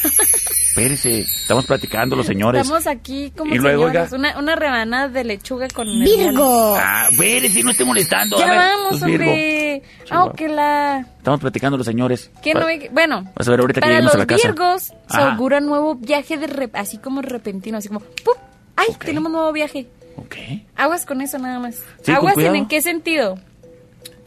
Espérese, 0.68 1.20
estamos 1.20 1.66
platicando 1.66 2.14
los 2.14 2.26
señores. 2.26 2.62
Estamos 2.62 2.86
aquí 2.86 3.32
como 3.36 3.52
Y 3.52 3.58
luego, 3.58 3.88
señores. 3.88 4.12
Una, 4.12 4.38
una 4.38 4.54
rebanada 4.54 5.08
de 5.08 5.24
lechuga 5.24 5.66
con 5.68 5.86
Virgo. 5.86 6.76
Ah, 6.78 7.08
espérese, 7.10 7.62
no 7.64 7.72
esté 7.72 7.84
molestando. 7.84 8.38
Ya 8.38 8.44
A 8.44 8.48
ver, 8.50 8.56
vamos, 8.58 8.90
pues, 8.90 9.02
hombre. 9.02 9.82
Ah, 9.82 10.04
Chihuahua. 10.04 10.32
que 10.34 10.48
la... 10.48 11.00
Estamos 11.18 11.40
platicando 11.40 11.76
los 11.76 11.86
señores. 11.86 12.30
Que 12.42 12.54
no 12.54 12.66
hay- 12.66 12.88
bueno, 12.92 13.24
Vas 13.34 13.48
a 13.48 13.50
ver 13.50 13.60
ahorita 13.60 13.80
que 13.80 13.82
para 13.82 13.92
lleguemos 13.94 14.12
los 14.12 14.14
a 14.14 14.18
la 14.18 14.26
casa. 14.26 14.48
virgos 14.48 14.82
se 14.84 14.94
Ajá. 15.08 15.32
augura 15.32 15.60
nuevo 15.60 15.96
viaje 15.96 16.36
de 16.38 16.46
rep- 16.48 16.70
así 16.74 16.98
como 16.98 17.22
repentino, 17.22 17.78
así 17.78 17.88
como 17.88 18.00
¡pum! 18.00 18.34
¡Ay! 18.76 18.86
Ok. 18.90 19.04
Tenemos 19.04 19.32
nuevo 19.32 19.52
viaje. 19.52 19.88
Ok. 20.16 20.36
Aguas 20.76 21.04
con 21.06 21.20
eso 21.22 21.38
nada 21.38 21.58
más. 21.58 21.76
Sí, 22.02 22.12
Aguas 22.12 22.36
en, 22.38 22.54
en 22.54 22.68
qué 22.68 22.82
sentido. 22.82 23.36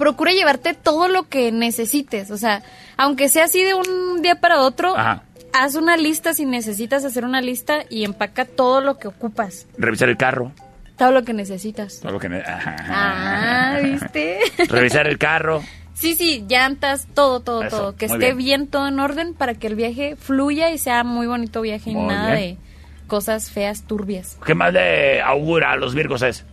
Procura 0.01 0.31
llevarte 0.31 0.73
todo 0.73 1.07
lo 1.07 1.29
que 1.29 1.51
necesites. 1.51 2.31
O 2.31 2.37
sea, 2.37 2.63
aunque 2.97 3.29
sea 3.29 3.43
así 3.43 3.63
de 3.63 3.75
un 3.75 4.23
día 4.23 4.33
para 4.41 4.61
otro, 4.61 4.97
Ajá. 4.97 5.21
haz 5.53 5.75
una 5.75 5.95
lista 5.95 6.33
si 6.33 6.45
necesitas 6.45 7.05
hacer 7.05 7.23
una 7.23 7.39
lista 7.39 7.81
y 7.87 8.03
empaca 8.03 8.45
todo 8.45 8.81
lo 8.81 8.97
que 8.97 9.07
ocupas. 9.07 9.67
Revisar 9.77 10.09
el 10.09 10.17
carro. 10.17 10.53
Todo 10.97 11.11
lo 11.11 11.21
que 11.23 11.33
necesitas. 11.33 11.99
Todo 11.99 12.13
lo 12.13 12.19
que 12.19 12.29
ne-. 12.29 12.41
Ah, 12.45 13.77
¿viste? 13.83 14.39
Revisar 14.69 15.05
el 15.05 15.19
carro. 15.19 15.61
Sí, 15.93 16.15
sí, 16.15 16.45
llantas, 16.49 17.07
todo, 17.13 17.41
todo, 17.41 17.61
Eso, 17.61 17.77
todo. 17.77 17.95
Que 17.95 18.05
esté 18.07 18.17
bien. 18.33 18.37
bien. 18.37 18.67
todo 18.67 18.87
en 18.87 18.99
orden 18.99 19.35
para 19.35 19.53
que 19.53 19.67
el 19.67 19.75
viaje 19.75 20.15
fluya 20.15 20.71
y 20.71 20.79
sea 20.79 21.03
muy 21.03 21.27
bonito 21.27 21.61
viaje 21.61 21.91
y 21.91 21.93
nada 21.93 22.33
bien. 22.33 22.55
de 22.55 23.07
cosas 23.07 23.51
feas, 23.51 23.83
turbias. 23.83 24.39
¿Qué 24.43 24.55
más 24.55 24.73
le 24.73 25.21
augura 25.21 25.71
a 25.73 25.75
los 25.75 25.93
virgos 25.93 26.23
es? 26.23 26.43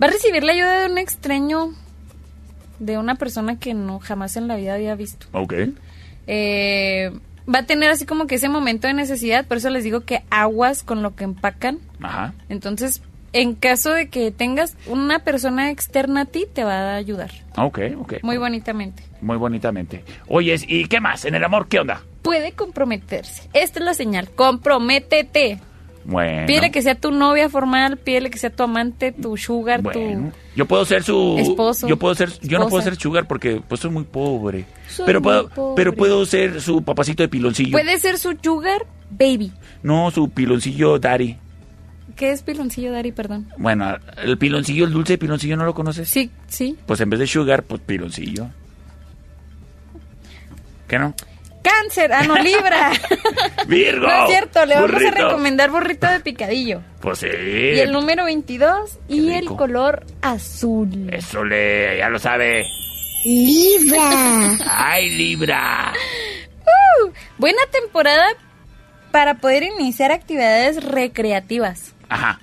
Va 0.00 0.06
a 0.06 0.10
recibir 0.10 0.44
la 0.44 0.52
ayuda 0.52 0.80
de 0.82 0.92
un 0.92 0.98
extraño, 0.98 1.74
de 2.78 2.98
una 2.98 3.14
persona 3.16 3.58
que 3.58 3.74
no 3.74 3.98
jamás 4.00 4.36
en 4.36 4.48
la 4.48 4.56
vida 4.56 4.74
había 4.74 4.94
visto. 4.94 5.26
Ok. 5.32 5.54
Eh, 6.26 7.10
va 7.52 7.60
a 7.60 7.66
tener 7.66 7.90
así 7.90 8.06
como 8.06 8.26
que 8.26 8.36
ese 8.36 8.48
momento 8.48 8.86
de 8.86 8.94
necesidad, 8.94 9.46
por 9.46 9.58
eso 9.58 9.70
les 9.70 9.84
digo 9.84 10.00
que 10.00 10.22
aguas 10.30 10.82
con 10.82 11.02
lo 11.02 11.14
que 11.14 11.24
empacan. 11.24 11.78
Ajá. 12.00 12.34
Entonces, 12.48 13.02
en 13.32 13.54
caso 13.54 13.90
de 13.92 14.08
que 14.08 14.30
tengas 14.30 14.76
una 14.86 15.18
persona 15.20 15.70
externa 15.70 16.22
a 16.22 16.24
ti, 16.24 16.46
te 16.52 16.62
va 16.62 16.92
a 16.92 16.94
ayudar 16.94 17.32
Ok, 17.56 17.80
ok. 17.98 18.14
muy 18.22 18.36
bonitamente. 18.38 19.02
Muy 19.20 19.36
bonitamente. 19.36 20.04
Oye, 20.28 20.54
¿y 20.68 20.86
qué 20.86 21.00
más? 21.00 21.24
¿En 21.24 21.34
el 21.34 21.42
amor 21.44 21.66
qué 21.68 21.80
onda? 21.80 22.02
Puede 22.22 22.52
comprometerse. 22.52 23.48
Esta 23.52 23.80
es 23.80 23.84
la 23.84 23.94
señal. 23.94 24.30
Comprométete. 24.30 25.58
Bueno. 26.04 26.46
Pídele 26.46 26.70
que 26.70 26.82
sea 26.82 26.94
tu 26.94 27.10
novia 27.10 27.48
formal, 27.48 27.96
pídele 27.96 28.30
que 28.30 28.38
sea 28.38 28.50
tu 28.50 28.62
amante, 28.62 29.12
tu 29.12 29.36
sugar, 29.36 29.80
Bueno, 29.80 30.32
yo 30.54 30.66
puedo 30.66 30.84
ser 30.84 31.02
su 31.02 31.36
Esposo, 31.38 31.88
Yo 31.88 31.98
puedo 31.98 32.14
ser 32.14 32.30
yo 32.40 32.58
no 32.58 32.68
puedo 32.68 32.82
ser 32.82 32.96
sugar 32.96 33.26
porque 33.26 33.62
pues 33.66 33.80
soy 33.80 33.90
muy 33.90 34.04
pobre. 34.04 34.66
Soy 34.88 35.06
pero 35.06 35.20
muy 35.20 35.24
puedo 35.24 35.48
pobre. 35.48 35.74
pero 35.76 35.94
puedo 35.94 36.26
ser 36.26 36.60
su 36.60 36.82
papacito 36.82 37.22
de 37.22 37.28
tu... 37.28 37.32
piloncillo. 37.32 37.72
Puede 37.72 37.98
ser 37.98 38.18
su 38.18 38.36
sugar 38.42 38.86
baby. 39.10 39.52
No, 39.82 40.10
su 40.10 40.28
piloncillo 40.28 40.98
daddy. 40.98 41.38
¿Qué 42.16 42.30
es 42.30 42.42
piloncillo, 42.42 42.92
Dari? 42.92 43.10
Perdón. 43.10 43.48
Bueno, 43.58 43.96
el 44.22 44.38
piloncillo, 44.38 44.84
el 44.84 44.92
dulce 44.92 45.14
de 45.14 45.18
piloncillo 45.18 45.56
no 45.56 45.64
lo 45.64 45.74
conoces? 45.74 46.08
Sí, 46.08 46.30
sí. 46.46 46.76
Pues 46.86 47.00
en 47.00 47.10
vez 47.10 47.18
de 47.18 47.26
sugar, 47.26 47.64
pues 47.64 47.80
piloncillo. 47.80 48.50
¿Qué 50.86 50.98
no? 50.98 51.14
Cáncer, 51.64 52.12
ah, 52.12 52.24
no, 52.24 52.36
Libra. 52.36 52.92
Virgo. 53.66 54.06
no 54.06 54.24
es 54.24 54.28
cierto, 54.28 54.66
le 54.66 54.74
vamos 54.74 55.02
a 55.02 55.10
recomendar 55.10 55.70
burrito 55.70 56.06
de 56.06 56.20
picadillo. 56.20 56.82
Pues 57.00 57.20
sí. 57.20 57.26
Y 57.26 57.78
el 57.78 57.90
número 57.90 58.26
22 58.26 58.98
y 59.08 59.32
el 59.32 59.46
color 59.46 60.04
azul. 60.20 61.08
Eso 61.10 61.42
le 61.42 61.96
ya 61.96 62.10
lo 62.10 62.18
sabe. 62.18 62.64
Libra. 63.24 64.58
Ay, 64.68 65.08
Libra. 65.08 65.94
Uh, 66.60 67.10
buena 67.38 67.62
temporada 67.72 68.26
para 69.10 69.36
poder 69.38 69.62
iniciar 69.62 70.12
actividades 70.12 70.84
recreativas. 70.84 71.94
Ajá. 72.10 72.40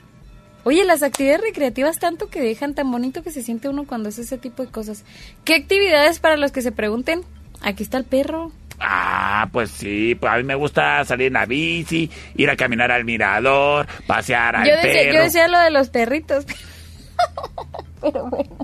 Oye, 0.64 0.84
las 0.84 1.04
actividades 1.04 1.42
recreativas 1.42 2.00
tanto 2.00 2.30
que 2.30 2.42
dejan 2.42 2.74
tan 2.74 2.92
bonito 2.92 3.22
que 3.22 3.32
se 3.32 3.44
siente 3.44 3.70
uno 3.70 3.86
cuando 3.86 4.10
hace 4.10 4.22
ese 4.24 4.40
tipo 4.40 4.64
de 4.64 4.72
cosas. 4.72 5.04
¿Qué 5.44 5.54
actividades 5.54 6.20
para 6.20 6.38
los 6.38 6.52
que 6.52 6.64
se 6.64 6.72
pregunten? 6.72 7.22
Aquí 7.62 7.84
está 7.84 7.98
el 7.98 8.06
perro. 8.06 8.52
Ah, 8.84 9.48
pues 9.52 9.70
sí, 9.70 10.16
pues 10.20 10.34
a 10.34 10.38
mí 10.38 10.44
me 10.44 10.56
gusta 10.56 11.06
salir 11.06 11.28
en 11.28 11.34
la 11.34 11.46
bici, 11.46 12.10
ir 12.36 12.50
a 12.50 12.56
caminar 12.56 12.92
al 12.92 13.06
mirador, 13.06 13.86
pasear 14.08 14.56
al 14.56 14.68
Yo 14.68 14.76
decía, 14.76 14.92
perro. 14.94 15.14
yo 15.14 15.22
decía 15.22 15.48
lo 15.48 15.60
de 15.60 15.70
los 15.70 15.90
perritos. 15.90 16.46
Pero 18.02 18.26
bueno. 18.28 18.58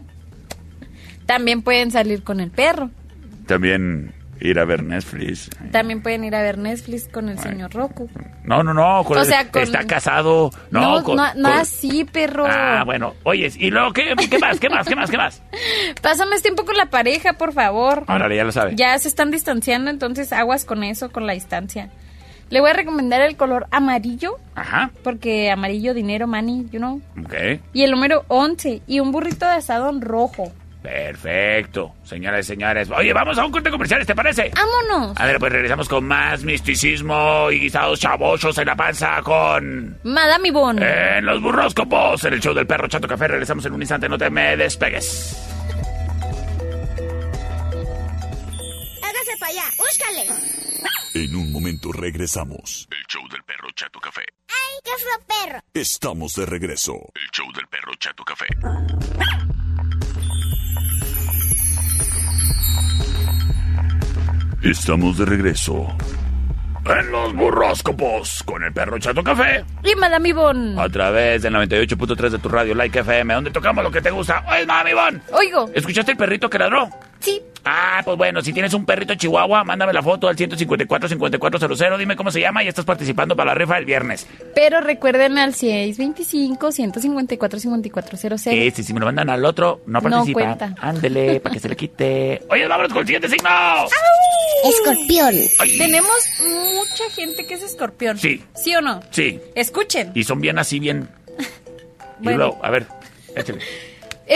También 1.28 1.62
pueden 1.62 1.92
salir 1.92 2.24
con 2.24 2.40
el 2.40 2.50
perro. 2.50 2.90
También 3.46 4.14
Ir 4.40 4.60
a 4.60 4.66
ver 4.66 4.84
Netflix. 4.84 5.50
También 5.72 6.02
pueden 6.02 6.24
ir 6.24 6.36
a 6.36 6.42
ver 6.42 6.58
Netflix 6.58 7.08
con 7.08 7.30
el 7.30 7.40
señor 7.40 7.74
Roku. 7.74 8.10
No, 8.44 8.62
no, 8.64 8.74
no. 8.74 9.04
con 9.04 9.18
O 9.18 9.22
el- 9.22 9.28
sea, 9.28 9.50
con- 9.52 9.64
Está 9.64 9.86
casado. 9.86 10.52
No, 10.72 10.98
No, 11.00 11.04
con- 11.04 11.16
no, 11.18 11.26
no 11.36 11.50
con- 11.50 11.60
así, 11.60 12.06
perro. 12.06 12.46
Ah, 12.48 12.84
bueno. 12.86 13.14
Oyes, 13.24 13.56
¿y 13.58 13.70
luego 13.72 13.92
qué, 13.94 14.14
qué 14.30 14.40
más? 14.40 14.60
¿Qué 14.60 14.70
más? 14.70 14.88
¿Qué 14.88 14.96
más? 14.96 15.10
¿Qué 15.10 15.18
más? 15.18 15.42
Pásame 16.02 16.40
tiempo 16.40 16.66
con 16.66 16.78
la 16.78 16.86
pareja, 16.88 17.34
por 17.34 17.54
favor. 17.54 18.04
Órale, 18.08 18.36
ya 18.36 18.44
lo 18.44 18.52
sabe. 18.52 18.74
Ya 18.76 18.98
se 19.00 19.08
están 19.08 19.32
distanciando, 19.32 19.90
entonces 19.92 20.32
aguas 20.34 20.66
con 20.66 20.84
eso, 20.84 21.12
con 21.12 21.26
la 21.28 21.34
distancia. 21.34 21.90
Le 22.50 22.62
voy 22.62 22.70
a 22.70 22.74
recomendar 22.74 23.20
el 23.22 23.36
color 23.36 23.68
amarillo, 23.72 24.38
Ajá. 24.56 24.92
porque 25.04 25.52
amarillo, 25.52 25.94
dinero, 25.94 26.28
money, 26.28 26.66
you 26.72 26.80
know. 26.80 27.02
Ok. 27.26 27.34
Y 27.74 27.84
el 27.84 27.92
número 27.92 28.24
11, 28.30 28.82
y 28.88 29.02
un 29.02 29.12
burrito 29.12 29.46
de 29.46 29.52
asado 29.56 29.90
en 29.90 30.00
rojo. 30.00 30.54
Perfecto. 30.88 31.96
Señoras 32.06 32.46
y 32.46 32.48
señores. 32.48 32.90
Oye, 32.92 33.12
vamos 33.12 33.38
a 33.38 33.46
un 33.46 33.52
corte 33.52 33.70
comercial, 33.70 34.06
¿te 34.06 34.16
parece? 34.16 34.52
¡Vámonos! 34.56 35.18
A 35.20 35.26
ver, 35.26 35.38
pues 35.38 35.52
regresamos 35.52 35.90
con 35.90 36.06
más 36.06 36.46
misticismo 36.46 37.52
y 37.52 37.60
guisados 37.60 38.00
chavosos 38.00 38.58
en 38.58 38.68
la 38.68 38.76
panza 38.78 39.22
con... 39.22 40.00
Madame 40.06 40.48
Ivonne. 40.48 41.18
En 41.18 41.26
los 41.26 41.42
burroscopos, 41.42 42.24
en 42.24 42.36
el 42.36 42.40
show 42.40 42.54
del 42.54 42.66
perro 42.66 42.88
Chato 42.88 43.06
Café. 43.06 43.28
Regresamos 43.28 43.66
en 43.66 43.74
un 43.74 43.82
instante, 43.82 44.08
no 44.08 44.18
te 44.18 44.30
me 44.30 44.56
despegues. 44.56 45.36
Hágase 49.04 49.38
para 49.40 49.52
allá, 49.52 49.66
búscale. 49.78 50.26
En 51.16 51.36
un 51.36 51.52
momento 51.52 51.92
regresamos. 51.92 52.88
El 52.90 53.06
show 53.08 53.28
del 53.28 53.44
perro 53.44 53.68
Chato 53.76 54.00
Café. 54.00 54.24
¡Ay, 54.48 54.80
qué 54.86 54.92
fue 55.04 55.12
perro! 55.28 55.60
Estamos 55.74 56.34
de 56.36 56.46
regreso. 56.46 56.94
El 57.14 57.30
show 57.32 57.52
del 57.52 57.68
perro 57.68 57.92
Chato 58.00 58.24
Café. 58.24 58.48
Estamos 64.72 65.18
de 65.18 65.26
regreso. 65.26 65.88
En 66.86 67.12
los 67.12 67.34
burroscopos 67.34 68.44
con 68.44 68.64
el 68.64 68.72
perro 68.74 69.00
Chato 69.00 69.24
Café. 69.24 69.64
Y 69.82 69.96
Madame 69.96 70.28
Ivonne. 70.30 70.80
A 70.82 70.90
través 70.90 71.42
del 71.42 71.54
98.3 71.54 72.30
de 72.32 72.40
tu 72.40 72.50
radio 72.50 72.76
Like 72.76 73.00
FM, 73.00 73.34
donde 73.34 73.52
tocamos 73.52 73.82
lo 73.84 73.92
que 73.92 74.02
te 74.02 74.12
gusta. 74.12 74.44
Oye, 74.50 74.66
mami, 74.66 74.92
Ivonne. 74.92 75.22
Oigo. 75.32 75.70
¿Escuchaste 75.74 76.12
el 76.12 76.18
perrito 76.18 76.50
que 76.50 76.60
ladró? 76.60 76.90
Sí. 77.20 77.42
Ah, 77.66 78.02
pues 78.06 78.16
bueno, 78.18 78.42
si 78.42 78.54
tienes 78.54 78.74
un 78.74 78.86
perrito 78.86 79.14
chihuahua, 79.16 79.66
mándame 79.66 79.92
la 79.92 80.02
foto 80.02 80.30
al 80.30 80.38
154-5400. 80.38 81.98
Dime 81.98 82.16
cómo 82.16 82.32
se 82.32 82.40
llama 82.40 82.64
y 82.64 82.70
estás 82.70 82.86
participando 82.86 83.36
para 83.36 83.52
la 83.52 83.56
rifa 83.56 83.76
del 83.76 83.84
viernes. 83.86 84.26
Pero 84.56 84.80
recuerden 84.80 85.38
al 85.38 85.54
625-154-5400. 85.54 88.52
Este, 88.54 88.84
si 88.84 88.94
me 88.94 89.02
lo 89.02 89.06
mandan 89.08 89.30
al 89.30 89.44
otro, 89.44 89.82
no 89.86 90.00
No 90.00 90.10
participa. 90.10 90.40
cuenta. 90.40 90.74
Ándele, 90.80 91.42
para 91.42 91.52
que 91.54 91.60
se 91.60 91.68
le 91.68 91.76
quite. 91.76 92.42
Oye, 92.50 92.66
vámonos 92.68 92.94
con 92.94 93.02
el 93.02 93.08
siguiente 93.08 93.28
signo. 93.28 93.50
Escorpión. 94.64 95.36
Tenemos 95.78 96.12
mucha 96.74 97.10
gente 97.12 97.46
que 97.46 97.54
es 97.56 97.64
escorpión. 97.64 98.18
Sí. 98.18 98.44
¿Sí 98.56 98.76
o 98.76 98.82
no? 98.82 99.02
Sí. 99.12 99.40
Escuchen. 99.56 100.12
Y 100.16 100.24
son 100.24 100.40
bien 100.42 100.58
así, 100.60 100.80
bien. 100.80 101.10
Y 102.20 102.24
Bueno. 102.24 102.38
luego, 102.40 102.60
a 102.66 102.72
ver, 102.72 102.88
échale. 103.36 103.60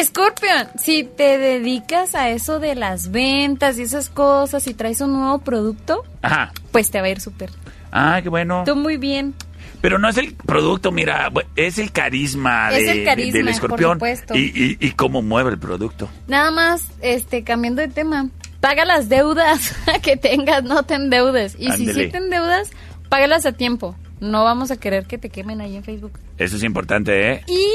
Scorpion, 0.03 0.67
si 0.77 1.03
te 1.03 1.37
dedicas 1.37 2.13
a 2.15 2.29
eso 2.29 2.59
de 2.59 2.75
las 2.75 3.09
ventas 3.11 3.77
y 3.79 3.81
esas 3.81 4.09
cosas 4.09 4.65
y 4.67 4.73
traes 4.73 5.01
un 5.01 5.13
nuevo 5.13 5.39
producto, 5.39 6.03
Ajá. 6.21 6.53
pues 6.71 6.91
te 6.91 7.01
va 7.01 7.07
a 7.07 7.09
ir 7.09 7.19
súper. 7.19 7.49
Ah, 7.91 8.19
qué 8.23 8.29
bueno. 8.29 8.63
Tú 8.65 8.75
muy 8.75 8.97
bien. 8.97 9.33
Pero 9.81 9.97
no 9.97 10.07
es 10.07 10.17
el 10.17 10.35
producto, 10.35 10.91
mira, 10.91 11.31
es 11.55 11.79
el 11.79 11.91
carisma, 11.91 12.69
Es 12.71 12.85
de- 12.85 12.91
el 12.99 13.03
carisma, 13.03 13.33
del 13.33 13.45
por 13.45 13.51
escorpión. 13.53 13.93
supuesto. 13.93 14.35
Y, 14.37 14.51
y, 14.55 14.77
y 14.79 14.91
cómo 14.91 15.23
mueve 15.23 15.49
el 15.49 15.57
producto. 15.57 16.07
Nada 16.27 16.51
más, 16.51 16.83
este, 17.01 17.43
cambiando 17.43 17.81
de 17.81 17.87
tema. 17.87 18.29
Paga 18.61 18.85
las 18.85 19.09
deudas 19.09 19.75
que 20.01 20.15
tengas, 20.17 20.63
no 20.63 20.83
te 20.83 20.93
endeudes. 20.95 21.55
Y 21.59 21.71
si 21.73 21.91
sí 21.93 22.07
te 22.07 22.17
endeudas, 22.17 22.69
págalas 23.09 23.45
a 23.45 23.51
tiempo. 23.51 23.95
No 24.21 24.43
vamos 24.43 24.69
a 24.71 24.77
querer 24.77 25.05
que 25.07 25.17
te 25.17 25.29
quemen 25.29 25.59
ahí 25.61 25.75
en 25.75 25.83
Facebook. 25.83 26.19
Eso 26.37 26.55
es 26.55 26.63
importante, 26.63 27.31
¿eh? 27.33 27.43
Y 27.47 27.67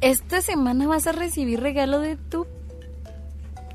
esta 0.00 0.40
semana 0.40 0.86
vas 0.88 1.06
a 1.06 1.12
recibir 1.12 1.60
regalo 1.60 2.00
de 2.00 2.16
tu 2.16 2.46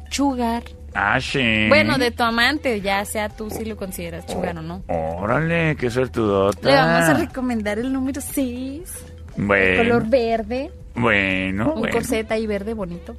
chugar. 0.10 0.64
Ah, 0.96 1.20
sí. 1.20 1.66
Bueno, 1.68 1.98
de 1.98 2.10
tu 2.12 2.24
amante, 2.24 2.80
ya 2.82 3.04
sea 3.06 3.30
tú 3.30 3.50
si 3.50 3.66
lo 3.66 3.76
consideras 3.76 4.26
chugar 4.26 4.58
o 4.58 4.62
no. 4.62 4.82
Órale, 4.88 5.76
qué 5.76 5.90
suertudota. 5.90 6.68
Le 6.70 6.76
vamos 6.76 7.10
a 7.10 7.14
recomendar 7.16 7.78
el 7.80 7.92
número 7.92 8.22
6, 8.22 8.82
Bueno. 9.38 9.84
color 9.84 10.08
verde, 10.10 10.72
Bueno, 10.96 11.74
un 11.74 11.80
bueno. 11.82 11.94
corset 11.94 12.32
ahí 12.32 12.48
verde 12.48 12.74
bonito. 12.74 13.16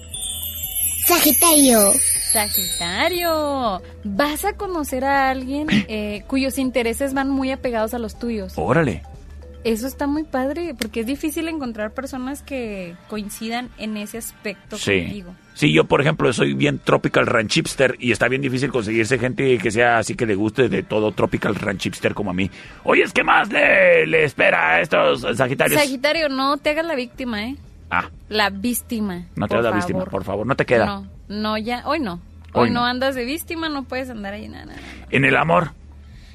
Sagitario. 1.18 1.92
Sagitario, 2.32 3.82
vas 4.04 4.44
a 4.44 4.52
conocer 4.54 5.04
a 5.04 5.30
alguien 5.30 5.66
eh, 5.88 6.22
cuyos 6.28 6.58
intereses 6.58 7.14
van 7.14 7.28
muy 7.30 7.50
apegados 7.50 7.94
a 7.94 7.98
los 7.98 8.18
tuyos. 8.18 8.52
Órale. 8.56 9.02
Eso 9.62 9.86
está 9.86 10.06
muy 10.06 10.24
padre, 10.24 10.74
porque 10.78 11.00
es 11.00 11.06
difícil 11.06 11.46
encontrar 11.48 11.92
personas 11.92 12.42
que 12.42 12.94
coincidan 13.08 13.68
en 13.76 13.98
ese 13.98 14.16
aspecto 14.16 14.78
Sí. 14.78 15.02
contigo. 15.02 15.34
Sí, 15.52 15.70
yo 15.74 15.84
por 15.84 16.00
ejemplo 16.00 16.32
soy 16.32 16.54
bien 16.54 16.78
tropical 16.78 17.26
ranchipster 17.26 17.96
y 17.98 18.12
está 18.12 18.28
bien 18.28 18.40
difícil 18.40 18.70
conseguirse 18.70 19.18
gente 19.18 19.58
que 19.58 19.70
sea 19.70 19.98
así 19.98 20.14
que 20.14 20.24
le 20.24 20.34
guste 20.34 20.70
de 20.70 20.82
todo 20.82 21.12
tropical 21.12 21.54
ranchipster 21.56 22.14
como 22.14 22.30
a 22.30 22.34
mí. 22.34 22.50
Oye, 22.84 23.04
¿qué 23.12 23.22
más 23.22 23.50
le, 23.52 24.06
le 24.06 24.24
espera 24.24 24.76
a 24.76 24.80
estos 24.80 25.26
sagitarios? 25.36 25.78
Sagitario, 25.78 26.30
no 26.30 26.56
te 26.56 26.70
hagas 26.70 26.86
la 26.86 26.94
víctima, 26.94 27.44
¿eh? 27.44 27.56
Ah, 27.90 28.08
La 28.28 28.50
víctima. 28.50 29.26
no 29.36 29.46
te 29.48 29.54
hagas 29.54 29.64
la 29.70 29.76
víctima, 29.76 30.04
por 30.06 30.24
favor, 30.24 30.46
no 30.46 30.56
te 30.56 30.64
queda. 30.66 30.86
No, 30.86 31.06
no, 31.28 31.58
ya, 31.58 31.82
hoy 31.86 32.00
no. 32.00 32.20
Hoy 32.52 32.64
Hoy, 32.64 32.70
no. 32.70 32.80
no. 32.80 32.86
andas 32.86 33.14
de 33.14 33.24
víctima, 33.24 33.68
no 33.68 33.84
puedes 33.84 34.10
andar 34.10 34.34
ahí, 34.34 34.48
nada, 34.48 34.64
nada. 34.66 34.78
En 35.10 35.24
el 35.24 35.36
amor, 35.36 35.72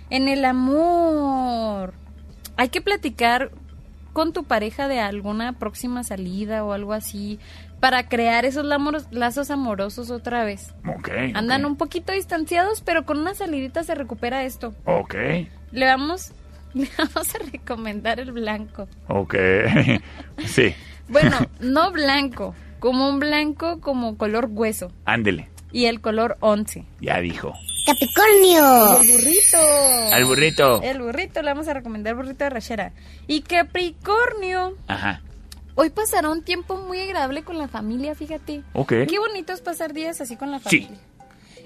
En 0.09 0.27
el 0.29 0.45
amor. 0.45 1.93
Hay 2.57 2.69
que 2.69 2.81
platicar 2.81 3.51
con 4.13 4.31
tu 4.31 4.45
pareja 4.45 4.87
de 4.87 4.99
alguna 4.99 5.53
próxima 5.53 6.03
salida 6.05 6.63
o 6.63 6.71
algo 6.71 6.93
así 6.93 7.37
para 7.81 8.07
crear 8.07 8.45
esos 8.45 8.65
lazos 9.11 9.51
amorosos 9.51 10.09
otra 10.09 10.45
vez. 10.45 10.73
ok. 10.87 11.09
Andan 11.33 11.65
un 11.65 11.75
poquito 11.75 12.13
distanciados, 12.13 12.81
pero 12.81 13.05
con 13.05 13.19
una 13.19 13.33
salidita 13.33 13.83
se 13.83 13.93
recupera 13.93 14.43
esto. 14.45 14.73
Ok, 14.85 15.15
Le 15.73 15.85
vamos, 15.85 16.31
le 16.73 16.87
vamos 16.97 17.35
a 17.35 17.39
recomendar 17.51 18.21
el 18.21 18.31
blanco. 18.31 18.87
ok. 19.09 19.35
sí, 20.45 20.73
Bueno, 21.07 21.37
no 21.59 21.91
blanco, 21.91 22.55
como 22.79 23.07
un 23.09 23.19
blanco 23.19 23.79
como 23.81 24.17
color 24.17 24.47
hueso 24.49 24.91
ándele, 25.05 25.49
y 25.71 25.85
el 25.85 26.01
color 26.01 26.37
11. 26.39 26.85
ya 27.01 27.19
dijo. 27.21 27.53
Capricornio. 27.85 28.99
El 29.01 29.11
burrito. 29.11 29.57
Al 30.13 30.25
burrito. 30.25 30.81
El 30.81 31.01
burrito, 31.01 31.41
le 31.43 31.49
vamos 31.51 31.67
a 31.67 31.73
recomendar 31.75 32.11
el 32.13 32.17
burrito 32.17 32.43
de 32.43 32.49
rachera. 32.49 32.93
Y 33.27 33.41
Capricornio. 33.41 34.75
Ajá, 34.87 35.21
Hoy 35.77 35.89
pasará 35.89 36.29
un 36.29 36.41
tiempo 36.41 36.77
muy 36.77 37.01
agradable 37.01 37.43
con 37.43 37.57
la 37.57 37.67
familia, 37.67 38.15
fíjate. 38.15 38.63
ok. 38.73 38.89
Qué 39.07 39.19
bonito 39.19 39.51
es 39.53 39.59
pasar 39.61 39.93
días 39.93 40.21
así 40.21 40.35
con 40.37 40.49
la 40.49 40.59
Sí. 40.59 40.63
familia. 40.83 40.97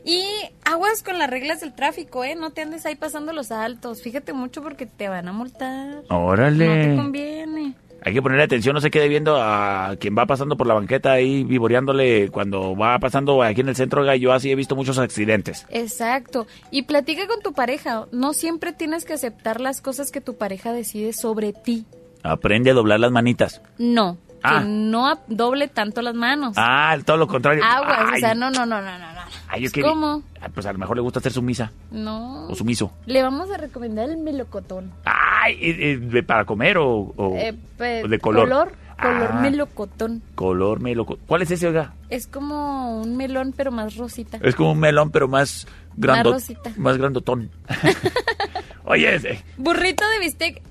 Y 0.03 0.23
aguas 0.65 1.03
con 1.03 1.19
las 1.19 1.29
reglas 1.29 1.59
del 1.61 1.73
tráfico, 1.75 2.23
¿eh? 2.23 2.33
No 2.35 2.49
te 2.49 2.61
andes 2.63 2.85
ahí 2.87 2.95
pasando 2.95 3.31
los 3.33 3.51
altos. 3.51 4.01
Fíjate 4.01 4.33
mucho 4.33 4.63
porque 4.63 4.85
te 4.87 5.09
van 5.09 5.27
a 5.27 5.31
multar. 5.31 6.03
No 6.09 6.25
Órale. 6.25 6.87
te 6.87 6.95
conviene. 6.95 7.75
Hay 8.03 8.13
que 8.13 8.21
ponerle 8.21 8.43
atención, 8.43 8.73
no 8.73 8.81
se 8.81 8.89
quede 8.91 9.07
viendo 9.09 9.35
a 9.41 9.95
quien 9.99 10.15
va 10.17 10.25
pasando 10.25 10.55
por 10.57 10.67
la 10.67 10.73
banqueta 10.73 11.11
ahí 11.11 11.43
vivoreándole 11.43 12.29
cuando 12.29 12.75
va 12.75 12.97
pasando 12.99 13.43
aquí 13.43 13.61
en 13.61 13.69
el 13.69 13.75
centro. 13.75 14.13
Yo 14.15 14.31
así 14.33 14.49
he 14.51 14.55
visto 14.55 14.75
muchos 14.75 14.97
accidentes. 14.97 15.65
Exacto. 15.69 16.47
Y 16.71 16.83
platica 16.83 17.27
con 17.27 17.41
tu 17.41 17.53
pareja. 17.53 18.05
No 18.11 18.33
siempre 18.33 18.71
tienes 18.73 19.05
que 19.05 19.13
aceptar 19.13 19.59
las 19.59 19.81
cosas 19.81 20.11
que 20.11 20.21
tu 20.21 20.37
pareja 20.37 20.71
decide 20.71 21.13
sobre 21.13 21.53
ti. 21.53 21.85
Aprende 22.23 22.71
a 22.71 22.73
doblar 22.73 22.99
las 22.99 23.11
manitas. 23.11 23.61
No. 23.77 24.17
Ah. 24.41 24.59
Que 24.61 24.69
no 24.69 25.07
ap- 25.07 25.27
doble 25.27 25.67
tanto 25.67 26.01
las 26.01 26.15
manos. 26.15 26.53
Ah, 26.57 26.97
todo 27.05 27.17
lo 27.17 27.27
contrario. 27.27 27.61
Aguas, 27.65 28.13
o 28.15 28.19
sea, 28.19 28.33
no, 28.35 28.49
no, 28.49 28.65
no, 28.65 28.81
no, 28.81 28.97
no. 28.97 29.18
Ay, 29.47 29.65
es 29.65 29.71
pues, 29.71 29.73
que- 29.73 29.89
¿cómo? 29.89 30.23
Ah, 30.41 30.49
Pues 30.53 30.65
a 30.65 30.73
lo 30.73 30.79
mejor 30.79 30.95
le 30.97 31.01
gusta 31.01 31.19
hacer 31.19 31.31
sumisa 31.31 31.71
No. 31.91 32.47
o 32.47 32.55
sumiso. 32.55 32.91
Le 33.05 33.21
vamos 33.23 33.49
a 33.51 33.57
recomendar 33.57 34.09
el 34.09 34.17
melocotón. 34.17 34.91
Ay, 35.05 35.53
eh, 35.61 35.75
eh, 35.93 35.97
de- 35.97 36.23
¿para 36.23 36.45
comer 36.45 36.77
o, 36.77 36.87
o- 37.15 37.35
Eh, 37.37 37.55
o 38.03 38.07
de 38.07 38.19
color? 38.19 38.43
Color, 38.49 38.71
color 39.01 39.29
Ah. 39.33 39.39
melocotón. 39.41 40.21
Color 40.35 40.79
meloco. 40.81 41.17
¿Cuál 41.27 41.41
es 41.43 41.51
ese, 41.51 41.67
oiga? 41.67 41.93
Es 42.09 42.27
como 42.27 42.99
un 43.01 43.15
melón, 43.17 43.53
pero 43.55 43.71
más 43.71 43.95
rosita. 43.95 44.39
Es 44.41 44.55
como 44.55 44.71
un 44.73 44.79
melón, 44.79 45.11
pero 45.11 45.27
más 45.27 45.67
grandot, 45.95 46.33
rosita. 46.33 46.71
más 46.77 46.97
grandotón. 46.97 47.49
Oye, 48.85 49.15
ese, 49.15 49.43
Burrito 49.57 50.03
de 50.09 50.19
bistec. 50.19 50.61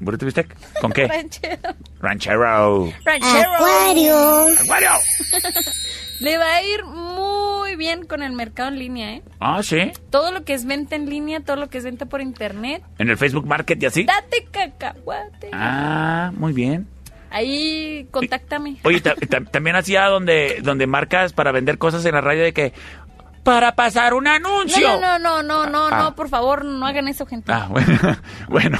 ¿Burrito 0.00 0.26
bistec? 0.26 0.56
¿Con 0.80 0.90
qué? 0.92 1.06
Ranchero. 1.08 1.56
Ranchero. 2.00 2.92
Ranchero. 3.04 3.52
Acuario. 3.54 4.46
Acuario. 4.64 4.90
Le 6.22 6.38
va 6.38 6.54
a 6.54 6.62
ir 6.62 6.84
muy 6.84 7.74
bien 7.76 8.06
con 8.06 8.22
el 8.22 8.32
mercado 8.32 8.68
en 8.68 8.78
línea, 8.78 9.14
¿eh? 9.14 9.22
Ah, 9.40 9.60
sí. 9.62 9.90
Todo 10.10 10.30
lo 10.30 10.44
que 10.44 10.54
es 10.54 10.64
venta 10.66 10.94
en 10.94 11.10
línea, 11.10 11.40
todo 11.40 11.56
lo 11.56 11.68
que 11.68 11.78
es 11.78 11.84
venta 11.84 12.06
por 12.06 12.20
internet. 12.20 12.82
En 12.98 13.10
el 13.10 13.16
Facebook 13.16 13.46
Market 13.46 13.82
y 13.82 13.86
así. 13.86 14.04
Date 14.04 14.46
cacahuate. 14.52 15.50
Ah, 15.52 16.30
muy 16.36 16.52
bien. 16.52 16.86
Ahí, 17.30 18.06
contáctame. 18.10 18.76
Oye, 18.84 19.00
ta- 19.00 19.14
ta- 19.16 19.40
también 19.44 19.74
hacía 19.74 20.04
donde, 20.06 20.60
donde 20.62 20.86
marcas 20.86 21.32
para 21.32 21.50
vender 21.50 21.78
cosas 21.78 22.04
en 22.04 22.12
la 22.14 22.20
radio 22.20 22.42
de 22.44 22.52
que 22.52 22.72
para 23.42 23.74
pasar 23.74 24.14
un 24.14 24.28
anuncio. 24.28 25.00
No, 25.00 25.18
no, 25.18 25.18
no, 25.18 25.42
no, 25.42 25.66
no, 25.66 25.86
Ah. 25.90 25.98
no, 26.04 26.14
por 26.14 26.28
favor, 26.28 26.64
no 26.64 26.86
hagan 26.86 27.08
eso, 27.08 27.26
gente. 27.26 27.50
Ah, 27.52 27.66
bueno, 27.68 27.98
bueno. 28.48 28.78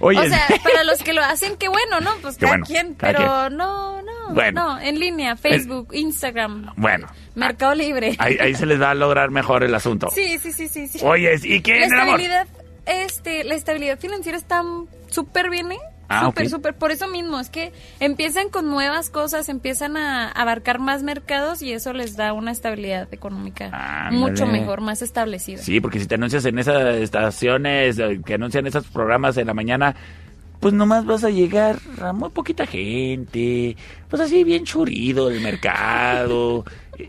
Oye, 0.00 0.18
o 0.20 0.24
sea, 0.24 0.46
para 0.62 0.84
los 0.84 0.98
que 1.02 1.12
lo 1.12 1.22
hacen, 1.22 1.56
qué 1.56 1.68
bueno, 1.68 2.00
¿no? 2.00 2.10
Pues 2.20 2.36
cada 2.36 2.52
bueno, 2.52 2.66
quien, 2.66 2.94
cada 2.94 3.12
pero 3.14 3.50
no, 3.50 4.02
no, 4.02 4.34
Bueno. 4.34 4.74
no, 4.74 4.80
en 4.80 4.98
línea, 5.00 5.36
Facebook, 5.36 5.88
Instagram, 5.92 6.72
bueno, 6.76 7.06
Mercado 7.34 7.74
Libre. 7.74 8.14
ahí, 8.18 8.36
ahí 8.38 8.54
se 8.54 8.66
les 8.66 8.80
va 8.80 8.90
a 8.90 8.94
lograr 8.94 9.30
mejor 9.30 9.62
el 9.64 9.74
asunto. 9.74 10.08
Sí, 10.14 10.38
sí, 10.38 10.52
sí, 10.52 10.68
sí, 10.68 10.88
sí. 10.88 11.00
Oye, 11.02 11.34
¿y 11.42 11.60
qué 11.62 11.80
la 11.80 11.86
el 11.86 11.92
amor? 11.92 12.20
estabilidad, 12.20 12.46
este, 12.86 13.44
la 13.44 13.54
estabilidad 13.54 13.98
financiera 13.98 14.36
está 14.36 14.62
súper 15.08 15.48
bien, 15.50 15.72
¿eh? 15.72 15.78
Ah, 16.12 16.26
súper, 16.26 16.48
súper. 16.48 16.74
Por 16.74 16.90
eso 16.90 17.08
mismo, 17.08 17.40
es 17.40 17.50
que 17.50 17.72
empiezan 18.00 18.48
con 18.48 18.68
nuevas 18.68 19.10
cosas, 19.10 19.48
empiezan 19.48 19.96
a 19.96 20.30
abarcar 20.30 20.78
más 20.78 21.02
mercados 21.02 21.62
y 21.62 21.72
eso 21.72 21.92
les 21.92 22.16
da 22.16 22.32
una 22.32 22.50
estabilidad 22.50 23.08
económica 23.12 24.08
mucho 24.10 24.46
mejor, 24.46 24.80
más 24.80 25.02
establecida. 25.02 25.62
Sí, 25.62 25.80
porque 25.80 26.00
si 26.00 26.06
te 26.06 26.16
anuncias 26.16 26.44
en 26.44 26.58
esas 26.58 26.96
estaciones 26.96 27.98
eh, 27.98 28.20
que 28.24 28.34
anuncian 28.34 28.66
esos 28.66 28.86
programas 28.86 29.36
en 29.36 29.46
la 29.46 29.54
mañana, 29.54 29.94
pues 30.60 30.74
nomás 30.74 31.04
vas 31.04 31.24
a 31.24 31.30
llegar 31.30 31.78
a 32.00 32.12
muy 32.12 32.30
poquita 32.30 32.66
gente, 32.66 33.76
pues 34.08 34.22
así 34.22 34.44
bien 34.44 34.64
churido 34.64 35.30
el 35.30 35.40
mercado. 35.40 36.64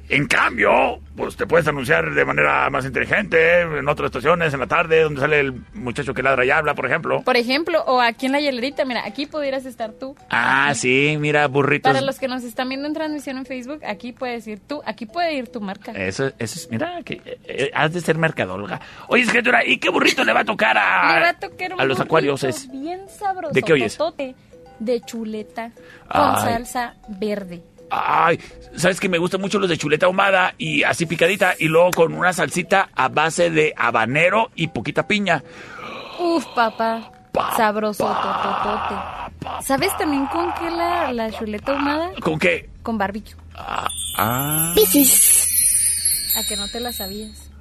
En 0.09 0.27
cambio, 0.27 0.99
pues 1.15 1.35
te 1.35 1.45
puedes 1.45 1.67
anunciar 1.67 2.13
de 2.13 2.25
manera 2.25 2.69
más 2.69 2.85
inteligente 2.85 3.61
en 3.61 3.87
otras 3.87 4.07
estaciones, 4.07 4.53
en 4.53 4.59
la 4.59 4.67
tarde, 4.67 5.01
donde 5.03 5.21
sale 5.21 5.39
el 5.39 5.53
muchacho 5.73 6.13
que 6.13 6.23
ladra 6.23 6.45
y 6.45 6.49
habla, 6.51 6.73
por 6.75 6.85
ejemplo. 6.85 7.21
Por 7.23 7.37
ejemplo, 7.37 7.83
o 7.85 8.01
aquí 8.01 8.25
en 8.25 8.31
la 8.31 8.39
hielerita, 8.39 8.85
mira, 8.85 9.03
aquí 9.05 9.25
pudieras 9.25 9.65
estar 9.65 9.91
tú. 9.93 10.15
Ah, 10.29 10.73
sí, 10.75 11.17
mira, 11.19 11.47
burritos. 11.47 11.91
Para 11.91 12.05
los 12.05 12.19
que 12.19 12.27
nos 12.27 12.43
están 12.43 12.69
viendo 12.69 12.87
en 12.87 12.93
transmisión 12.93 13.37
en 13.37 13.45
Facebook, 13.45 13.81
aquí 13.85 14.11
puedes 14.11 14.47
ir 14.47 14.59
tú, 14.59 14.81
aquí 14.85 15.05
puede 15.05 15.33
ir 15.33 15.47
tu 15.49 15.61
marca. 15.61 15.91
Eso, 15.91 16.27
eso 16.27 16.35
es, 16.39 16.69
mira, 16.69 17.01
que 17.03 17.15
eh, 17.25 17.39
eh, 17.45 17.71
has 17.73 17.93
de 17.93 18.01
ser 18.01 18.17
mercadóloga. 18.17 18.81
Oye, 19.07 19.23
escritura, 19.23 19.65
¿y 19.65 19.77
qué 19.77 19.89
burrito 19.89 20.23
le 20.23 20.33
va 20.33 20.41
a 20.41 20.45
tocar 20.45 20.77
a, 20.77 21.15
Le 21.15 21.21
va 21.21 21.29
a 21.29 21.39
tocar 21.39 21.73
un 21.73 21.81
a 21.81 21.85
los 21.85 21.99
acuarios? 21.99 22.43
Es, 22.43 22.69
bien 22.71 23.01
sabroso. 23.09 23.53
¿De 23.53 23.61
qué 23.61 23.73
oyes? 23.73 23.97
totote, 23.97 24.35
De 24.79 25.01
chuleta 25.01 25.71
con 26.07 26.35
Ay. 26.35 26.41
salsa 26.41 26.95
verde. 27.07 27.61
Ay, 27.93 28.39
sabes 28.75 28.99
que 28.99 29.07
me 29.07 29.19
gustan 29.19 29.39
mucho 29.39 29.59
los 29.59 29.69
de 29.69 29.77
chuleta 29.77 30.07
ahumada 30.07 30.55
y 30.57 30.83
así 30.83 31.05
picadita 31.05 31.53
y 31.59 31.67
luego 31.67 31.91
con 31.91 32.13
una 32.13 32.33
salsita 32.33 32.89
a 32.95 33.07
base 33.09 33.51
de 33.51 33.73
habanero 33.77 34.49
y 34.55 34.67
poquita 34.67 35.07
piña. 35.07 35.43
Uf, 36.19 36.45
papá. 36.55 37.11
Sabroso, 37.55 38.05
tototote. 38.05 39.63
¿Sabes 39.63 39.95
también 39.97 40.25
con 40.27 40.53
qué 40.53 40.69
la, 40.69 41.11
la 41.13 41.31
chuleta 41.31 41.73
ahumada? 41.73 42.11
¿Con 42.21 42.39
qué? 42.39 42.69
Con 42.81 42.97
barbecue. 42.97 43.35
Ah. 43.55 43.87
A 44.17 44.73
que 46.47 46.55
no 46.55 46.67
te 46.67 46.79
la 46.79 46.91
sabías. 46.91 47.51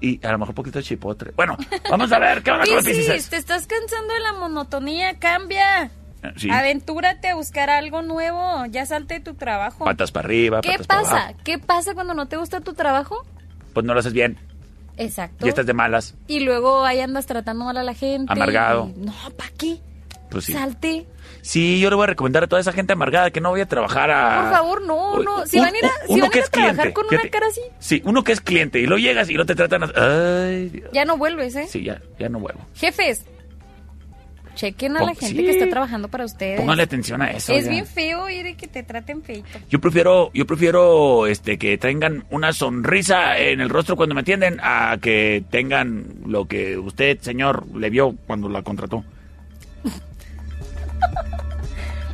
Y 0.00 0.24
a 0.26 0.32
lo 0.32 0.38
mejor 0.38 0.54
poquito 0.54 0.78
de 0.78 0.84
chipotle. 0.84 1.32
Bueno, 1.36 1.56
vamos 1.90 2.10
a 2.10 2.18
ver, 2.18 2.42
¿qué 2.42 2.50
onda 2.50 2.64
con 2.66 2.84
piscis? 2.84 3.28
te 3.28 3.36
estás 3.36 3.66
cansando 3.66 4.12
de 4.14 4.20
la 4.20 4.32
monotonía, 4.32 5.18
cambia. 5.18 5.90
Sí. 6.36 6.48
Aventúrate 6.50 7.28
a 7.28 7.34
buscar 7.34 7.68
algo 7.70 8.02
nuevo, 8.02 8.64
ya 8.66 8.86
salte 8.86 9.14
de 9.14 9.20
tu 9.20 9.34
trabajo. 9.34 9.84
Patas 9.84 10.12
para 10.12 10.26
arriba, 10.26 10.60
¿Qué 10.60 10.70
patas 10.72 10.86
para 10.86 11.02
pasa? 11.02 11.16
abajo. 11.24 11.38
¿Qué 11.44 11.58
pasa 11.58 11.94
cuando 11.94 12.14
no 12.14 12.26
te 12.26 12.36
gusta 12.36 12.60
tu 12.60 12.74
trabajo? 12.74 13.24
Pues 13.74 13.84
no 13.84 13.92
lo 13.94 14.00
haces 14.00 14.12
bien. 14.12 14.38
Exacto. 14.96 15.46
Y 15.46 15.48
estás 15.48 15.66
de 15.66 15.72
malas. 15.72 16.14
Y 16.28 16.40
luego 16.40 16.84
ahí 16.84 17.00
andas 17.00 17.26
tratando 17.26 17.64
mal 17.64 17.76
a 17.76 17.82
la 17.82 17.94
gente. 17.94 18.32
Amargado. 18.32 18.90
y- 18.94 19.00
No, 19.00 19.12
¿para 19.36 19.50
qué? 19.58 19.78
Pues 20.30 20.44
sí. 20.46 20.52
Salte. 20.52 21.06
Sí, 21.42 21.80
yo 21.80 21.90
le 21.90 21.96
voy 21.96 22.04
a 22.04 22.06
recomendar 22.06 22.44
a 22.44 22.46
toda 22.46 22.60
esa 22.60 22.72
gente 22.72 22.92
amargada 22.92 23.30
que 23.30 23.40
no 23.40 23.50
vaya 23.50 23.64
a 23.64 23.68
trabajar 23.68 24.10
a... 24.10 24.42
Por 24.42 24.50
favor, 24.52 24.82
no, 24.86 25.18
no. 25.18 25.44
Si 25.46 25.58
van 25.58 25.74
a 25.74 25.78
ir 25.78 25.84
a, 25.84 25.88
si 26.06 26.20
van 26.20 26.30
a, 26.32 26.36
ir 26.36 26.42
a 26.42 26.46
trabajar 26.46 26.50
cliente, 26.76 26.92
con 26.94 27.06
una 27.10 27.28
cara 27.30 27.46
así, 27.48 27.60
Sí, 27.80 28.00
uno 28.04 28.22
que 28.22 28.32
es 28.32 28.40
cliente 28.40 28.78
y 28.78 28.86
lo 28.86 28.96
llegas 28.96 29.28
y 29.28 29.34
no 29.34 29.44
te 29.44 29.54
tratan... 29.54 29.82
a- 29.82 29.92
Ay, 30.46 30.68
Dios. 30.68 30.90
ya 30.92 31.04
no 31.04 31.16
vuelves, 31.16 31.56
¿eh? 31.56 31.66
Sí, 31.68 31.82
ya, 31.84 32.00
ya 32.18 32.28
no 32.28 32.38
vuelvo. 32.38 32.60
Jefes, 32.76 33.24
chequen 34.54 34.96
a 34.96 35.00
la 35.04 35.14
gente 35.14 35.26
sí. 35.36 35.44
que 35.44 35.50
está 35.50 35.68
trabajando 35.68 36.08
para 36.08 36.24
ustedes. 36.24 36.60
Póngale 36.60 36.82
atención 36.82 37.22
a 37.22 37.30
eso. 37.30 37.52
Es 37.52 37.64
ya. 37.64 37.70
bien 37.70 37.86
feo 37.86 38.28
ir 38.28 38.46
y 38.46 38.54
que 38.54 38.68
te 38.68 38.82
traten 38.82 39.22
feito. 39.22 39.58
Yo 39.68 39.80
prefiero, 39.80 40.30
yo 40.34 40.46
prefiero 40.46 41.26
este 41.26 41.58
que 41.58 41.78
tengan 41.78 42.24
una 42.30 42.52
sonrisa 42.52 43.38
en 43.38 43.60
el 43.60 43.68
rostro 43.68 43.96
cuando 43.96 44.14
me 44.14 44.20
atienden 44.22 44.58
a 44.62 44.96
que 45.00 45.44
tengan 45.50 46.06
lo 46.26 46.46
que 46.46 46.76
usted, 46.78 47.18
señor, 47.20 47.66
le 47.76 47.90
vio 47.90 48.14
cuando 48.26 48.48
la 48.48 48.62
contrató. 48.62 49.04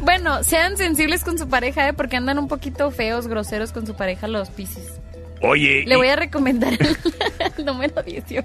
Bueno, 0.01 0.45
sean 0.45 0.77
sensibles 0.77 1.25
con 1.25 1.39
su 1.39 1.49
pareja, 1.49 1.89
¿eh? 1.89 1.93
Porque 1.93 2.17
andan 2.17 2.39
un 2.39 2.47
poquito 2.49 2.91
feos, 2.93 3.27
groseros 3.27 3.73
con 3.73 3.85
su 3.87 3.95
pareja 3.97 4.29
los 4.29 4.49
piscis. 4.49 4.93
Oye, 5.43 5.85
Le 5.87 5.95
y- 5.95 5.99
voy 5.99 6.09
a 6.09 6.17
recomendar 6.17 6.73
el, 6.73 6.97
el 7.59 7.65
número 7.65 8.03
18. 8.03 8.45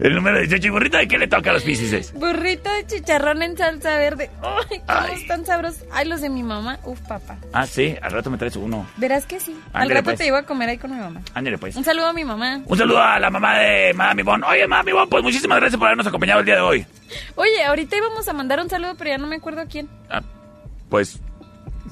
El 0.00 0.14
número 0.14 0.38
18 0.38 0.66
y 0.66 0.70
burrito, 0.70 0.98
¿de 0.98 1.08
qué 1.08 1.18
le 1.18 1.28
toca 1.28 1.50
a 1.50 1.52
los 1.54 1.62
piscis? 1.62 2.12
Burrito 2.14 2.72
de 2.72 2.86
chicharrón 2.86 3.42
en 3.42 3.56
salsa 3.56 3.96
verde. 3.96 4.30
¡Ay, 4.42 4.80
cómo 4.86 5.06
están 5.14 5.46
sabrosos! 5.46 5.84
Ay, 5.92 6.08
los 6.08 6.20
de 6.20 6.28
mi 6.28 6.42
mamá. 6.42 6.78
Uf, 6.84 7.00
papá. 7.00 7.38
Ah, 7.52 7.66
sí, 7.66 7.96
al 8.00 8.12
rato 8.12 8.30
me 8.30 8.38
traes 8.38 8.56
uno. 8.56 8.86
Verás 8.96 9.26
que 9.26 9.40
sí. 9.40 9.56
Al 9.72 9.90
rato 9.90 10.04
pues. 10.04 10.18
te 10.18 10.24
llevo 10.24 10.36
a 10.36 10.42
comer 10.44 10.68
ahí 10.68 10.78
con 10.78 10.92
mi 10.92 10.98
mamá. 10.98 11.20
Ándale, 11.34 11.58
pues. 11.58 11.76
Un 11.76 11.84
saludo 11.84 12.06
a 12.06 12.12
mi 12.12 12.24
mamá. 12.24 12.62
Un 12.64 12.78
saludo 12.78 13.00
a 13.00 13.18
la 13.18 13.30
mamá 13.30 13.58
de 13.58 13.92
Mami 13.94 14.22
Bon. 14.22 14.42
Oye, 14.44 14.66
Mami 14.66 14.92
Bon, 14.92 15.08
pues 15.08 15.22
muchísimas 15.22 15.58
gracias 15.58 15.78
por 15.78 15.88
habernos 15.88 16.06
acompañado 16.06 16.40
el 16.40 16.46
día 16.46 16.56
de 16.56 16.60
hoy. 16.62 16.86
Oye, 17.34 17.64
ahorita 17.64 17.96
íbamos 17.96 18.28
a 18.28 18.32
mandar 18.32 18.60
un 18.60 18.68
saludo, 18.68 18.94
pero 18.96 19.10
ya 19.10 19.18
no 19.18 19.26
me 19.26 19.36
acuerdo 19.36 19.60
a 19.60 19.66
quién. 19.66 19.88
Ah, 20.10 20.22
pues, 20.88 21.20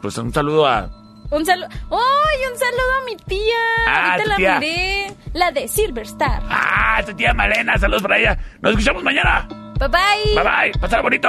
pues 0.01 0.16
un 0.19 0.32
saludo 0.32 0.66
a... 0.66 1.04
Un 1.31 1.45
saludo. 1.45 1.69
¡Ay, 1.91 2.39
un 2.53 2.59
saludo 2.59 2.93
a 3.01 3.05
mi 3.07 3.17
tía! 3.17 3.55
Ah, 3.87 4.13
ahorita 4.13 4.29
la 4.29 4.37
tía. 4.37 4.59
miré. 4.61 5.07
La 5.33 5.51
de 5.51 5.67
Silver 5.69 6.05
Star. 6.05 6.43
Ah, 6.49 7.03
tu 7.05 7.15
tía 7.15 7.35
Malena, 7.35 7.77
saludos 7.79 8.03
para 8.03 8.19
ella. 8.19 8.39
Nos 8.61 8.73
escuchamos 8.73 9.03
mañana. 9.03 9.47
Bye 9.79 9.89
bye. 9.89 10.35
Bye 10.35 10.45
bye, 10.71 10.81
pasar 10.81 11.03
bonito. 11.03 11.29